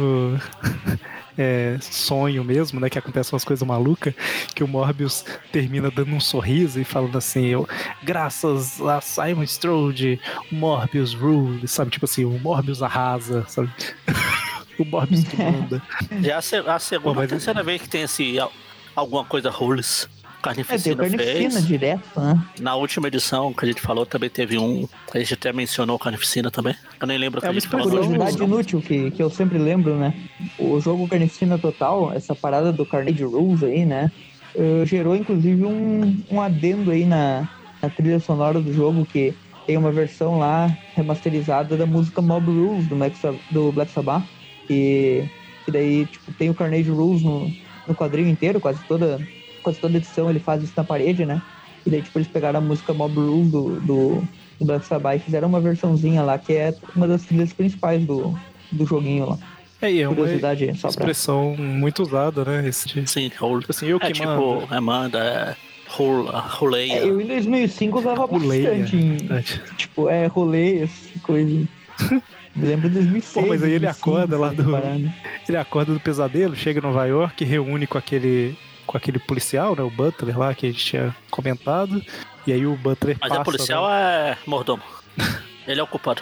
[1.37, 2.89] é, sonho mesmo, né?
[2.89, 4.13] Que acontecem umas coisas malucas.
[4.55, 7.67] Que o Morbius termina dando um sorriso e falando assim: eu,
[8.03, 10.19] graças a Simon Strode,
[10.51, 11.91] o Morbius rule, sabe?
[11.91, 13.69] Tipo assim, o Morbius arrasa, sabe?
[14.79, 15.81] o Morbius comanda.
[16.23, 18.53] Já é a, a segunda Pô, mas- terceira vez que tem esse al-
[18.95, 20.07] alguma coisa rules.
[20.51, 21.67] É, tem o Carnificina Carnificina fez.
[21.67, 22.41] direto, né?
[22.59, 24.87] Na última edição que a gente falou também teve um.
[25.13, 26.75] A gente até mencionou Carnificina também.
[26.99, 27.85] Eu nem lembro o que É a uma gente falou.
[27.87, 30.13] na última Curiosidade inútil que, que eu sempre lembro, né?
[30.57, 34.11] O jogo Carnificina Total, essa parada do Carnage Rules aí, né?
[34.57, 37.47] eh, gerou inclusive um, um adendo aí na,
[37.81, 39.33] na trilha sonora do jogo que
[39.67, 44.23] tem uma versão lá remasterizada da música Mob Rules do Black, Sab- do Black Sabbath.
[44.69, 45.23] E,
[45.67, 47.51] e daí, tipo, tem o Carnage Rules no,
[47.87, 49.19] no quadrinho inteiro, quase toda,
[49.65, 51.41] quase toda edição ele faz isso na parede, né?
[51.85, 54.23] E daí, tipo, eles pegaram a música Mob Rules do, do,
[54.59, 58.37] do Black Sabbath e fizeram uma versãozinha lá, que é uma das trilhas principais do,
[58.71, 59.37] do joguinho lá.
[59.81, 60.89] É, e é uma Curiosidade só pra...
[60.89, 62.67] expressão muito usada, né?
[62.67, 63.61] Esse Sim, rule.
[63.61, 64.73] tipo assim, eu É que tipo, mando.
[64.73, 65.55] é manda, é
[65.89, 66.93] rola, roleia.
[66.93, 68.69] É, eu em 2005 usava Roleia.
[68.69, 69.61] bastante, em, Verdade.
[69.77, 70.89] tipo, é, roleias,
[71.21, 71.67] coisa.
[72.55, 73.33] Me lembro de 2006.
[73.33, 75.11] Pô, mas aí ele 2005, acorda lá do-.
[75.47, 79.81] Ele acorda do pesadelo, chega em Nova York, reúne com aquele com aquele policial, né,
[79.81, 82.01] o Butler lá que a gente tinha comentado.
[82.45, 84.83] E aí o Butler Mas passa, é policial né, é mordomo.
[85.67, 86.21] Ele é o culpado.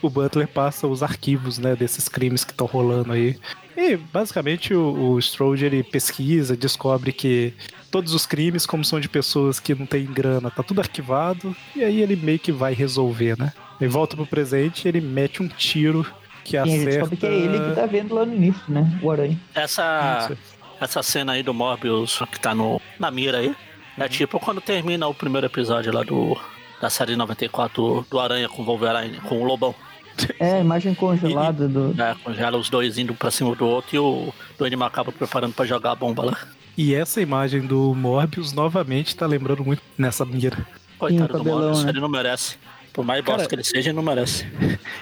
[0.00, 3.38] o Butler passa os arquivos, né, desses crimes que estão rolando aí.
[3.76, 7.52] E basicamente o, o Strode ele pesquisa, descobre que
[7.90, 11.54] todos os crimes, como são de pessoas que não têm grana, tá tudo arquivado.
[11.74, 13.52] E aí ele meio que vai resolver, né?
[13.78, 16.06] Ele volta pro presente, ele mete um tiro
[16.42, 16.90] que Sim, a gente acerta.
[16.90, 18.98] descobre que é ele que tá vendo lá no início, né?
[19.02, 19.38] O Aranha.
[19.54, 20.38] Essa, Isso.
[20.80, 24.04] Essa cena aí do Morbius que tá no, na mira aí, Uhum.
[24.04, 26.36] é tipo quando termina o primeiro episódio lá do
[26.80, 29.74] da série 94 do, do Aranha com o Wolverine, com o Lobão.
[30.38, 31.94] É, a imagem congelada do.
[31.94, 35.64] Né, congela os dois indo pra cima do outro e o Duende Macabro preparando pra
[35.64, 36.38] jogar a bomba lá.
[36.76, 40.56] E essa imagem do Morbius novamente tá lembrando muito nessa mira.
[40.98, 41.90] Coitado do cabelão, Morbius, né?
[41.90, 42.58] ele não merece.
[42.96, 44.46] Por mais Cara- bosta que ele seja, ele não merece.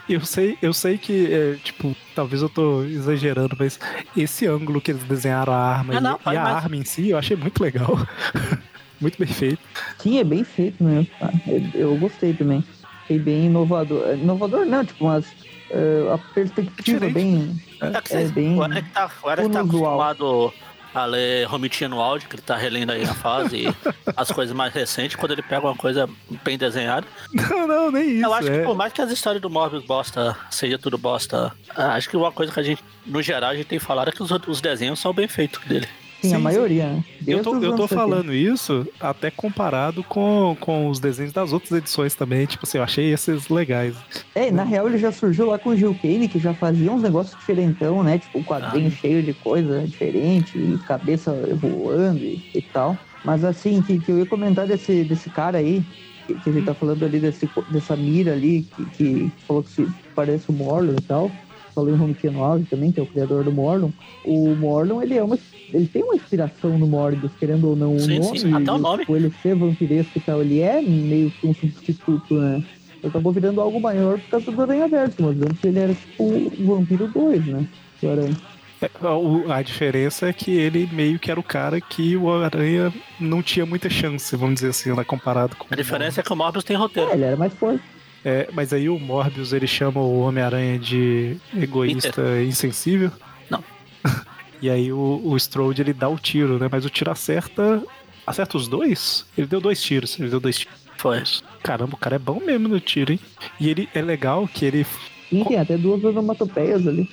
[0.09, 3.79] Eu sei, eu sei que, é, tipo, talvez eu tô exagerando, mas
[4.17, 6.57] esse ângulo que eles desenharam a arma Ah, e, não, e a mais.
[6.57, 7.97] arma em si, eu achei muito legal.
[9.01, 9.61] muito bem feito.
[9.99, 11.07] Sim, é bem feito mesmo.
[11.21, 11.31] tá?
[11.47, 11.63] Eu,
[11.93, 12.65] eu gostei também.
[13.05, 14.09] Achei bem inovador.
[14.09, 15.25] É, Inovador não, tipo, mas
[15.71, 17.13] eh, a perspectiva Diferente.
[17.15, 17.63] bem.
[17.81, 20.53] É que É vocês- bem o Eric tá, o Eric tá acostumado
[20.95, 23.75] a ler Romitinha no áudio, que ele tá relendo aí a fase, e
[24.17, 26.09] as coisas mais recentes, quando ele pega uma coisa
[26.45, 27.07] bem desenhada.
[27.33, 28.25] Não, não, nem isso.
[28.25, 28.59] Eu acho é.
[28.59, 32.17] que por mais que as histórias do Morbius bosta seja tudo bosta, ah, acho que
[32.17, 34.61] uma coisa que a gente, no geral, a gente tem falado é que os, os
[34.61, 35.89] desenhos são bem feitos dele.
[36.25, 36.43] Sim, Sim, a sim.
[36.43, 37.05] maioria, né?
[37.27, 37.95] Eu tô, eu tô anos 70.
[37.95, 42.47] falando isso até comparado com, com os desenhos das outras edições também.
[42.47, 43.97] Tipo assim, eu achei esses legais.
[44.35, 47.03] É, na real ele já surgiu lá com o Gil Kane, que já fazia uns
[47.03, 48.19] negócios diferentão, né?
[48.19, 48.91] Tipo, um quadrinho Ah.
[48.91, 52.99] cheio de coisa diferente, e cabeça voando e, e tal.
[53.23, 55.83] Mas assim, que, que eu ia comentar desse, desse cara aí,
[56.27, 59.71] que, que a gente tá falando ali desse, dessa mira ali, que, que falou que
[59.71, 61.31] se parece o Morlun e tal.
[61.75, 63.91] Falou em Home 9 também, que é o criador do Morlun.
[64.25, 65.39] O Morlun, ele é uma.
[65.73, 67.99] Ele tem uma inspiração no Morbius, querendo ou não.
[67.99, 68.99] Sim, o sim, nome, até o nome.
[69.01, 72.63] Tipo, ele ser vampiresco e tal, ele é meio que um substituto, né?
[73.07, 76.77] acabou virando algo maior por causa do Aranha Verso, mostrando que ele era tipo o
[76.77, 77.67] Vampiro 2, né?
[78.03, 78.37] O Aranha.
[78.81, 82.91] É, o- A diferença é que ele meio que era o cara que o Aranha
[83.21, 86.33] não tinha muita chance, vamos dizer assim, né, comparado com A o diferença é que
[86.33, 87.11] o Morbius tem É, roteiro.
[87.13, 87.83] ele era mais forte.
[88.25, 93.11] É, mas aí o Morbius ele chama o Homem-Aranha de egoísta insensível.
[93.51, 93.63] Não.
[94.63, 96.71] E aí o, o Strode ele dá o tiro, né?
[96.73, 97.83] Mas o tiro acerta.
[98.27, 99.27] Acerta os dois?
[99.37, 100.19] Ele deu dois tiros.
[100.19, 100.79] Ele deu dois tiros.
[100.97, 101.23] Foi.
[101.63, 103.21] Caramba, o cara é bom mesmo no tiro, hein?
[103.61, 104.87] E ele é legal que ele
[105.31, 107.09] Sim, tem até duas onomatopeias ali.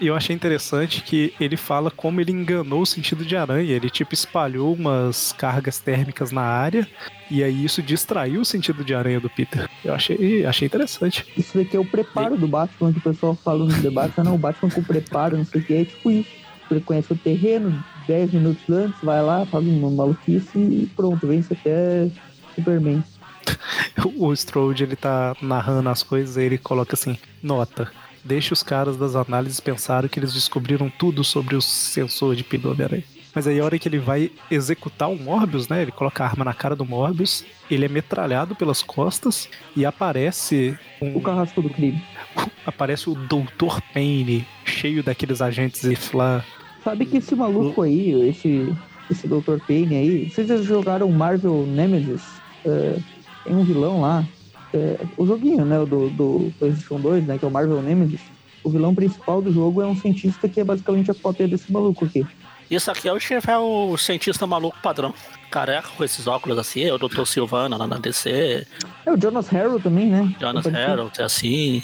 [0.00, 3.74] E eu achei interessante que ele fala como ele enganou o sentido de aranha.
[3.74, 6.86] Ele, tipo, espalhou umas cargas térmicas na área
[7.30, 9.68] e aí isso distraiu o sentido de aranha do Peter.
[9.84, 11.24] Eu achei, achei interessante.
[11.36, 14.14] Isso daqui é o preparo do Batman, que o pessoal fala no debate.
[14.18, 16.40] Não, o Batman com preparo, não sei o que, é tipo isso.
[16.70, 21.52] Ele conhece o terreno 10 minutos antes, vai lá, faz uma maluquice e pronto, vence
[21.52, 22.08] até
[22.54, 23.02] Superman.
[24.16, 27.90] o Strode ele tá narrando as coisas e ele coloca assim: nota.
[28.22, 32.64] Deixa os caras das análises pensarem que eles descobriram tudo sobre o sensor de pilha
[32.64, 33.04] do Homem-Aranha.
[33.34, 35.82] Mas aí a hora que ele vai executar o Morbius, né?
[35.82, 40.76] Ele coloca a arma na cara do Morbius, ele é metralhado pelas costas e aparece
[41.00, 41.16] um...
[41.16, 42.02] O carrasco do crime.
[42.66, 43.80] Aparece o Dr.
[43.92, 46.44] Payne, cheio daqueles agentes lá.
[46.84, 48.72] Sabe que esse maluco aí, esse,
[49.10, 49.58] esse Dr.
[49.66, 52.22] Payne aí, vocês já jogaram Marvel Nemesis?
[52.64, 53.02] Uh,
[53.44, 54.24] tem um vilão lá.
[54.72, 55.78] É, o joguinho, né?
[55.84, 57.38] Do, do PlayStation 2, né?
[57.38, 58.20] Que é o Marvel Nemesis.
[58.62, 62.04] O vilão principal do jogo é um cientista que é basicamente a cópia desse maluco
[62.04, 62.26] aqui.
[62.70, 65.12] Isso aqui é o chefe, é o cientista maluco padrão.
[65.50, 67.24] Careca com esses óculos assim, é o Dr.
[67.24, 68.64] Silvana lá na DC.
[69.04, 70.32] É o Jonas Harrow também, né?
[70.40, 71.82] Jonas Harrow, é assim.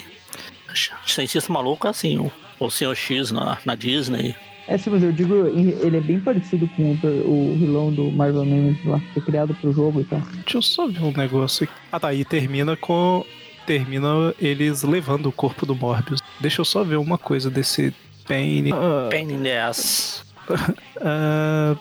[1.05, 2.95] Cientista maluco é assim, o, o Sr.
[2.95, 4.33] X na, na Disney.
[4.67, 8.43] É, sim, mas eu digo, ele é bem parecido com o, o vilão do Marvel
[8.43, 10.19] Nemesis lá, que é criado pro jogo e tal.
[10.19, 11.73] Deixa eu só ver um negócio aqui.
[11.91, 13.25] Ah tá, e termina com.
[13.65, 16.21] Termina eles levando o corpo do Morbius.
[16.39, 17.93] Deixa eu só ver uma coisa desse
[18.27, 18.71] Pain.
[18.71, 20.25] Uh, Pain in the ass.
[20.49, 21.77] uh,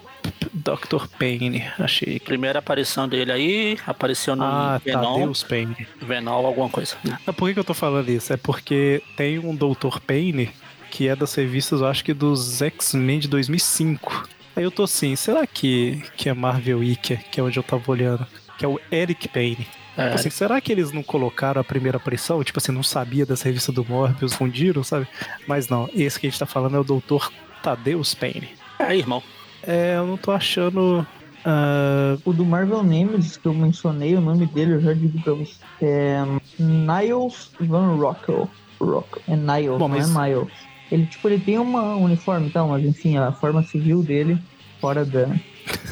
[0.52, 1.06] Dr.
[1.18, 2.18] Payne, achei.
[2.20, 5.18] Primeira aparição dele aí, apareceu no ah, tá, Venom.
[5.18, 5.86] Deus Payne.
[6.00, 6.96] Venom, alguma coisa.
[7.36, 8.32] por que, que eu tô falando isso?
[8.32, 10.00] É porque tem um Dr.
[10.04, 10.50] Payne
[10.96, 14.26] que é das revistas, eu acho que dos X-Men de 2005.
[14.56, 17.82] Aí eu tô assim, será que, que é Marvel Wiki, que é onde eu tava
[17.92, 19.68] olhando, que é o Eric Payne?
[19.94, 20.04] É.
[20.04, 22.42] Tipo assim, será que eles não colocaram a primeira aparição?
[22.42, 25.06] Tipo assim, não sabia dessa revista do Morbius, fundiram, sabe?
[25.46, 27.28] Mas não, esse que a gente tá falando é o Dr.
[27.62, 28.48] Tadeus Payne.
[28.78, 29.22] É, irmão.
[29.62, 31.06] É, eu não tô achando.
[31.44, 32.18] Uh...
[32.24, 35.60] O do Marvel Nemesis que eu mencionei, o nome dele eu já digo pra você.
[35.82, 36.24] É
[36.58, 38.48] Niles Van Rockel.
[38.80, 39.22] Rockel.
[39.28, 40.08] É Niles, Bom, mas...
[40.08, 40.75] não é Miles.
[40.90, 44.38] Ele, tipo, ele tem uma uniforme, então, mas enfim, a forma civil dele,
[44.80, 45.26] fora da.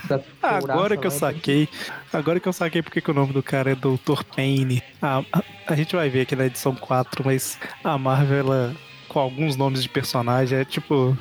[0.08, 1.68] da agora que eu saquei.
[2.12, 4.22] Agora que eu saquei porque que o nome do cara é Dr.
[4.34, 4.82] Payne.
[5.02, 8.76] A, a, a, gente vai ver aqui na edição 4, mas a Marvel, ela,
[9.08, 11.16] com alguns nomes de personagem, é tipo.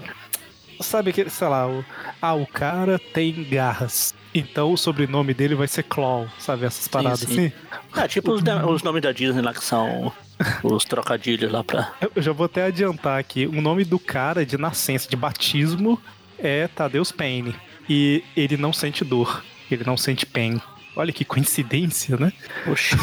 [0.79, 1.85] Sabe que, sei lá, o,
[2.21, 4.13] ah, o cara tem garras.
[4.33, 6.65] Então o sobrenome dele vai ser Claw, sabe?
[6.65, 7.33] Essas paradas sim, sim.
[7.47, 8.01] assim.
[8.01, 10.11] É, tipo os, os nomes da Disney lá que são
[10.63, 11.93] os trocadilhos lá pra.
[12.15, 13.45] Eu já vou até adiantar aqui.
[13.45, 16.01] O nome do cara de nascença, de batismo,
[16.39, 17.55] é Tadeus Payne.
[17.89, 19.43] E ele não sente dor.
[19.69, 20.61] Ele não sente pain.
[20.95, 22.31] Olha que coincidência, né?
[22.65, 22.95] Poxa.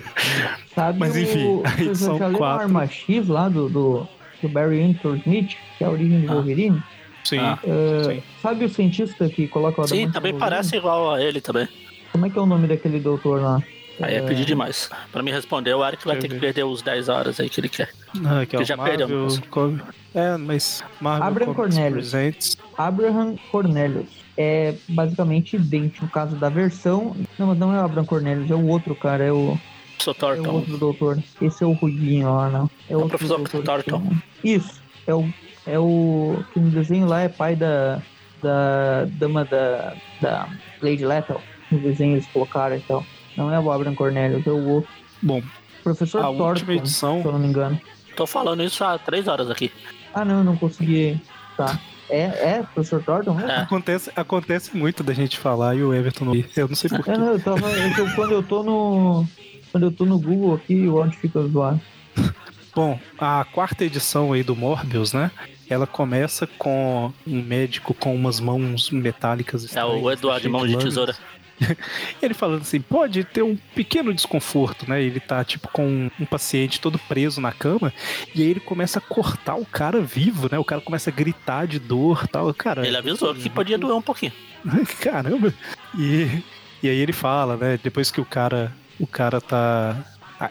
[0.74, 2.44] Sabe Mas enfim, a edição 4.
[2.44, 4.08] Arma X lá do, do,
[4.40, 6.82] do Barry Windsor Smith, que é a origem do ah.
[7.28, 8.22] Sim, uh, sim.
[8.40, 11.68] Sabe o cientista que coloca o Sim, também parece igual a ele também.
[12.10, 13.62] Como é que é o nome daquele doutor lá?
[14.00, 14.88] Aí é pedir demais.
[15.12, 17.68] Pra me responder, o Eric vai ter que perder os 10 horas aí que ele
[17.68, 17.90] quer.
[18.24, 19.80] Ah, que é já Marvel, perdeu.
[20.14, 22.10] É, mas Marvel Abraham Cornelius.
[22.10, 22.56] Presentes.
[22.76, 24.06] Abraham Cornelius.
[24.36, 27.14] É basicamente idêntico no caso da versão.
[27.36, 29.58] Não, mas não é o Abraham Cornelius, é o outro cara, é o.
[29.98, 30.46] Sou Thornton.
[30.46, 31.22] É o outro doutor.
[31.42, 32.70] Esse é o Ruidinho lá, não.
[32.88, 34.12] É, o professor Thornton.
[34.44, 34.80] Isso.
[35.06, 35.28] É o.
[35.68, 36.42] É o.
[36.52, 38.00] Que no desenho lá é pai da.
[38.42, 39.94] Da dama da.
[40.20, 40.48] Da
[40.82, 41.40] Lady Lethal.
[41.70, 43.04] No desenho eles colocaram e tal.
[43.36, 44.90] Não é o Abraham Cornelius, é o outro.
[45.22, 45.42] Bom,
[45.84, 47.20] professor a Thornton, edição...
[47.20, 47.80] se eu não me engano.
[48.16, 49.70] Tô falando isso há três horas aqui.
[50.12, 51.20] Ah, não, não consegui.
[51.56, 51.78] Tá.
[52.10, 53.38] É, é, professor Thornton?
[53.40, 53.60] É.
[53.60, 56.34] Acontece, acontece muito da gente falar e o Everton não.
[56.56, 57.10] Eu não sei porquê.
[57.10, 59.26] É, não, eu tava, eu, quando eu tô no.
[59.70, 61.80] Quando eu tô no Google aqui, o áudio fica zoado.
[62.74, 65.30] Bom, a quarta edição aí do Morbius, né?
[65.68, 69.76] Ela começa com um médico com umas mãos metálicas.
[69.76, 71.14] É o Eduardo Mão de Tesoura.
[72.22, 75.02] ele falando assim, pode ter um pequeno desconforto, né?
[75.02, 77.92] Ele tá, tipo, com um paciente todo preso na cama,
[78.34, 80.58] e aí ele começa a cortar o cara vivo, né?
[80.58, 82.52] O cara começa a gritar de dor tal.
[82.54, 84.32] Cara, ele avisou que podia doer um pouquinho.
[85.00, 85.52] Caramba!
[85.98, 86.42] E,
[86.82, 87.78] e aí ele fala, né?
[87.82, 89.96] Depois que o cara, o cara tá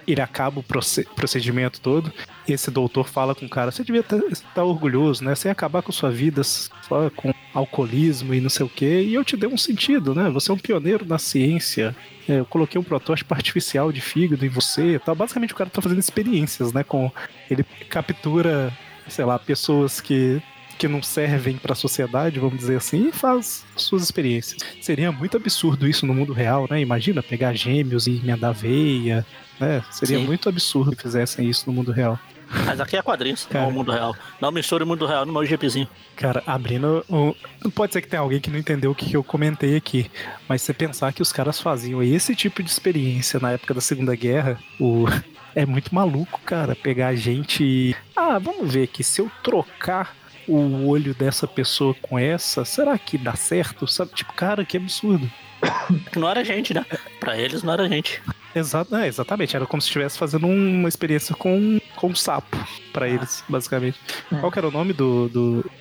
[0.05, 2.11] ele acaba o procedimento todo.
[2.47, 4.19] Esse doutor fala com o cara: você devia estar
[4.53, 5.35] tá orgulhoso, né?
[5.35, 9.03] Você ia acabar com sua vida só com alcoolismo e não sei o quê.
[9.03, 10.29] E eu te dei um sentido, né?
[10.29, 11.95] Você é um pioneiro na ciência.
[12.27, 14.99] É, eu coloquei um protótipo artificial de fígado em você.
[14.99, 15.15] Tá?
[15.15, 16.83] Basicamente, o cara tá fazendo experiências, né?
[16.83, 17.11] Com
[17.49, 18.75] ele captura,
[19.07, 20.41] sei lá, pessoas que
[20.77, 24.61] que não servem para a sociedade, vamos dizer assim, e faz suas experiências.
[24.79, 26.79] Seria muito absurdo isso no mundo real, né?
[26.79, 29.25] Imagina pegar gêmeos e emendar veia,
[29.59, 29.83] né?
[29.91, 30.25] Seria Sim.
[30.25, 32.19] muito absurdo que fizessem isso no mundo real.
[32.65, 33.65] Mas aqui é quadrinhos, Cara.
[33.65, 34.15] não o mundo real.
[34.39, 35.87] Não misture o mundo real no meu GPzinho.
[36.15, 37.03] Cara, abrindo.
[37.09, 37.35] o-
[37.71, 40.09] Pode ser que tenha alguém que não entendeu o que eu comentei aqui.
[40.47, 44.15] Mas você pensar que os caras faziam esse tipo de experiência na época da Segunda
[44.15, 45.05] Guerra, o.
[45.55, 47.95] É muito maluco, cara, pegar a gente e.
[48.15, 50.15] Ah, vamos ver aqui, se eu trocar
[50.47, 53.87] o olho dessa pessoa com essa, será que dá certo?
[53.87, 54.11] Sabe?
[54.13, 55.27] Tipo, cara, que absurdo.
[56.15, 56.85] Não era gente, né?
[57.19, 58.21] Pra eles não era gente.
[58.57, 59.55] Exato, é, exatamente.
[59.55, 62.57] Era como se estivesse fazendo uma experiência com, com um sapo
[62.91, 63.99] pra eles, basicamente.
[64.31, 64.35] É.
[64.39, 65.71] Qual que era o nome do, do,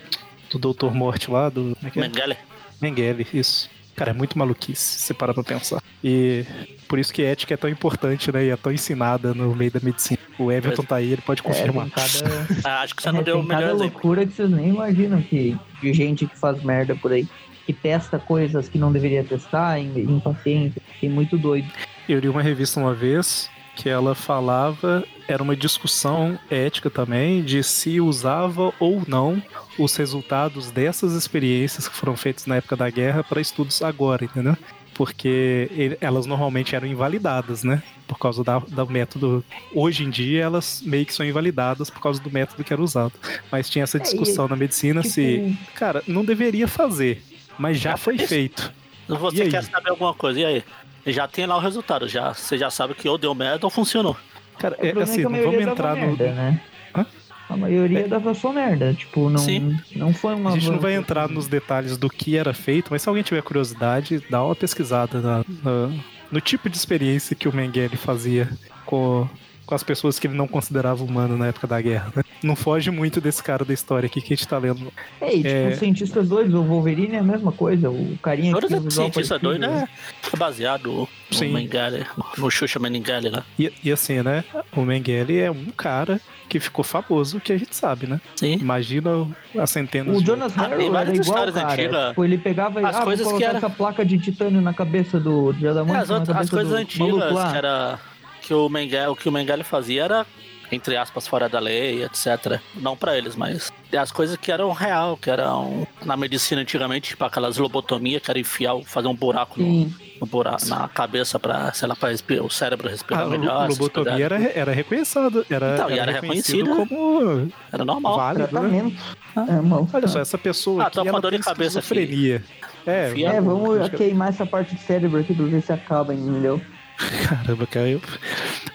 [0.57, 0.91] do Dr.
[0.93, 1.49] Morte lá?
[1.49, 2.01] Do, como é que é?
[2.07, 2.37] Mengele.
[2.81, 3.69] Mengele, isso.
[3.95, 5.81] Cara, é muito maluquice, se você parar pra pensar.
[6.03, 6.45] E
[6.87, 8.45] por isso que ética é tão importante, né?
[8.45, 10.19] E é tão ensinada no meio da medicina.
[10.37, 11.85] O Everton tá aí, ele pode É, confirmar.
[11.89, 13.91] tem cada, Ah, acho que você não é, deu o melhor cada exemplo.
[13.91, 17.27] loucura que vocês nem imaginam que, de gente que faz merda por aí.
[17.67, 20.81] Que testa coisas que não deveria testar em, em paciente.
[20.99, 21.67] Tem muito doido.
[22.09, 27.61] Eu li uma revista uma vez que ela falava, era uma discussão ética também, de
[27.61, 29.39] se usava ou não
[29.77, 34.57] os resultados dessas experiências que foram feitas na época da guerra para estudos agora, entendeu?
[34.95, 37.83] Porque elas normalmente eram invalidadas, né?
[38.07, 39.45] Por causa da, do método.
[39.75, 43.13] Hoje em dia, elas meio que são invalidadas por causa do método que era usado.
[43.51, 47.21] Mas tinha essa É, discussão na medicina se, Tipo, cara, não deveria fazer,
[47.57, 48.71] mas já Já foi feito.
[49.09, 49.49] E Você aí?
[49.49, 50.63] quer saber alguma coisa, e aí?
[51.05, 52.33] Já tem lá o resultado, já.
[52.33, 54.15] Você já sabe que ou deu merda ou funcionou.
[54.59, 56.07] Cara, o é, problema assim, não vamos entrar no.
[56.07, 56.61] merda, né?
[56.95, 57.05] Hã?
[57.49, 58.93] A maioria dava só merda.
[58.93, 59.79] Tipo, não, Sim.
[59.95, 60.49] não foi uma.
[60.49, 63.41] A gente não vai entrar nos detalhes do que era feito, mas se alguém tiver
[63.41, 65.89] curiosidade, dá uma pesquisada na- na-
[66.29, 68.49] no tipo de experiência que o Mengele fazia
[68.85, 69.29] com,
[69.67, 72.11] com as pessoas que ele não considerava humano na época da guerra.
[72.15, 72.23] né?
[72.41, 74.91] Não foge muito desse cara da história aqui que a gente tá lendo.
[75.21, 75.67] É, e, tipo, É.
[75.73, 77.89] os cientistas doidos, o Wolverine é a mesma coisa.
[77.91, 79.87] O carinha Todos que os cientistas doidos é,
[80.33, 81.47] é baseado Sim.
[81.49, 82.05] no Mengele,
[82.37, 83.43] no Xuxa Mengele lá.
[83.59, 84.43] E, e assim, né?
[84.75, 88.21] O Mengele é um cara que ficou famoso, que a gente sabe, né?
[88.37, 88.53] Sim.
[88.53, 89.27] Imagina
[89.59, 91.73] as centenas O de Jonas Harrow tem era várias igual, histórias cara.
[91.73, 92.09] antigas.
[92.09, 94.73] Tipo, ele pegava As ah, vou coisas que colocar era- essa placa de titânio na
[94.73, 97.99] cabeça do do É, Adamantium, as, na outras- as cabeça coisas do antigas que era
[98.47, 100.25] que o Mengele, o que o Mengele fazia era
[100.69, 102.59] entre aspas fora da lei, etc.
[102.75, 107.23] Não pra eles, mas as coisas que eram real, que eram na medicina antigamente, tipo
[107.23, 111.87] aquelas lobotomias que era enfiar, fazer um buraco no, no buraco, na cabeça pra, sei
[111.87, 113.63] lá, pra respirar, o cérebro respirar A melhor.
[113.65, 114.45] essas lobotomia coisas.
[114.45, 115.45] era, era reconhecida.
[115.49, 116.95] Era, Então, e era, era reconhecido reconhecida.
[116.95, 118.17] como Era normal.
[118.17, 118.47] válido, né?
[118.49, 119.03] Tratamento.
[119.37, 119.45] Ah.
[119.47, 119.87] É, mal.
[119.93, 122.41] Olha só, essa pessoa Ah, aqui, ela dor de cabeça aqui.
[122.85, 126.59] É, É, vamos queimar essa parte do cérebro aqui pra ver se acaba, entendeu?
[126.97, 128.01] Caramba, cara, eu...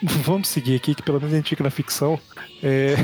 [0.03, 2.19] vamos seguir aqui, que pelo menos a gente fica na ficção.
[2.63, 2.97] É,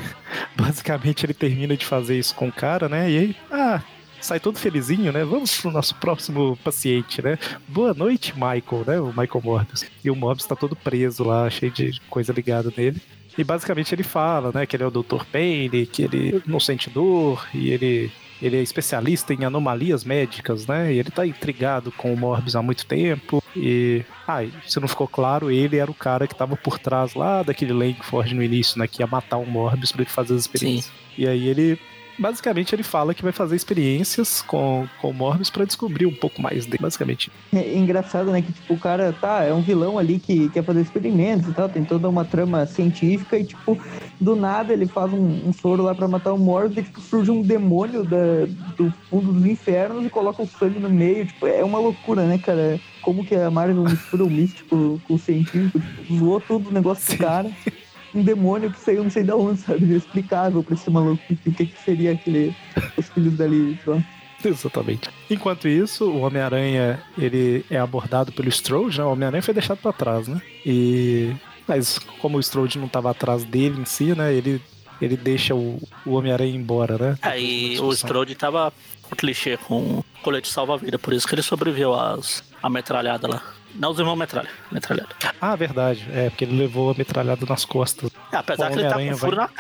[0.59, 3.09] Basicamente ele termina de fazer isso com o cara, né?
[3.09, 3.81] E aí, ah,
[4.21, 5.25] sai todo felizinho, né?
[5.25, 7.39] Vamos pro nosso próximo paciente, né?
[7.69, 9.01] Boa noite, Michael, né?
[9.01, 9.85] O Michael Morbius.
[10.05, 13.01] E o Morbius tá todo preso lá, cheio de coisa ligada nele.
[13.37, 15.25] E basicamente ele fala, né, que ele é o Dr.
[15.31, 20.93] Payne, que ele não sente dor e ele ele é especialista em anomalias médicas, né?
[20.93, 23.43] E ele tá intrigado com o Morbius há muito tempo.
[23.57, 24.05] E.
[24.27, 27.73] Ah, se não ficou claro, ele era o cara que tava por trás lá daquele
[27.73, 28.87] Langford no início, né?
[28.87, 30.93] Que ia matar o Morbius pra ele fazer as experiências.
[31.17, 31.79] E aí ele.
[32.19, 36.43] Basicamente ele fala que vai fazer experiências com, com o Morbius pra descobrir um pouco
[36.43, 37.31] mais dele, basicamente.
[37.55, 38.43] É engraçado, né?
[38.43, 41.69] Que tipo, o cara tá, é um vilão ali que quer fazer experimentos e tal,
[41.69, 43.79] tem toda uma trama científica e, tipo,
[44.21, 47.31] do nada ele faz um, um soro lá pra matar o Morbius e, tipo, surge
[47.31, 48.47] um demônio da,
[48.77, 51.27] do fundo dos infernos e coloca o sangue no meio.
[51.27, 52.81] Tipo, é uma loucura, né, cara?
[53.03, 57.17] Como que a Marvel mistura o místico com o científico, tipo, zoou todo o negócio
[57.17, 57.51] do cara.
[58.15, 59.85] Um demônio que saiu não sei de onde, sabe?
[59.85, 61.23] Inexplicável pra esse maluco.
[61.31, 62.55] O que, que seria aquele.
[62.97, 64.03] Os filhos dali, lá.
[64.45, 65.11] Exatamente.
[65.29, 69.05] Enquanto isso, o Homem-Aranha ele é abordado pelo Strode, né?
[69.05, 70.41] O Homem-Aranha foi deixado pra trás, né?
[70.65, 71.35] E
[71.67, 74.33] mas como o Strode não tava atrás dele em si, né?
[74.33, 74.61] Ele
[75.01, 77.19] ele deixa o, o Homem-Aranha embora, né?
[77.23, 78.07] Aí Depois o.
[78.07, 78.73] Strode tava
[79.03, 83.43] com clichê com colete salva-vida, por isso que ele sobreviveu às a metralhada lá.
[83.79, 85.09] Não os irmãos metralha, metralhada.
[85.41, 86.07] Ah, verdade.
[86.13, 88.11] É, porque ele levou a metralhada nas costas.
[88.33, 89.51] É, apesar O que ele tá com Homem-Aranha furo na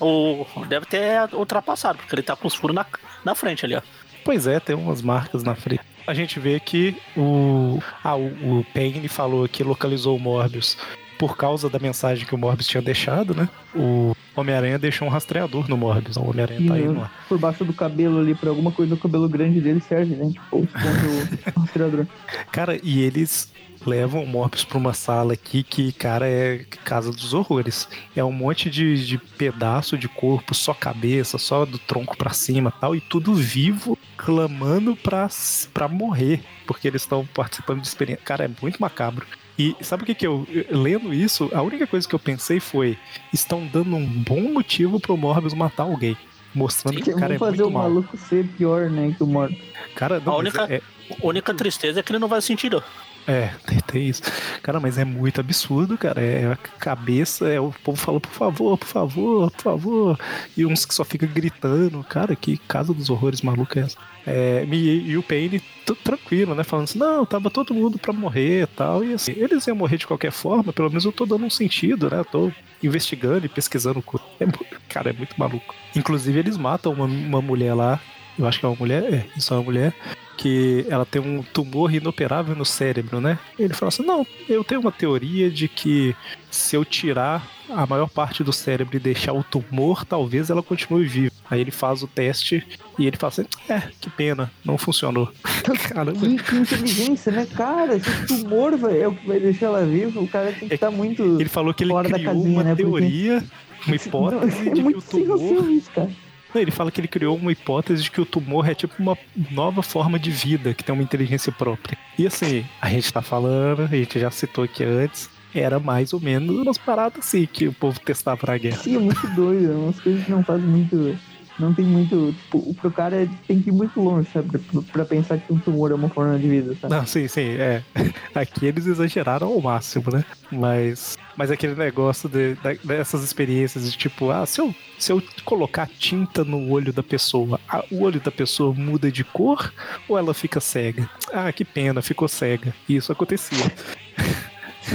[0.00, 2.86] o Deve ter ultrapassado, porque ele tá com os furos na,
[3.24, 3.82] na frente ali, ó.
[4.24, 5.82] Pois é, tem umas marcas na frente.
[6.06, 7.80] A gente vê que o.
[8.02, 10.76] Ah, o, o Payne falou que localizou o Morbius
[11.18, 13.48] por causa da mensagem que o Morbius tinha deixado, né?
[13.74, 16.16] O Homem-Aranha deixou um rastreador no Morbius.
[16.16, 17.12] O Homem-Aranha tá aí no ar.
[17.28, 20.30] por baixo do cabelo ali, pra alguma coisa o cabelo grande dele serve, né?
[20.30, 20.58] Tipo,
[21.56, 22.06] o rastreador.
[22.50, 23.52] Cara, e eles
[23.86, 27.88] levam o Morbius pra uma sala aqui que, cara, é casa dos horrores.
[28.16, 32.70] É um monte de, de pedaço de corpo, só cabeça, só do tronco pra cima
[32.70, 35.28] tal, e tudo vivo, clamando pra,
[35.72, 38.24] pra morrer, porque eles estão participando de experiência.
[38.24, 39.26] Cara, é muito macabro.
[39.58, 42.98] E sabe o que que eu, lendo isso, a única coisa que eu pensei foi,
[43.32, 46.16] estão dando um bom motivo pro Morbius matar alguém.
[46.52, 47.82] Mostrando que o cara é fazer muito o mal.
[47.84, 49.60] maluco ser pior, né, que o Morbius.
[49.96, 50.80] Cara, não, A única- é,
[51.20, 52.82] A única tristeza é que ele não vai sentir dor.
[53.26, 54.22] É, tem, tem isso.
[54.62, 56.20] Cara, mas é muito absurdo, cara.
[56.20, 60.18] É a cabeça, é o povo fala, por favor, por favor, por favor.
[60.56, 62.04] E uns que só fica gritando.
[62.04, 63.96] Cara, que casa dos horrores maluca é essa?
[64.26, 65.62] É, e, e o Payne
[66.02, 66.64] tranquilo, né?
[66.64, 69.04] Falando assim, não, tava todo mundo pra morrer e tal.
[69.04, 72.10] E assim, eles iam morrer de qualquer forma, pelo menos eu tô dando um sentido,
[72.10, 72.20] né?
[72.20, 72.52] Eu tô
[72.82, 74.04] investigando e pesquisando.
[74.40, 74.46] É,
[74.88, 75.74] cara, é muito maluco.
[75.96, 78.00] Inclusive, eles matam uma, uma mulher lá.
[78.38, 79.94] Eu acho que é uma mulher, é, isso é uma mulher
[80.36, 83.38] que ela tem um tumor inoperável no cérebro, né?
[83.58, 86.14] Ele fala assim: não, eu tenho uma teoria de que
[86.50, 91.04] se eu tirar a maior parte do cérebro e deixar o tumor, talvez ela continue
[91.06, 91.32] viva.
[91.50, 92.66] Aí ele faz o teste
[92.98, 95.32] e ele fala assim: é, que pena, não funcionou.
[95.88, 96.18] Caramba.
[96.20, 97.46] Que, que inteligência, né?
[97.54, 100.20] Cara, esse tumor vai- é o que vai deixar ela viva.
[100.20, 101.22] O cara tem que É estar muito.
[101.40, 102.74] Ele falou que ele criou casinha, uma né?
[102.74, 103.44] Teoria,
[103.86, 105.70] uma hipótese é de que o tumor.
[105.70, 106.10] isso, cara.
[106.60, 109.16] Ele fala que ele criou uma hipótese de que o tumor é tipo uma
[109.50, 111.96] nova forma de vida, que tem uma inteligência própria.
[112.18, 116.20] E assim, a gente tá falando, a gente já citou aqui antes, era mais ou
[116.20, 118.78] menos umas paradas assim que o povo testava na guerra.
[118.78, 119.72] Sim, é muito doido.
[119.72, 121.16] é Umas coisas que não fazem muito.
[121.58, 122.34] Não tem muito.
[122.44, 124.58] Tipo, o pro cara tem que ir muito longe, sabe?
[124.58, 126.92] Pra, pra pensar que um tumor é uma forma de vida, sabe?
[126.92, 127.82] Não, sim, sim, é.
[128.34, 130.24] Aqui eles exageraram ao máximo, né?
[130.50, 135.22] Mas, mas aquele negócio de, da- dessas experiências de tipo, ah, se eu, se eu
[135.44, 139.72] colocar tinta no olho da pessoa, a- o olho da pessoa muda de cor
[140.08, 141.08] ou ela fica cega?
[141.32, 142.74] Ah, que pena, ficou cega.
[142.88, 143.72] E isso acontecia,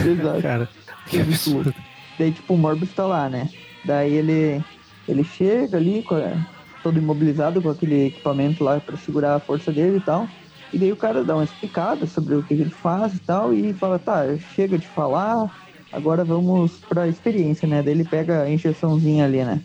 [0.06, 0.42] Exato.
[0.44, 0.70] cara.
[1.08, 1.74] Que É absurdo.
[2.18, 3.50] Daí, tipo, o Morbius tá lá, né?
[3.86, 4.64] Daí ele,
[5.08, 6.06] ele chega ali,
[6.84, 10.28] todo imobilizado com aquele equipamento lá pra segurar a força dele e tal.
[10.72, 13.74] E daí o cara dá uma explicada sobre o que ele faz e tal, e
[13.74, 14.24] fala, tá,
[14.56, 15.50] chega de falar,
[15.92, 17.82] agora vamos pra experiência, né?
[17.82, 19.62] Daí ele pega a injeçãozinha ali, né?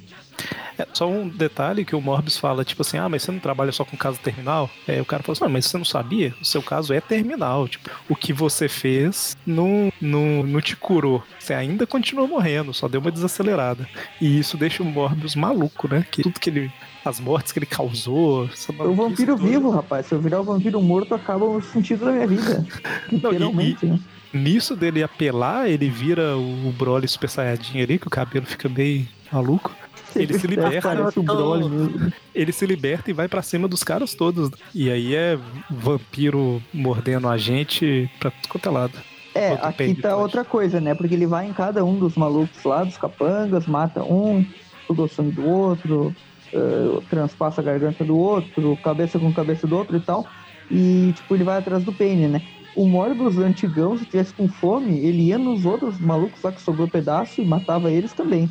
[0.77, 3.71] É, só um detalhe que o Morbius fala, tipo assim, ah, mas você não trabalha
[3.71, 4.69] só com caso terminal?
[4.89, 6.35] É, o cara fala assim, ah, mas você não sabia?
[6.41, 7.69] O seu caso é terminal.
[7.69, 11.23] Tipo, o que você fez não, não, não te curou.
[11.39, 13.89] Você ainda continua morrendo, só deu uma desacelerada.
[14.21, 16.05] E isso deixa o Morbius maluco, né?
[16.11, 16.73] Que tudo que ele.
[17.05, 18.47] As mortes que ele causou.
[18.47, 19.49] É o maluquice vampiro toda.
[19.49, 20.07] vivo, rapaz.
[20.07, 22.67] Se eu virar o vampiro morto, acaba o sentido da minha vida.
[23.13, 24.01] Não, e- Literalmente, né?
[24.35, 29.09] Nisso dele apelar, ele vira o Broly Super Saiyajin ali, que o cabelo fica bem
[29.33, 29.75] maluco.
[30.17, 31.11] Ele se liberta, né?
[31.17, 32.13] Broly mesmo.
[32.35, 34.51] ele se liberta e vai pra cima dos caras todos.
[34.75, 35.39] E aí é
[35.71, 38.99] vampiro mordendo a gente pra tudo quanto é lado.
[39.35, 40.95] É, Outro aqui tá outra coisa, né?
[40.95, 44.47] Porque ele vai em cada um dos malucos lá, dos capangas, mata um,
[44.89, 46.15] o sangue do outro,
[46.53, 50.25] eh, transpassa a garganta do outro, cabeça com cabeça do outro e tal.
[50.71, 52.43] E, tipo, ele vai atrás do Paine, né?
[52.75, 56.89] O Morbius antigão, se tivesse com fome, ele ia nos outros malucos lá que sobrou
[56.89, 58.51] pedaço e matava eles também.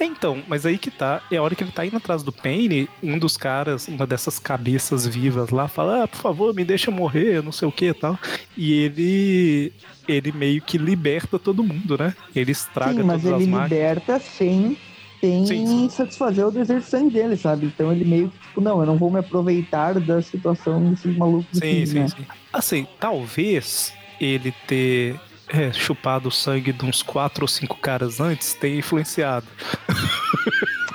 [0.00, 2.32] É, então, mas aí que tá, é a hora que ele tá indo atrás do
[2.32, 6.90] Paine, um dos caras, uma dessas cabeças vivas lá, fala, ah, por favor, me deixa
[6.90, 8.18] morrer, não sei o que e tal.
[8.56, 9.72] E ele,
[10.06, 12.14] ele meio que liberta todo mundo, né?
[12.34, 13.70] Ele estraga Sim, mas todas ele as máquinas.
[13.70, 14.76] liberta sem,
[15.20, 17.66] sem Sim, satisfazer o desejo de sangue dele, sabe?
[17.66, 21.58] Então ele meio que, tipo, não, eu não vou me aproveitar da situação desses malucos
[21.58, 22.08] Sim, sim, né?
[22.08, 22.26] sim.
[22.52, 28.54] Assim, talvez ele ter é, chupado o sangue de uns quatro ou cinco caras antes
[28.54, 29.46] tenha influenciado.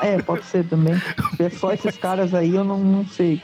[0.02, 0.96] É, pode ser também.
[1.38, 3.42] Se é só esses caras aí, eu não, não sei.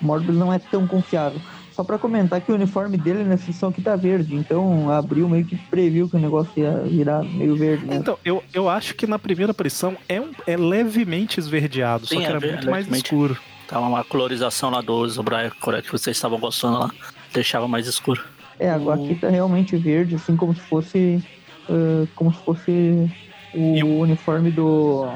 [0.00, 1.40] Morbius não é tão confiável.
[1.74, 5.44] Só pra comentar que o uniforme dele nessa edição aqui tá verde, então abriu meio
[5.44, 7.96] que previu que o negócio ia virar meio verde, né?
[7.96, 12.20] Então, eu, eu acho que na primeira aparição é, um, é levemente esverdeado, só Sim,
[12.20, 13.36] que é era muito mais escuro.
[13.66, 16.90] Tá uma colorização lá do Zubraia que vocês estavam gostando lá.
[17.32, 18.22] Deixava mais escuro.
[18.60, 21.20] É, agora aqui tá realmente verde, assim como se fosse.
[21.68, 23.10] ah, como se fosse
[23.52, 25.08] o E o- uniforme do.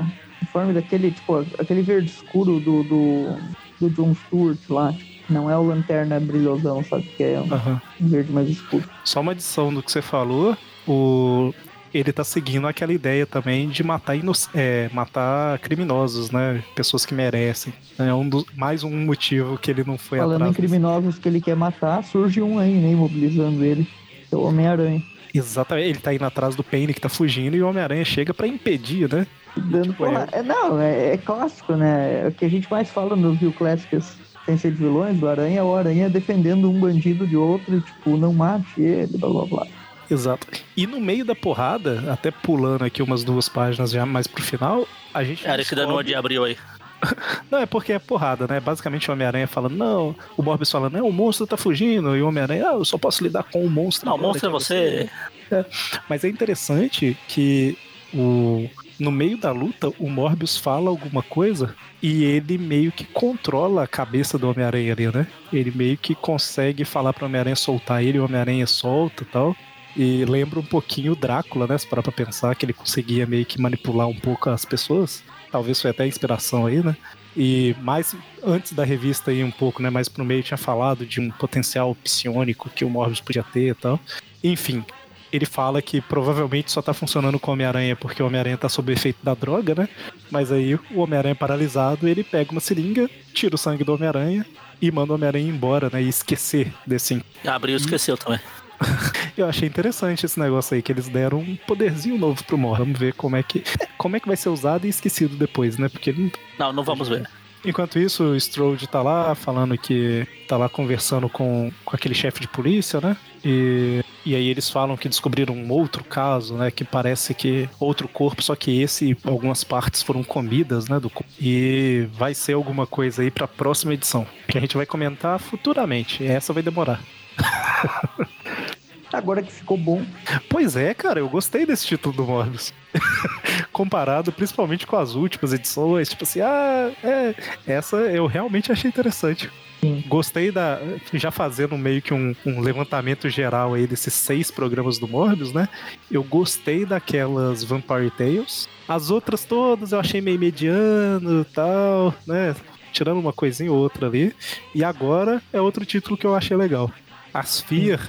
[0.42, 3.36] Uniforme daquele, tipo, aquele verde escuro do, do,
[3.80, 4.94] do John Stewart lá.
[5.28, 7.02] Não é o lanterna brilhosão, sabe?
[7.16, 7.80] Que é um Aham.
[8.00, 8.84] verde mais escuro.
[9.04, 10.56] Só uma adição do que você falou,
[10.86, 11.52] o
[11.92, 14.14] ele tá seguindo aquela ideia também de matar,
[14.54, 16.62] é, matar criminosos, né?
[16.74, 17.72] Pessoas que merecem.
[17.98, 18.44] É um dos...
[18.54, 20.56] mais um motivo que ele não foi Falando em atrás.
[20.56, 22.90] criminosos que ele quer matar, surge um aí, né?
[22.92, 23.88] Imobilizando ele.
[24.30, 25.02] É o Homem-Aranha.
[25.32, 28.46] Exatamente, ele tá indo atrás do Paine que tá fugindo e o Homem-Aranha chega pra
[28.46, 29.26] impedir, né?
[29.56, 32.22] Dando Tipo, porra- é, não, é, é clássico, né?
[32.24, 34.12] É o que a gente mais fala nos Rio Clássicos
[34.56, 38.16] ser de vilões do Aranha, é o Aranha defendendo um bandido de outro, e, tipo,
[38.16, 39.66] não mate ele, blá blá blá.
[40.10, 40.46] Exato.
[40.76, 44.88] E no meio da porrada, até pulando aqui umas duas páginas já mais pro final,
[45.12, 45.46] a gente.
[45.46, 46.56] Era que dando uma de abril aí.
[47.50, 48.58] Não, é porque é porrada, né?
[48.58, 52.26] Basicamente o Homem-Aranha falando, não, o Morbius falando, não, o monstro tá fugindo, e o
[52.26, 54.08] Homem-Aranha, ah, eu só posso lidar com o monstro.
[54.08, 55.08] Não, o monstro é você.
[55.48, 55.64] É.
[56.08, 57.78] Mas é interessante que
[58.12, 58.68] o,
[58.98, 63.86] no meio da luta, o Morbius fala alguma coisa e ele meio que controla a
[63.86, 65.26] cabeça do Homem-Aranha ali, né?
[65.52, 69.56] Ele meio que consegue falar pro Homem-Aranha soltar ele, o Homem-Aranha solta e tal.
[69.96, 71.78] E lembra um pouquinho o Drácula, né?
[71.78, 75.22] Se parar pra pensar que ele conseguia meio que manipular um pouco as pessoas.
[75.50, 76.96] Talvez foi até inspiração aí, né?
[77.36, 78.14] E mais
[78.44, 79.90] antes da revista aí um pouco, né?
[79.90, 83.74] Mais pro meio tinha falado de um potencial psionico que o Morbius podia ter e
[83.74, 83.98] tal.
[84.42, 84.84] Enfim,
[85.32, 88.92] ele fala que provavelmente só tá funcionando com o Homem-Aranha porque o Homem-Aranha tá sob
[88.92, 89.88] efeito da droga, né?
[90.30, 94.46] Mas aí o Homem-Aranha paralisado, ele pega uma seringa, tira o sangue do Homem-Aranha
[94.80, 96.02] e manda o Homem-Aranha embora, né?
[96.02, 97.22] E esquecer desse.
[97.44, 98.40] Abriu e esqueceu também.
[99.36, 102.78] Eu achei interessante esse negócio aí, que eles deram um poderzinho novo pro Mor.
[102.78, 103.62] Vamos ver como é que.
[103.96, 105.88] Como é que vai ser usado e esquecido depois, né?
[105.88, 106.22] Porque ele
[106.58, 106.66] não.
[106.66, 107.28] Não, não vamos ver.
[107.64, 112.40] Enquanto isso, o Strode tá lá falando que tá lá conversando com, com aquele chefe
[112.40, 113.16] de polícia, né?
[113.44, 116.70] E, e aí eles falam que descobriram um outro caso, né?
[116.70, 121.00] Que parece que outro corpo, só que esse, algumas partes foram comidas, né?
[121.00, 121.10] Do.
[121.40, 126.24] E vai ser alguma coisa aí pra próxima edição, que a gente vai comentar futuramente.
[126.24, 127.00] Essa vai demorar.
[129.12, 130.04] Agora que ficou bom.
[130.48, 132.72] Pois é, cara, eu gostei desse título do Morbius.
[133.72, 137.34] Comparado principalmente com as últimas edições, tipo assim, ah, é,
[137.66, 139.50] essa eu realmente achei interessante.
[139.80, 140.02] Sim.
[140.08, 140.80] Gostei da.
[141.12, 145.68] Já fazendo meio que um, um, levantamento geral aí desses seis programas do Morbius, né?
[146.10, 148.68] Eu gostei daquelas Vampire Tales.
[148.88, 152.56] As outras todas eu achei meio mediano e tal, né?
[152.92, 154.34] Tirando uma coisinha ou outra ali.
[154.74, 156.90] E agora é outro título que eu achei legal.
[157.32, 158.00] As Fear.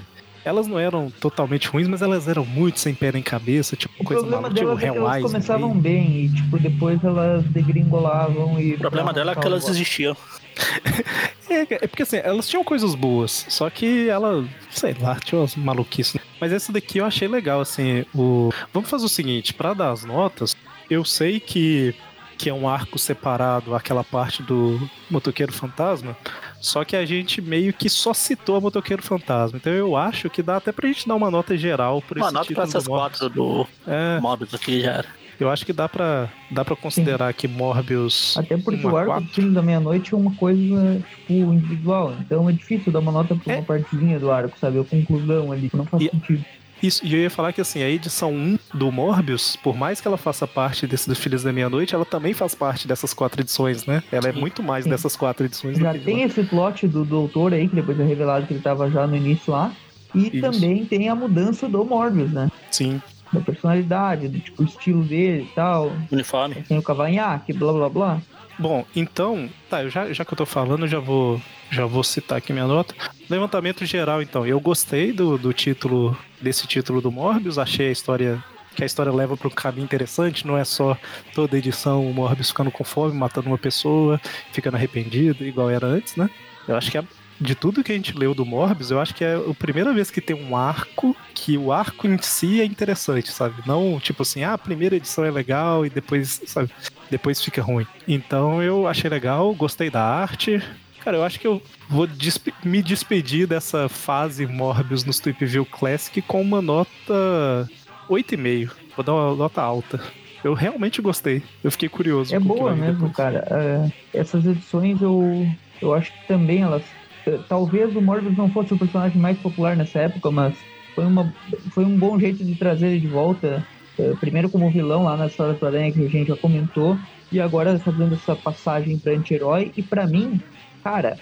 [0.49, 4.03] Elas não eram totalmente ruins, mas elas eram muito sem pé nem cabeça, tipo o
[4.03, 5.77] coisa maluca, tipo é elas começavam aí.
[5.77, 10.17] bem e tipo depois elas degringolavam e O problema dela é que elas existiam.
[11.49, 15.55] é, é, porque assim, elas tinham coisas boas, só que ela, sei lá, tinha umas
[15.55, 16.15] maluquices.
[16.15, 16.21] Né?
[16.41, 20.03] Mas essa daqui eu achei legal, assim, o Vamos fazer o seguinte, para dar as
[20.03, 20.55] notas,
[20.89, 21.95] eu sei que
[22.39, 24.80] que é um arco separado, aquela parte do
[25.11, 26.15] motoqueiro fantasma,
[26.61, 29.57] só que a gente meio que só citou a Motoqueiro Fantasma.
[29.57, 32.34] Então eu acho que dá até pra gente dar uma nota geral por uma esse
[32.34, 34.19] nota pra essas quatro do é.
[34.19, 35.19] Morbius aqui já era.
[35.40, 37.38] Eu acho que dá pra, dá pra considerar Sim.
[37.40, 38.36] que Morbius.
[38.38, 42.14] Até porque o arco do filme da meia-noite é uma coisa, tipo, individual.
[42.19, 43.56] Então é difícil dar uma nota pra é.
[43.57, 44.80] uma partezinha do arco, sabe?
[44.80, 45.72] A conclusão ali.
[45.73, 46.44] Não faz e, sentido.
[46.81, 50.07] Isso, e eu ia falar que assim, a edição 1 do Morbius, por mais que
[50.07, 53.85] ela faça parte desse dos Filhos da Meia-Noite, ela também faz parte dessas quatro edições,
[53.85, 54.01] né?
[54.11, 54.89] Ela é muito mais Sim.
[54.89, 55.77] dessas quatro edições.
[55.77, 59.06] Já tem esse plot do doutor aí, que depois é revelado que ele tava já
[59.06, 59.72] no início lá.
[60.14, 60.41] E Isso.
[60.41, 62.49] também tem a mudança do Morbius, né?
[62.72, 63.01] Sim.
[63.31, 65.91] Da personalidade, do tipo estilo dele e tal.
[66.11, 66.56] Uniforme.
[66.68, 68.22] Tem o cavanhaque, blá blá blá.
[68.60, 71.41] Bom, então, tá, já, já que eu tô falando, já vou,
[71.72, 72.94] já vou citar aqui minha nota.
[73.30, 74.45] Levantamento geral, então.
[74.45, 78.44] Eu gostei do, do título, desse título do Morbius, achei a história
[78.76, 80.98] que a história leva para um caminho interessante, não é só
[81.34, 84.19] toda edição o Morbius ficando com fome, matando uma pessoa,
[84.52, 86.30] ficando arrependido, igual era antes, né?
[86.68, 86.98] Eu acho que
[87.40, 90.11] de tudo que a gente leu do Morbius, eu acho que é a primeira vez
[90.11, 93.56] que tem um arco que o arco em si é interessante, sabe?
[93.66, 96.70] Não tipo assim, ah, a primeira edição é legal e depois, sabe?
[97.10, 97.88] depois fica ruim.
[98.07, 100.61] Então eu achei legal, gostei da arte.
[101.02, 105.66] Cara, eu acho que eu vou despe me despedir dessa fase Morbius no Tweep View
[105.66, 107.70] Classic com uma nota
[108.10, 108.72] 8,5.
[108.95, 109.99] Vou dar uma nota alta.
[110.44, 111.44] Eu realmente gostei.
[111.64, 112.34] Eu fiquei curioso.
[112.34, 113.16] É boa mesmo, depois.
[113.16, 113.45] cara.
[113.49, 115.48] Uh, essas edições eu,
[115.82, 116.84] eu acho que também elas.
[117.28, 120.56] Uh, talvez o Morbius não fosse o personagem mais popular nessa época, mas
[120.96, 121.34] foi, uma,
[121.72, 123.66] foi um bom jeito de trazer ele de volta
[124.00, 126.98] eh, primeiro como vilão lá na história do Aranha, que a gente já comentou,
[127.32, 129.74] e agora fazendo essa passagem para anti-herói.
[129.76, 130.40] E para mim,
[130.82, 131.18] cara,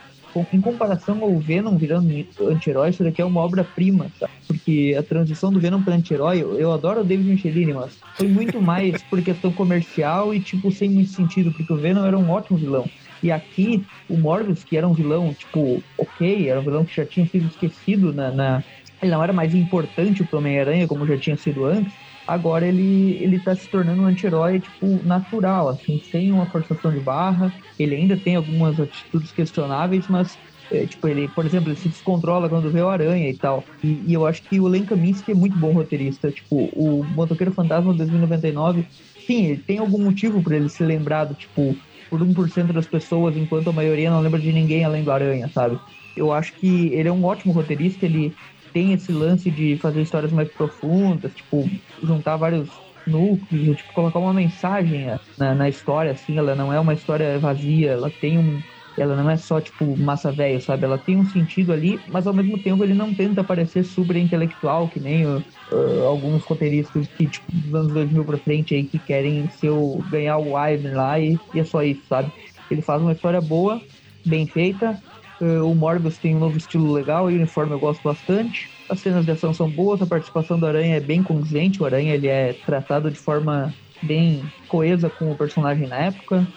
[0.53, 2.07] em comparação ao Venom virando
[2.39, 4.29] anti-herói, isso daqui é uma obra-prima, tá?
[4.45, 8.61] Porque a transição do Venom para anti-herói, eu adoro o David Michelini, mas foi muito
[8.61, 12.59] mais por questão comercial e, tipo, sem muito sentido, porque o Venom era um ótimo
[12.59, 12.87] vilão.
[13.21, 17.05] E aqui, o Morbius, que era um vilão, tipo, ok, era um vilão que já
[17.05, 18.31] tinha sido esquecido na.
[18.31, 18.63] na...
[19.01, 23.39] Ele não era mais importante pro Homem-Aranha como já tinha sido antes agora ele, ele
[23.39, 27.53] tá se tornando um anti-herói, tipo, natural, assim, sem uma forçação de barra.
[27.79, 30.37] Ele ainda tem algumas atitudes questionáveis, mas,
[30.69, 33.65] é, tipo, ele, por exemplo, ele se descontrola quando vê o aranha e tal.
[33.81, 36.29] E, e eu acho que o Len Kaminsky é muito bom roteirista.
[36.31, 38.85] Tipo, o Motoqueiro Fantasma 2099,
[39.17, 43.69] sim, ele tem algum motivo para ele ser lembrado, tipo, por 1% das pessoas, enquanto
[43.69, 45.79] a maioria não lembra de ninguém além do aranha, sabe?
[46.15, 48.37] Eu acho que ele é um ótimo roteirista, ele
[48.73, 51.71] tem esse lance de fazer histórias mais profundas, tipo,
[52.01, 55.05] juntar vários núcleos, tipo, colocar uma mensagem
[55.37, 58.63] na, na história, assim, ela não é uma história vazia, ela tem um,
[58.97, 60.85] ela não é só, tipo, massa velho, sabe?
[60.85, 64.89] Ela tem um sentido ali, mas ao mesmo tempo ele não tenta parecer super intelectual,
[64.89, 68.99] que nem uh, uh, alguns roteiristas que, tipo, dos anos 2000 pra frente aí, que
[68.99, 72.33] querem ser o, ganhar o Ivan lá e, e é só isso, sabe?
[72.69, 73.81] Ele faz uma história boa,
[74.25, 75.01] bem feita,
[75.41, 79.25] uh, o Morbius tem um novo estilo legal, o uniforme eu gosto bastante, as cenas
[79.25, 82.53] de ação são boas, a participação do Aranha é bem condizente, o Aranha ele é
[82.65, 86.47] tratado de forma bem coesa com o personagem na época,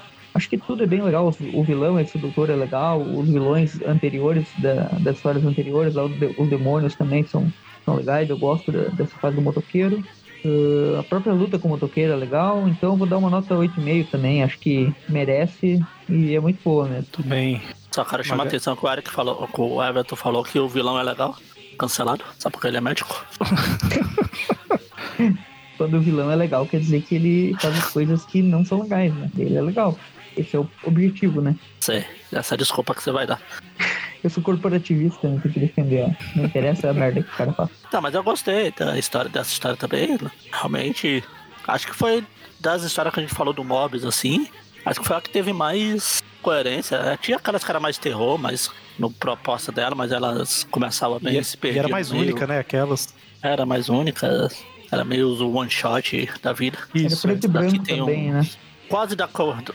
[0.41, 1.31] Acho que tudo é bem legal.
[1.53, 3.03] O vilão, esse doutor é legal.
[3.03, 7.53] Os vilões anteriores, da, das histórias anteriores, lá, os demônios também são,
[7.85, 8.31] são legais.
[8.31, 10.03] Eu gosto da, dessa fase do motoqueiro.
[10.43, 14.09] Uh, a própria luta com o motoqueiro é legal, então vou dar uma nota 8,5
[14.09, 14.43] também.
[14.43, 17.09] Acho que merece e é muito boa mesmo.
[17.19, 17.61] Muito bem.
[17.91, 20.67] Só quero chamar a atenção que o Eric falou, que o Everton falou que o
[20.67, 21.37] vilão é legal.
[21.79, 23.27] Cancelado, só porque ele é médico.
[25.77, 29.15] Quando o vilão é legal, quer dizer que ele faz coisas que não são legais,
[29.15, 29.31] né?
[29.37, 29.99] Ele é legal.
[30.36, 31.57] Esse é o objetivo, né?
[31.81, 33.40] Sei, essa é a desculpa que você vai dar.
[34.23, 36.39] Eu sou corporativista, não tenho que defender, ó.
[36.39, 37.70] Não interessa a merda que o cara faz.
[37.90, 40.19] Tá, mas eu gostei da história, dessa história também.
[40.52, 41.24] Realmente,
[41.66, 42.23] acho que foi
[42.61, 44.47] das histórias que a gente falou do Mobius, assim,
[44.85, 46.97] acho que foi a que teve mais coerência.
[46.97, 51.44] É, tinha aquelas caras mais terror, mas no proposta dela, mas elas começavam bem e,
[51.44, 51.77] se perder.
[51.77, 52.24] E era mais meio...
[52.24, 52.59] única, né?
[52.59, 53.15] Aquelas.
[53.43, 54.48] Era mais única.
[54.93, 56.77] Era meio o one shot da vida.
[56.94, 57.27] Isso.
[57.27, 58.35] Era preto e branco também, um...
[58.35, 58.48] né?
[58.91, 59.29] Quase dá,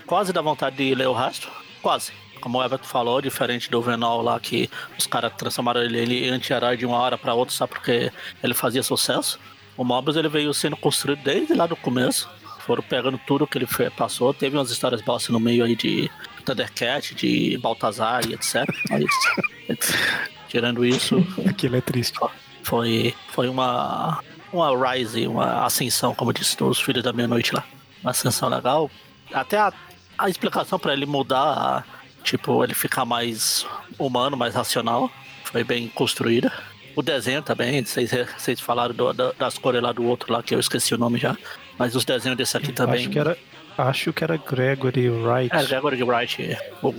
[0.06, 1.50] quase dá vontade de ler o rastro.
[1.82, 2.12] Quase.
[2.42, 4.70] Como o Everton falou, diferente do Venol lá, que
[5.00, 8.12] os caras transformaram ele em anti-herói de uma hora para outra só porque
[8.44, 9.40] ele fazia sucesso.
[9.78, 12.30] O Mobius ele veio sendo construído desde lá do começo.
[12.60, 14.34] Foram pegando tudo que ele passou.
[14.34, 16.10] Teve umas histórias bossas no meio aí de
[16.44, 18.66] Thundercat, de Baltazar e etc.
[18.90, 19.06] Mas,
[20.50, 21.26] tirando isso.
[21.48, 22.20] Aquilo é triste.
[22.64, 24.20] Foi, foi uma,
[24.52, 27.64] uma rise, uma ascensão, como disse os Filhos da Meia-Noite lá.
[28.02, 28.90] Uma ascensão legal.
[29.34, 29.74] Até a,
[30.18, 31.86] a explicação para ele mudar,
[32.24, 33.66] tipo, ele ficar mais
[33.98, 35.10] humano, mais racional,
[35.44, 36.52] foi bem construída.
[36.96, 40.60] O desenho também, vocês, vocês falaram do, das cores lá do outro lá, que eu
[40.60, 41.36] esqueci o nome já.
[41.78, 43.02] Mas os desenhos desse aqui também.
[43.02, 43.38] Acho que era,
[43.78, 45.54] acho que era Gregory Wright.
[45.54, 46.58] É, Gregory Wright.
[46.82, 46.94] O,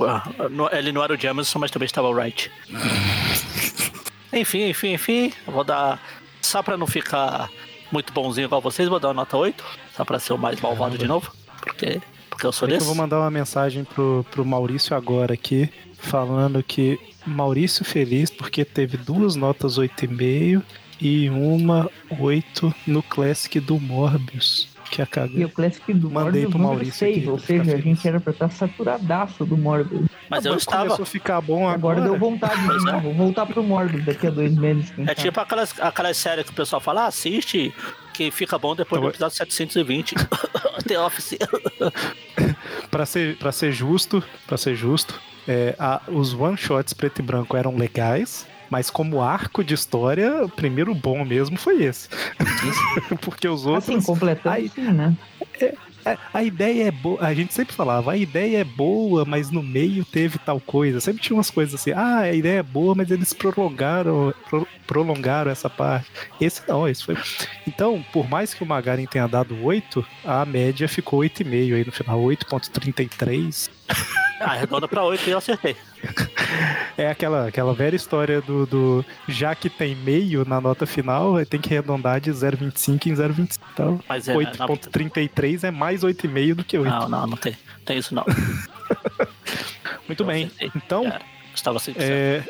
[0.70, 2.52] ele não era o Jameson, mas também estava o Wright.
[4.32, 5.32] enfim, enfim, enfim.
[5.46, 5.98] Vou dar.
[6.42, 7.48] Só pra não ficar
[7.90, 9.64] muito bonzinho igual vocês, vou dar uma nota 8.
[9.96, 11.32] Só pra ser o mais malvado de novo.
[11.62, 12.00] Porque,
[12.36, 12.82] porque eu sou desse.
[12.82, 18.62] Eu vou mandar uma mensagem pro, pro Maurício agora aqui, falando que Maurício feliz porque
[18.62, 20.62] teve duas notas 8,5
[21.00, 21.90] e uma
[22.20, 24.68] 8 no Classic do Morbius.
[24.90, 27.80] Que a E o Classic do Mandei Morbius pro Maurício 6, aqui, ou seja, a
[27.80, 30.06] gente era pra estar saturadaço do Morbius.
[30.30, 30.84] Mas eu estava.
[30.84, 32.00] Começou a ficar bom agora.
[32.00, 33.00] Agora deu vontade de novo.
[33.00, 34.92] Vou voltar pro Morbius daqui a dois meses.
[35.06, 37.74] É tipo aquelas, aquelas séries que o pessoal fala, ah, assiste,
[38.16, 40.14] que fica bom depois do episódio 720.
[40.88, 41.36] The Office.
[42.90, 47.56] pra, ser, pra ser justo, para ser justo, é, a, os one-shots preto e branco
[47.56, 52.08] eram legais, mas como arco de história, o primeiro bom mesmo foi esse.
[53.20, 53.88] Porque os outros.
[53.88, 55.16] Assim, completando, aí, sim, né?
[55.60, 55.74] É,
[56.06, 59.62] é, a ideia é boa, a gente sempre falava, a ideia é boa, mas no
[59.62, 61.00] meio teve tal coisa.
[61.00, 65.50] Sempre tinha umas coisas assim, ah, a ideia é boa, mas eles prolongaram, pro, prolongaram
[65.50, 66.08] essa parte.
[66.40, 67.16] Esse não, esse foi.
[67.66, 71.92] Então, por mais que o Magarin tenha dado 8, a média ficou 8,5 aí no
[71.92, 73.68] final, 8,33.
[74.38, 75.76] Ah, arredonda pra 8 e eu acertei.
[76.96, 81.60] É aquela, aquela velha história do, do já que tem meio na nota final, tem
[81.60, 83.58] que arredondar de 0,25 em 0,25.
[83.72, 86.90] Então, é, 8,33 é mais 8,5 do que 8.
[86.90, 88.24] Não, não, não tem, tem isso não.
[90.06, 90.46] Muito eu bem.
[90.46, 90.70] Acertei.
[90.74, 91.12] Então,
[91.54, 92.42] estava é...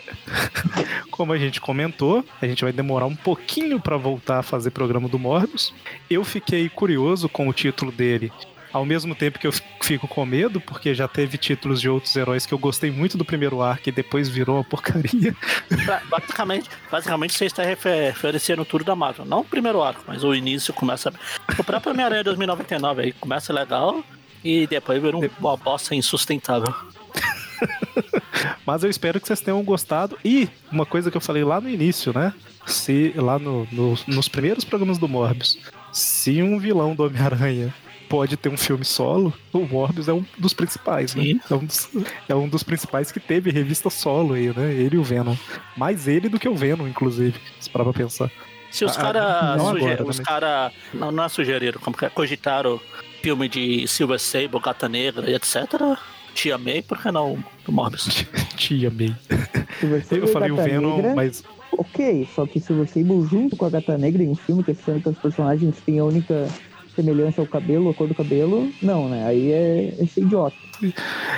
[1.11, 5.09] Como a gente comentou, a gente vai demorar um pouquinho para voltar a fazer programa
[5.09, 5.73] do Morbius.
[6.11, 8.31] Eu fiquei curioso com o título dele
[8.77, 12.47] ao mesmo tempo que eu fico com medo, porque já teve títulos de outros heróis
[12.47, 15.35] que eu gostei muito do primeiro arco e depois virou uma porcaria.
[16.09, 19.25] Basicamente, basicamente você está referenciando tudo da Marvel.
[19.25, 21.13] Não o primeiro arco, mas o início começa.
[21.59, 24.03] O próprio Homem-Aranha 2099 aí começa legal
[24.45, 26.73] e depois vira uma bosta insustentável.
[28.67, 30.19] Mas eu espero que vocês tenham gostado.
[30.25, 32.33] E uma coisa que eu falei lá no início, né?
[32.67, 35.59] Se lá no, no, nos primeiros programas do Morbius,
[35.93, 37.73] se um vilão do Homem-Aranha
[38.09, 41.39] pode ter um filme solo, o Morbius é um dos principais, né?
[41.51, 41.89] É um dos,
[42.29, 44.73] é um dos principais que teve revista solo aí, né?
[44.73, 45.37] Ele e o Venom.
[45.77, 48.31] Mais ele do que o Venom, inclusive, se parar pra pensar.
[48.71, 50.03] Se os caras suger...
[50.03, 52.81] os cara não, não é sugeriram, como que é, cogitaram
[53.23, 55.99] filme de Silver Sable, Gata Negra e etc.,
[56.35, 58.27] te amei, por que não do Morbius?
[58.57, 59.15] te amei.
[60.11, 61.15] Eu falei o Venom, negra.
[61.15, 61.43] mas
[61.73, 64.75] Ok, só que se você ir junto com a Gata Negra em um filme, que
[64.75, 66.49] sendo que os personagens têm a única
[66.97, 69.25] semelhança ao cabelo, a cor do cabelo, não, né?
[69.27, 70.57] Aí é, é ser idiota.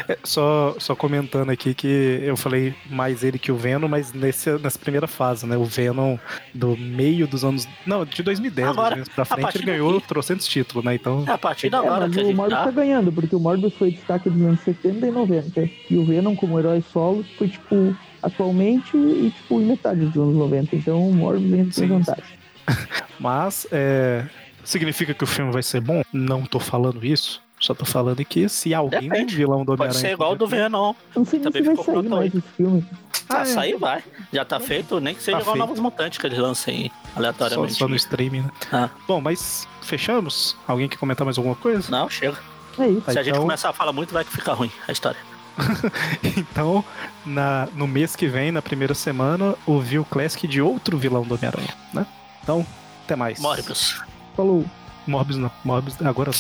[0.09, 4.51] É, só, só comentando aqui que eu falei mais ele que o Venom, mas nesse,
[4.59, 5.57] nessa primeira fase, né?
[5.57, 6.17] O Venom
[6.55, 7.69] do meio dos anos.
[7.87, 10.09] Não, de 2010 Agora, mais ou menos pra frente, ele ganhou daqui.
[10.09, 10.95] trocentos títulos, né?
[10.95, 11.25] Então.
[11.27, 12.65] É, a partir de É, agora mas o Morbius tá.
[12.65, 15.71] tá ganhando, porque o Morbius foi destaque dos anos 70 e 90.
[15.91, 20.35] E o Venom, como herói solo, foi, tipo, atualmente e, tipo, em metade dos anos
[20.37, 20.77] 90.
[20.77, 22.25] Então o Morbius tem Sim, vantagem.
[23.21, 24.25] Mas é,
[24.71, 26.03] significa que o filme vai ser bom?
[26.13, 27.41] Não tô falando isso.
[27.61, 29.35] Só tô falando que se alguém Depende.
[29.35, 30.01] do vilão do Pode Homem-Aranha.
[30.01, 30.95] ser igual o do Venom.
[31.17, 32.39] Não sei nem Também se vai ficou sair pronto mais aí.
[32.39, 32.87] esse filme.
[33.29, 33.45] Ah, é.
[33.47, 34.05] sair vai.
[34.33, 35.67] Já tá feito, nem que seja Tá igual feito.
[35.67, 37.75] Novos Mutantes que eles lancem Só, aleatoriamente.
[37.75, 38.51] só no streaming, né?
[38.73, 38.89] Ah.
[39.09, 40.57] Bom, mas fechamos?
[40.69, 41.91] Alguém quer comentar mais alguma coisa?
[41.91, 42.39] Não, chega.
[42.79, 43.11] É isso.
[43.11, 45.19] Se a gente então- começar a falar muito, vai que fica ruim a história.
[46.37, 46.85] Então,
[47.27, 51.35] na, no mês que vem, na primeira semana, o View Classic de outro vilão do
[51.35, 52.07] Homem-Aranha, né?
[52.43, 52.65] Então,
[53.05, 53.41] até mais.
[53.41, 54.01] Morbius.
[54.39, 54.65] Falou.
[55.05, 55.51] Morbius não.
[55.65, 56.31] Morbius agora.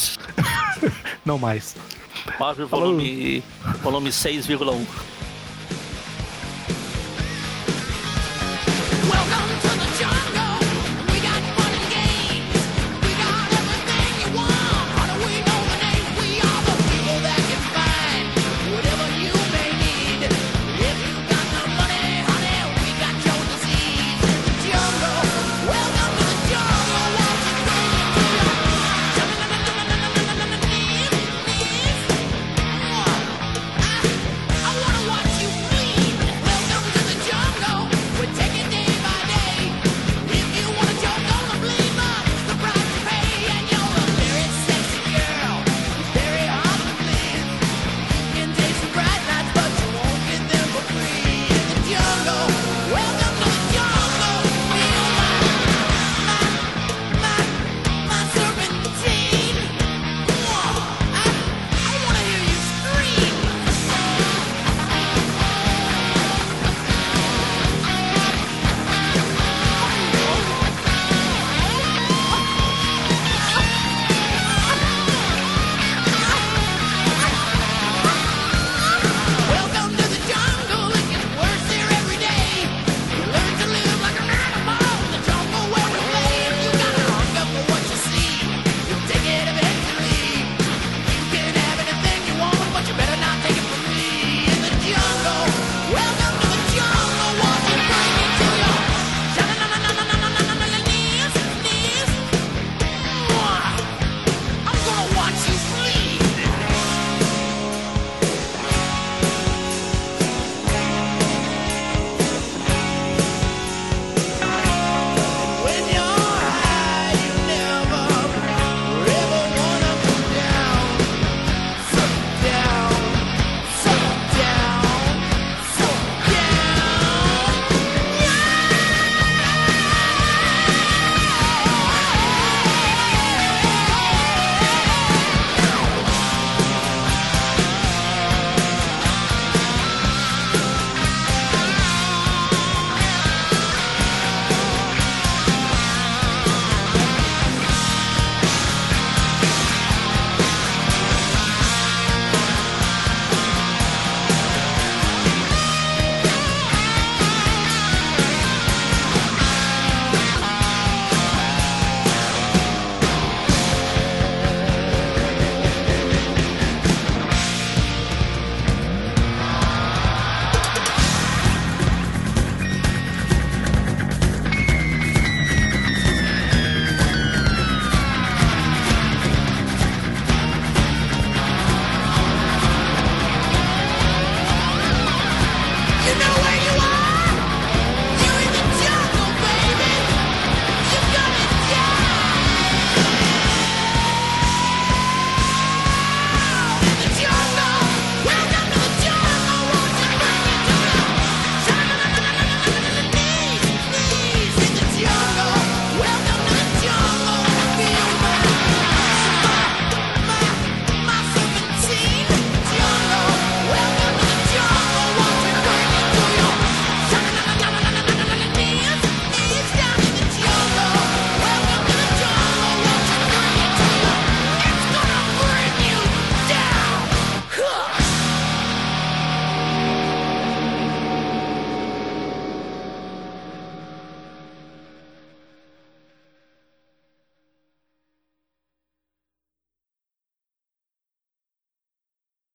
[1.26, 1.74] não mais.
[2.38, 3.42] Morbius volume,
[3.82, 4.86] volume 6,1.